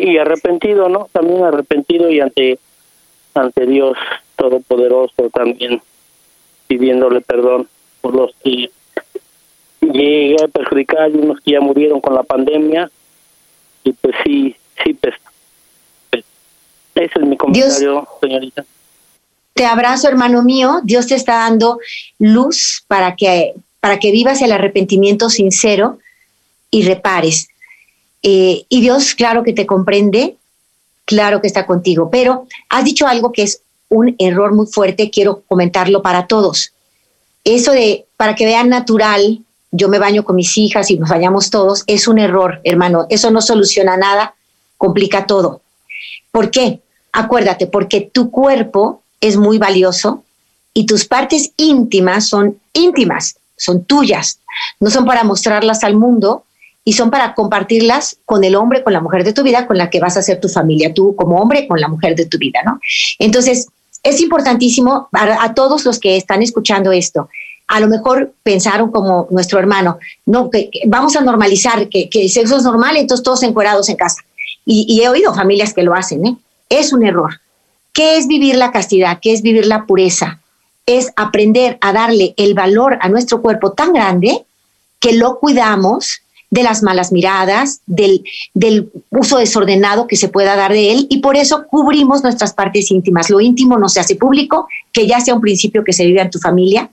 y 0.00 0.16
arrepentido, 0.16 0.88
¿no? 0.88 1.08
También 1.12 1.44
arrepentido 1.44 2.10
y 2.10 2.20
ante 2.20 2.58
ante 3.34 3.66
Dios 3.66 3.96
Todopoderoso 4.36 5.28
también 5.30 5.82
pidiéndole 6.70 7.20
perdón 7.20 7.66
por 8.00 8.14
los 8.14 8.30
que 8.44 8.70
llegué 9.80 10.36
a 10.40 10.46
perjudicar 10.46 11.10
y 11.10 11.14
unos 11.14 11.40
que 11.40 11.50
ya 11.50 11.60
murieron 11.60 12.00
con 12.00 12.14
la 12.14 12.22
pandemia 12.22 12.88
y 13.82 13.92
pues 13.92 14.14
sí, 14.24 14.54
sí, 14.84 14.94
pues, 14.94 15.14
pues 16.10 16.24
ese 16.94 17.18
es 17.18 17.26
mi 17.26 17.36
comentario, 17.36 18.06
señorita. 18.20 18.64
Te 19.54 19.66
abrazo, 19.66 20.06
hermano 20.06 20.44
mío. 20.44 20.80
Dios 20.84 21.08
te 21.08 21.16
está 21.16 21.38
dando 21.38 21.80
luz 22.20 22.84
para 22.86 23.16
que, 23.16 23.54
para 23.80 23.98
que 23.98 24.12
vivas 24.12 24.40
el 24.42 24.52
arrepentimiento 24.52 25.28
sincero 25.28 25.98
y 26.70 26.82
repares. 26.82 27.48
Eh, 28.22 28.64
y 28.68 28.80
Dios, 28.80 29.16
claro 29.16 29.42
que 29.42 29.54
te 29.54 29.66
comprende, 29.66 30.36
claro 31.04 31.40
que 31.40 31.48
está 31.48 31.66
contigo, 31.66 32.10
pero 32.12 32.46
has 32.68 32.84
dicho 32.84 33.08
algo 33.08 33.32
que 33.32 33.42
es 33.42 33.62
un 33.90 34.14
error 34.18 34.54
muy 34.54 34.66
fuerte, 34.66 35.10
quiero 35.10 35.42
comentarlo 35.46 36.00
para 36.00 36.26
todos. 36.26 36.72
Eso 37.44 37.72
de, 37.72 38.06
para 38.16 38.34
que 38.34 38.46
vean 38.46 38.68
natural, 38.68 39.40
yo 39.72 39.88
me 39.88 39.98
baño 39.98 40.24
con 40.24 40.36
mis 40.36 40.56
hijas 40.56 40.90
y 40.90 40.98
nos 40.98 41.10
bañamos 41.10 41.50
todos, 41.50 41.84
es 41.86 42.08
un 42.08 42.18
error, 42.18 42.60
hermano. 42.64 43.06
Eso 43.10 43.30
no 43.30 43.42
soluciona 43.42 43.96
nada, 43.96 44.34
complica 44.78 45.26
todo. 45.26 45.60
¿Por 46.30 46.50
qué? 46.50 46.80
Acuérdate, 47.12 47.66
porque 47.66 48.00
tu 48.00 48.30
cuerpo 48.30 49.02
es 49.20 49.36
muy 49.36 49.58
valioso 49.58 50.22
y 50.72 50.86
tus 50.86 51.04
partes 51.04 51.52
íntimas 51.56 52.28
son 52.28 52.58
íntimas, 52.72 53.36
son 53.56 53.84
tuyas. 53.84 54.38
No 54.78 54.90
son 54.90 55.04
para 55.04 55.24
mostrarlas 55.24 55.82
al 55.82 55.96
mundo 55.96 56.44
y 56.84 56.92
son 56.94 57.10
para 57.10 57.34
compartirlas 57.34 58.16
con 58.24 58.44
el 58.44 58.54
hombre, 58.54 58.82
con 58.82 58.92
la 58.92 59.00
mujer 59.00 59.24
de 59.24 59.32
tu 59.32 59.42
vida, 59.42 59.66
con 59.66 59.76
la 59.78 59.90
que 59.90 60.00
vas 60.00 60.16
a 60.16 60.22
ser 60.22 60.40
tu 60.40 60.48
familia, 60.48 60.94
tú 60.94 61.14
como 61.16 61.40
hombre, 61.40 61.66
con 61.68 61.80
la 61.80 61.88
mujer 61.88 62.14
de 62.14 62.26
tu 62.26 62.38
vida, 62.38 62.60
¿no? 62.64 62.80
Entonces, 63.18 63.68
es 64.02 64.20
importantísimo 64.20 65.08
a, 65.12 65.54
todos 65.54 65.84
los 65.84 65.98
que 65.98 66.16
están 66.16 66.42
escuchando 66.42 66.92
esto. 66.92 67.28
A 67.68 67.80
lo 67.80 67.88
mejor 67.88 68.32
pensaron 68.42 68.90
como 68.90 69.28
nuestro 69.30 69.58
hermano, 69.58 69.98
no, 70.26 70.50
que, 70.50 70.70
vamos 70.86 71.16
a 71.16 71.20
normalizar 71.20 71.88
que, 71.88 72.08
el 72.12 72.30
sexo 72.30 72.56
es 72.56 72.64
normal, 72.64 72.96
entonces 72.96 73.24
todos 73.24 73.42
encuerados 73.42 73.88
en 73.88 73.96
casa. 73.96 74.22
Y, 74.64 75.00
he 75.02 75.08
oído 75.08 75.34
familias 75.34 75.72
que 75.72 75.82
lo 75.82 75.94
hacen, 75.94 76.26
¿eh? 76.26 76.36
Es 76.68 76.92
un 76.92 77.04
error. 77.04 77.40
¿Qué 77.92 78.16
es 78.16 78.26
vivir 78.26 78.56
la 78.56 78.70
castidad? 78.70 79.18
¿Qué 79.20 79.32
es 79.32 79.42
vivir 79.42 79.66
la 79.66 79.84
pureza? 79.84 80.40
es 80.86 81.12
aprender 81.16 81.78
a 81.80 81.92
darle 81.92 82.34
el 82.36 82.54
valor 82.54 82.98
a 83.00 83.08
nuestro 83.08 83.40
cuerpo 83.42 83.72
tan 83.72 83.92
grande 83.92 84.44
que 84.98 85.12
lo 85.12 85.38
cuidamos 85.38 86.20
de 86.50 86.62
las 86.62 86.82
malas 86.82 87.12
miradas, 87.12 87.80
del, 87.86 88.24
del, 88.54 88.90
uso 89.10 89.38
desordenado 89.38 90.06
que 90.06 90.16
se 90.16 90.28
pueda 90.28 90.56
dar 90.56 90.72
de 90.72 90.92
él 90.92 91.06
y 91.08 91.18
por 91.18 91.36
eso 91.36 91.66
cubrimos 91.68 92.22
nuestras 92.22 92.52
partes 92.52 92.90
íntimas. 92.90 93.30
Lo 93.30 93.40
íntimo 93.40 93.78
no 93.78 93.88
se 93.88 94.00
hace 94.00 94.16
público, 94.16 94.68
que 94.92 95.06
ya 95.06 95.20
sea 95.20 95.34
un 95.34 95.40
principio 95.40 95.84
que 95.84 95.92
se 95.92 96.04
vive 96.04 96.20
en 96.20 96.30
tu 96.30 96.38
familia. 96.38 96.90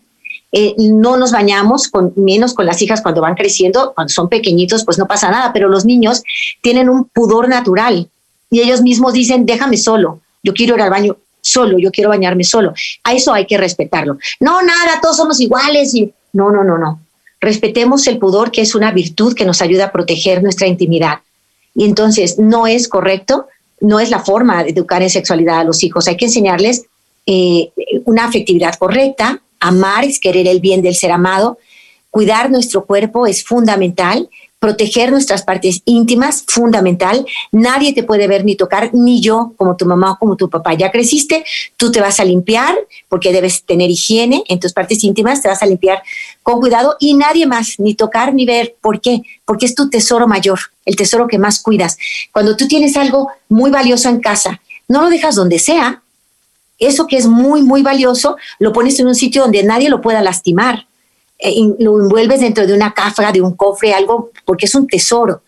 Eh, 0.52 0.76
no 0.78 1.18
nos 1.18 1.32
bañamos, 1.32 1.90
con, 1.90 2.14
menos 2.16 2.54
con 2.54 2.66
las 2.66 2.82
hijas 2.82 3.02
cuando 3.02 3.22
van 3.22 3.36
creciendo, 3.36 3.94
cuando 3.94 4.14
son 4.14 4.30
pequeñitos, 4.30 4.86
pues 4.86 4.98
no 4.98 5.08
pasa 5.08 5.30
nada, 5.30 5.52
pero 5.52 5.68
los 5.68 5.86
niños 5.86 6.24
tienen 6.62 6.88
un 6.90 7.06
pudor 7.06 7.50
natural 7.50 8.10
y 8.50 8.62
ellos 8.62 8.82
mismos 8.82 9.14
dicen, 9.14 9.46
déjame 9.46 9.78
solo, 9.78 10.22
yo 10.44 10.54
quiero 10.54 10.76
ir 10.76 10.82
al 10.82 10.90
baño 10.90 11.18
solo, 11.42 11.80
yo 11.80 11.92
quiero 11.92 12.10
bañarme 12.10 12.44
solo. 12.44 12.74
A 13.04 13.14
eso 13.14 13.34
hay 13.34 13.46
que 13.46 13.58
respetarlo. 13.58 14.18
No, 14.40 14.62
nada, 14.62 15.00
todos 15.02 15.18
somos 15.18 15.40
iguales 15.40 15.94
y 15.96 16.14
no, 16.34 16.52
no, 16.52 16.64
no, 16.64 16.78
no. 16.78 17.02
Respetemos 17.40 18.08
el 18.08 18.18
pudor, 18.18 18.52
que 18.52 18.62
es 18.62 18.76
una 18.76 18.92
virtud 18.92 19.34
que 19.36 19.46
nos 19.46 19.62
ayuda 19.62 19.86
a 19.86 19.92
proteger 19.92 20.42
nuestra 20.42 20.68
intimidad. 20.68 21.20
Y 21.76 21.86
entonces 21.86 22.40
no 22.40 22.68
es 22.68 22.88
correcto, 22.88 23.48
no 23.80 24.00
es 24.00 24.10
la 24.10 24.20
forma 24.20 24.64
de 24.64 24.72
educar 24.72 25.02
en 25.04 25.10
sexualidad 25.10 25.60
a 25.60 25.64
los 25.64 25.84
hijos. 25.84 26.08
Hay 26.08 26.18
que 26.18 26.26
enseñarles 26.26 26.86
eh, 27.26 27.72
una 28.06 28.26
afectividad 28.26 28.76
correcta, 28.76 29.42
amar 29.60 30.06
es 30.06 30.20
querer 30.20 30.48
el 30.48 30.60
bien 30.60 30.82
del 30.82 30.96
ser 30.96 31.12
amado, 31.12 31.60
cuidar 32.10 32.50
nuestro 32.50 32.86
cuerpo 32.86 33.28
es 33.28 33.44
fundamental 33.44 34.30
proteger 34.60 35.12
nuestras 35.12 35.44
partes 35.44 35.82
íntimas, 35.86 36.44
fundamental. 36.48 37.26
Nadie 37.52 37.94
te 37.94 38.04
puede 38.04 38.28
ver 38.28 38.44
ni 38.44 38.56
tocar, 38.56 38.90
ni 38.94 39.22
yo, 39.22 39.54
como 39.56 39.76
tu 39.76 39.86
mamá 39.86 40.14
o 40.14 40.18
como 40.18 40.36
tu 40.36 40.50
papá. 40.50 40.74
Ya 40.74 40.92
creciste, 40.92 41.46
tú 41.78 41.92
te 41.92 42.02
vas 42.02 42.20
a 42.20 42.26
limpiar, 42.26 42.76
porque 43.08 43.32
debes 43.32 43.64
tener 43.64 43.90
higiene 43.90 44.44
en 44.48 44.60
tus 44.60 44.74
partes 44.74 45.04
íntimas, 45.04 45.42
te 45.42 45.48
vas 45.48 45.62
a 45.62 45.68
limpiar 45.68 46.02
con 46.42 46.60
cuidado 46.60 46.96
y 47.00 47.14
nadie 47.14 47.46
más, 47.46 47.80
ni 47.80 47.94
tocar 47.94 48.34
ni 48.34 48.46
ver. 48.46 48.76
¿Por 48.82 49.00
qué? 49.00 49.22
Porque 49.46 49.68
es 49.68 49.76
tu 49.76 49.90
tesoro 49.90 50.28
mayor, 50.28 50.60
el 50.86 50.96
tesoro 50.96 51.28
que 51.28 51.38
más 51.38 51.62
cuidas. 51.62 51.98
Cuando 52.32 52.58
tú 52.58 52.68
tienes 52.68 52.98
algo 52.98 53.30
muy 53.50 53.70
valioso 53.70 54.10
en 54.10 54.20
casa, 54.20 54.60
no 54.88 55.02
lo 55.04 55.10
dejas 55.10 55.36
donde 55.36 55.60
sea. 55.60 56.02
Eso 56.80 57.08
que 57.08 57.18
es 57.18 57.26
muy, 57.26 57.64
muy 57.64 57.82
valioso, 57.82 58.38
lo 58.60 58.72
pones 58.72 59.00
en 59.00 59.08
un 59.08 59.16
sitio 59.16 59.42
donde 59.44 59.64
nadie 59.64 59.90
lo 59.90 60.02
pueda 60.02 60.22
lastimar 60.22 60.87
lo 61.80 62.00
envuelves 62.00 62.42
dentro 62.42 62.66
de 62.66 62.74
una 62.74 62.94
caja, 62.94 63.32
de 63.32 63.42
un 63.42 63.56
cofre, 63.56 63.94
algo, 63.94 64.32
porque 64.46 64.66
es 64.66 64.76
un 64.76 64.88
tesoro. 64.88 65.42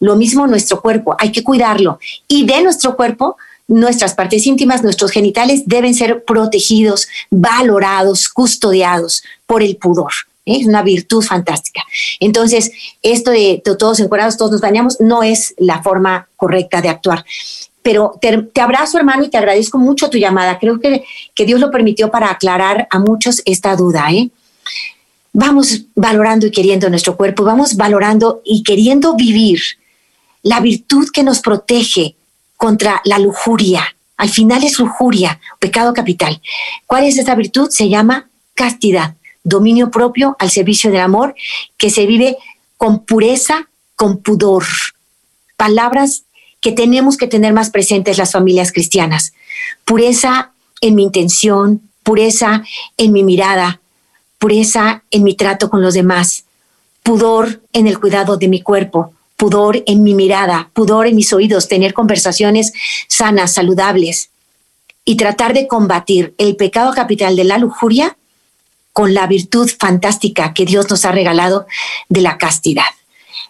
Lo 0.00 0.16
mismo 0.16 0.46
nuestro 0.46 0.80
cuerpo, 0.80 1.16
hay 1.18 1.32
que 1.32 1.42
cuidarlo. 1.42 1.98
Y 2.28 2.44
de 2.44 2.62
nuestro 2.62 2.96
cuerpo, 2.96 3.36
nuestras 3.68 4.14
partes 4.14 4.46
íntimas, 4.46 4.82
nuestros 4.82 5.10
genitales 5.10 5.62
deben 5.66 5.94
ser 5.94 6.24
protegidos, 6.24 7.08
valorados, 7.30 8.28
custodiados 8.28 9.22
por 9.46 9.62
el 9.62 9.76
pudor. 9.76 10.12
¿eh? 10.44 10.58
Es 10.60 10.66
una 10.66 10.82
virtud 10.82 11.22
fantástica. 11.22 11.82
Entonces, 12.20 12.70
esto 13.02 13.30
de, 13.30 13.62
todos 13.78 14.00
encuadrados, 14.00 14.36
todos 14.36 14.52
nos 14.52 14.60
bañamos, 14.60 15.00
no 15.00 15.22
es 15.22 15.54
la 15.58 15.82
forma 15.82 16.28
correcta 16.36 16.80
de 16.80 16.88
actuar. 16.88 17.24
Pero 17.82 18.18
te, 18.20 18.36
te, 18.38 18.60
abrazo, 18.60 18.98
hermano, 18.98 19.24
y 19.24 19.28
te 19.28 19.38
agradezco 19.38 19.78
mucho 19.78 20.10
tu 20.10 20.18
llamada. 20.18 20.58
Creo 20.58 20.80
que, 20.80 21.04
que 21.34 21.46
Dios 21.46 21.60
lo 21.60 21.70
permitió 21.70 22.10
para 22.10 22.30
aclarar 22.30 22.88
a 22.90 22.98
muchos 22.98 23.42
esta 23.44 23.76
duda. 23.76 24.10
¿eh? 24.10 24.30
Vamos 25.36 25.82
valorando 25.94 26.46
y 26.46 26.50
queriendo 26.50 26.88
nuestro 26.88 27.14
cuerpo, 27.14 27.44
vamos 27.44 27.76
valorando 27.76 28.40
y 28.42 28.62
queriendo 28.62 29.14
vivir 29.16 29.60
la 30.42 30.60
virtud 30.60 31.10
que 31.12 31.22
nos 31.22 31.40
protege 31.40 32.16
contra 32.56 33.02
la 33.04 33.18
lujuria. 33.18 33.84
Al 34.16 34.30
final 34.30 34.64
es 34.64 34.78
lujuria, 34.78 35.38
pecado 35.58 35.92
capital. 35.92 36.40
¿Cuál 36.86 37.04
es 37.04 37.18
esa 37.18 37.34
virtud? 37.34 37.68
Se 37.68 37.90
llama 37.90 38.30
castidad, 38.54 39.14
dominio 39.44 39.90
propio 39.90 40.36
al 40.38 40.50
servicio 40.50 40.90
del 40.90 41.00
amor, 41.00 41.34
que 41.76 41.90
se 41.90 42.06
vive 42.06 42.38
con 42.78 43.04
pureza, 43.04 43.68
con 43.94 44.22
pudor. 44.22 44.64
Palabras 45.58 46.22
que 46.60 46.72
tenemos 46.72 47.18
que 47.18 47.26
tener 47.26 47.52
más 47.52 47.68
presentes 47.68 48.16
las 48.16 48.32
familias 48.32 48.72
cristianas. 48.72 49.34
Pureza 49.84 50.52
en 50.80 50.94
mi 50.94 51.02
intención, 51.02 51.82
pureza 52.02 52.64
en 52.96 53.12
mi 53.12 53.22
mirada, 53.22 53.82
pureza 54.38 55.02
en 55.10 55.24
mi 55.24 55.34
trato 55.34 55.70
con 55.70 55.82
los 55.82 55.94
demás, 55.94 56.44
pudor 57.02 57.60
en 57.72 57.86
el 57.86 57.98
cuidado 57.98 58.36
de 58.36 58.48
mi 58.48 58.60
cuerpo, 58.62 59.12
pudor 59.36 59.82
en 59.86 60.02
mi 60.02 60.14
mirada, 60.14 60.70
pudor 60.72 61.06
en 61.06 61.16
mis 61.16 61.32
oídos, 61.32 61.68
tener 61.68 61.94
conversaciones 61.94 62.72
sanas, 63.08 63.54
saludables 63.54 64.30
y 65.04 65.16
tratar 65.16 65.54
de 65.54 65.66
combatir 65.66 66.34
el 66.38 66.56
pecado 66.56 66.92
capital 66.92 67.36
de 67.36 67.44
la 67.44 67.58
lujuria 67.58 68.16
con 68.92 69.14
la 69.14 69.26
virtud 69.26 69.70
fantástica 69.78 70.54
que 70.54 70.64
Dios 70.64 70.88
nos 70.90 71.04
ha 71.04 71.12
regalado 71.12 71.66
de 72.08 72.22
la 72.22 72.38
castidad. 72.38 72.84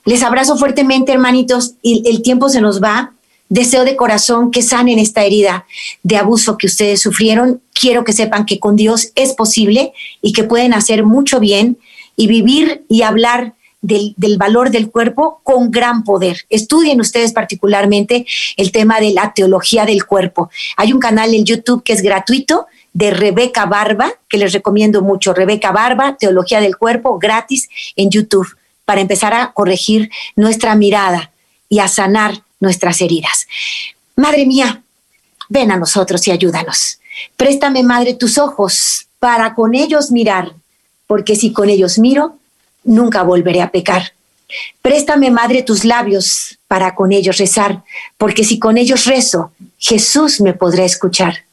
Les 0.04 0.22
abrazo 0.22 0.56
fuertemente, 0.56 1.12
hermanitos, 1.12 1.74
y 1.82 2.08
el 2.08 2.22
tiempo 2.22 2.48
se 2.48 2.60
nos 2.60 2.82
va. 2.82 3.12
Deseo 3.48 3.84
de 3.84 3.96
corazón 3.96 4.50
que 4.50 4.62
sanen 4.62 4.98
esta 4.98 5.24
herida 5.24 5.66
de 6.02 6.16
abuso 6.16 6.58
que 6.58 6.66
ustedes 6.66 7.00
sufrieron. 7.00 7.60
Quiero 7.72 8.04
que 8.04 8.12
sepan 8.12 8.44
que 8.44 8.58
con 8.58 8.76
Dios 8.76 9.12
es 9.14 9.34
posible 9.34 9.92
y 10.20 10.32
que 10.32 10.44
pueden 10.44 10.74
hacer 10.74 11.04
mucho 11.04 11.38
bien 11.38 11.78
y 12.16 12.26
vivir 12.26 12.84
y 12.88 13.02
hablar 13.02 13.54
del, 13.82 14.14
del, 14.16 14.36
valor 14.36 14.70
del 14.70 14.90
cuerpo 14.90 15.40
con 15.44 15.70
gran 15.70 16.02
poder. 16.02 16.46
Estudien 16.50 17.00
ustedes 17.00 17.32
particularmente 17.32 18.26
el 18.56 18.72
tema 18.72 18.98
de 19.00 19.12
la 19.12 19.32
teología 19.32 19.84
del 19.86 20.06
cuerpo. 20.06 20.50
Hay 20.76 20.92
un 20.92 20.98
canal 20.98 21.32
en 21.34 21.44
YouTube 21.44 21.84
que 21.84 21.92
es 21.92 22.02
gratuito 22.02 22.66
de 22.96 23.10
Rebeca 23.10 23.66
Barba, 23.66 24.10
que 24.26 24.38
les 24.38 24.54
recomiendo 24.54 25.02
mucho. 25.02 25.34
Rebeca 25.34 25.70
Barba, 25.70 26.16
Teología 26.16 26.62
del 26.62 26.78
Cuerpo, 26.78 27.18
gratis 27.18 27.68
en 27.94 28.08
YouTube, 28.08 28.56
para 28.86 29.02
empezar 29.02 29.34
a 29.34 29.52
corregir 29.52 30.10
nuestra 30.34 30.74
mirada 30.76 31.30
y 31.68 31.80
a 31.80 31.88
sanar 31.88 32.45
nuestras 32.60 33.00
heridas. 33.00 33.46
Madre 34.16 34.46
mía, 34.46 34.82
ven 35.48 35.70
a 35.70 35.76
nosotros 35.76 36.26
y 36.26 36.30
ayúdanos. 36.30 37.00
Préstame, 37.36 37.82
Madre, 37.82 38.14
tus 38.14 38.38
ojos 38.38 39.08
para 39.18 39.54
con 39.54 39.74
ellos 39.74 40.10
mirar, 40.10 40.54
porque 41.06 41.36
si 41.36 41.52
con 41.52 41.68
ellos 41.68 41.98
miro, 41.98 42.38
nunca 42.84 43.22
volveré 43.22 43.62
a 43.62 43.70
pecar. 43.70 44.12
Préstame, 44.80 45.30
Madre, 45.30 45.62
tus 45.62 45.84
labios 45.84 46.58
para 46.68 46.94
con 46.94 47.12
ellos 47.12 47.38
rezar, 47.38 47.82
porque 48.16 48.44
si 48.44 48.58
con 48.58 48.78
ellos 48.78 49.06
rezo, 49.06 49.52
Jesús 49.78 50.40
me 50.40 50.52
podrá 50.52 50.84
escuchar. 50.84 51.44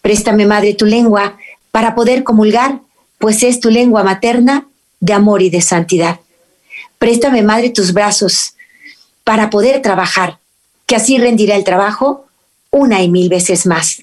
Préstame, 0.00 0.46
Madre, 0.46 0.74
tu 0.74 0.86
lengua 0.86 1.36
para 1.70 1.94
poder 1.94 2.24
comulgar, 2.24 2.80
pues 3.18 3.42
es 3.42 3.60
tu 3.60 3.70
lengua 3.70 4.04
materna 4.04 4.66
de 5.00 5.12
amor 5.12 5.42
y 5.42 5.50
de 5.50 5.60
santidad. 5.60 6.20
Préstame, 6.98 7.42
Madre, 7.42 7.70
tus 7.70 7.92
brazos 7.92 8.53
para 9.24 9.50
poder 9.50 9.82
trabajar, 9.82 10.38
que 10.86 10.96
así 10.96 11.18
rendirá 11.18 11.56
el 11.56 11.64
trabajo 11.64 12.26
una 12.70 13.02
y 13.02 13.08
mil 13.08 13.28
veces 13.28 13.66
más. 13.66 14.02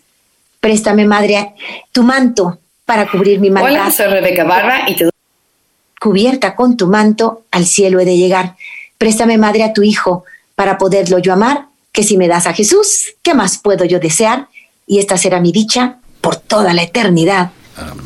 Préstame, 0.60 1.06
madre, 1.06 1.54
tu 1.92 2.04
manto 2.04 2.60
para 2.86 3.10
cubrir 3.10 3.40
mi 3.40 3.50
maldad. 3.50 3.72
Hola, 3.72 3.92
soy 3.92 4.08
Rebeca 4.08 4.44
Barra 4.44 4.90
y 4.90 4.96
te 4.96 5.10
Cubierta 6.00 6.56
con 6.56 6.78
tu 6.78 6.88
manto, 6.88 7.44
al 7.52 7.68
cielo 7.68 8.00
he 8.00 8.06
de 8.06 8.18
llegar. 8.18 8.56
Préstame, 8.98 9.38
madre, 9.38 9.64
a 9.64 9.72
tu 9.72 9.84
hijo 9.84 10.26
para 10.56 10.80
poderlo 10.80 11.20
yo 11.20 11.34
amar, 11.34 11.68
que 11.92 12.04
si 12.04 12.18
me 12.18 12.28
das 12.28 12.48
a 12.48 12.54
Jesús, 12.54 13.14
¿qué 13.22 13.36
más 13.36 13.60
puedo 13.60 13.86
yo 13.86 14.00
desear? 14.00 14.48
Y 14.88 14.98
esta 14.98 15.18
será 15.18 15.40
mi 15.40 15.52
dicha 15.52 15.98
por 16.22 16.38
toda 16.38 16.74
la 16.74 16.82
eternidad. 16.84 17.52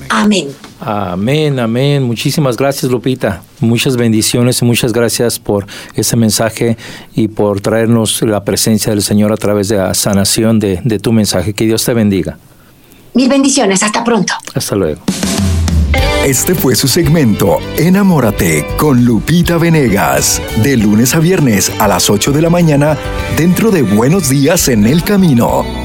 Amén. 0.10 0.54
Amén, 0.80 1.60
amén. 1.60 2.04
Muchísimas 2.04 2.58
gracias, 2.58 2.92
Lupita. 2.92 3.44
Muchas 3.60 3.98
bendiciones 3.98 4.62
y 4.62 4.66
muchas 4.66 4.94
gracias 4.94 5.40
por 5.40 5.66
ese 5.96 6.16
mensaje 6.16 6.78
y 7.16 7.28
por 7.28 7.62
traernos 7.62 8.22
la 8.22 8.44
presencia 8.44 8.92
del 8.92 9.02
Señor 9.02 9.32
a 9.32 9.38
través 9.38 9.70
de 9.70 9.78
la 9.78 9.94
sanación 9.94 10.60
de, 10.60 10.82
de 10.84 11.00
tu 11.00 11.12
mensaje. 11.12 11.54
Que 11.54 11.66
Dios 11.66 11.84
te 11.86 11.94
bendiga. 11.94 12.38
Mil 13.14 13.30
bendiciones. 13.30 13.82
Hasta 13.82 14.04
pronto. 14.04 14.34
Hasta 14.54 14.76
luego. 14.76 15.02
Este 16.26 16.56
fue 16.56 16.76
su 16.76 16.88
segmento 16.88 17.60
Enamórate 17.78 18.66
con 18.78 19.06
Lupita 19.06 19.58
Venegas, 19.58 20.42
de 20.64 20.76
lunes 20.76 21.14
a 21.14 21.20
viernes 21.20 21.72
a 21.80 21.88
las 21.88 22.10
8 22.10 22.32
de 22.32 22.42
la 22.42 22.50
mañana 22.50 22.98
dentro 23.38 23.70
de 23.70 23.84
Buenos 23.84 24.28
Días 24.30 24.68
en 24.68 24.88
el 24.88 25.04
Camino. 25.04 25.85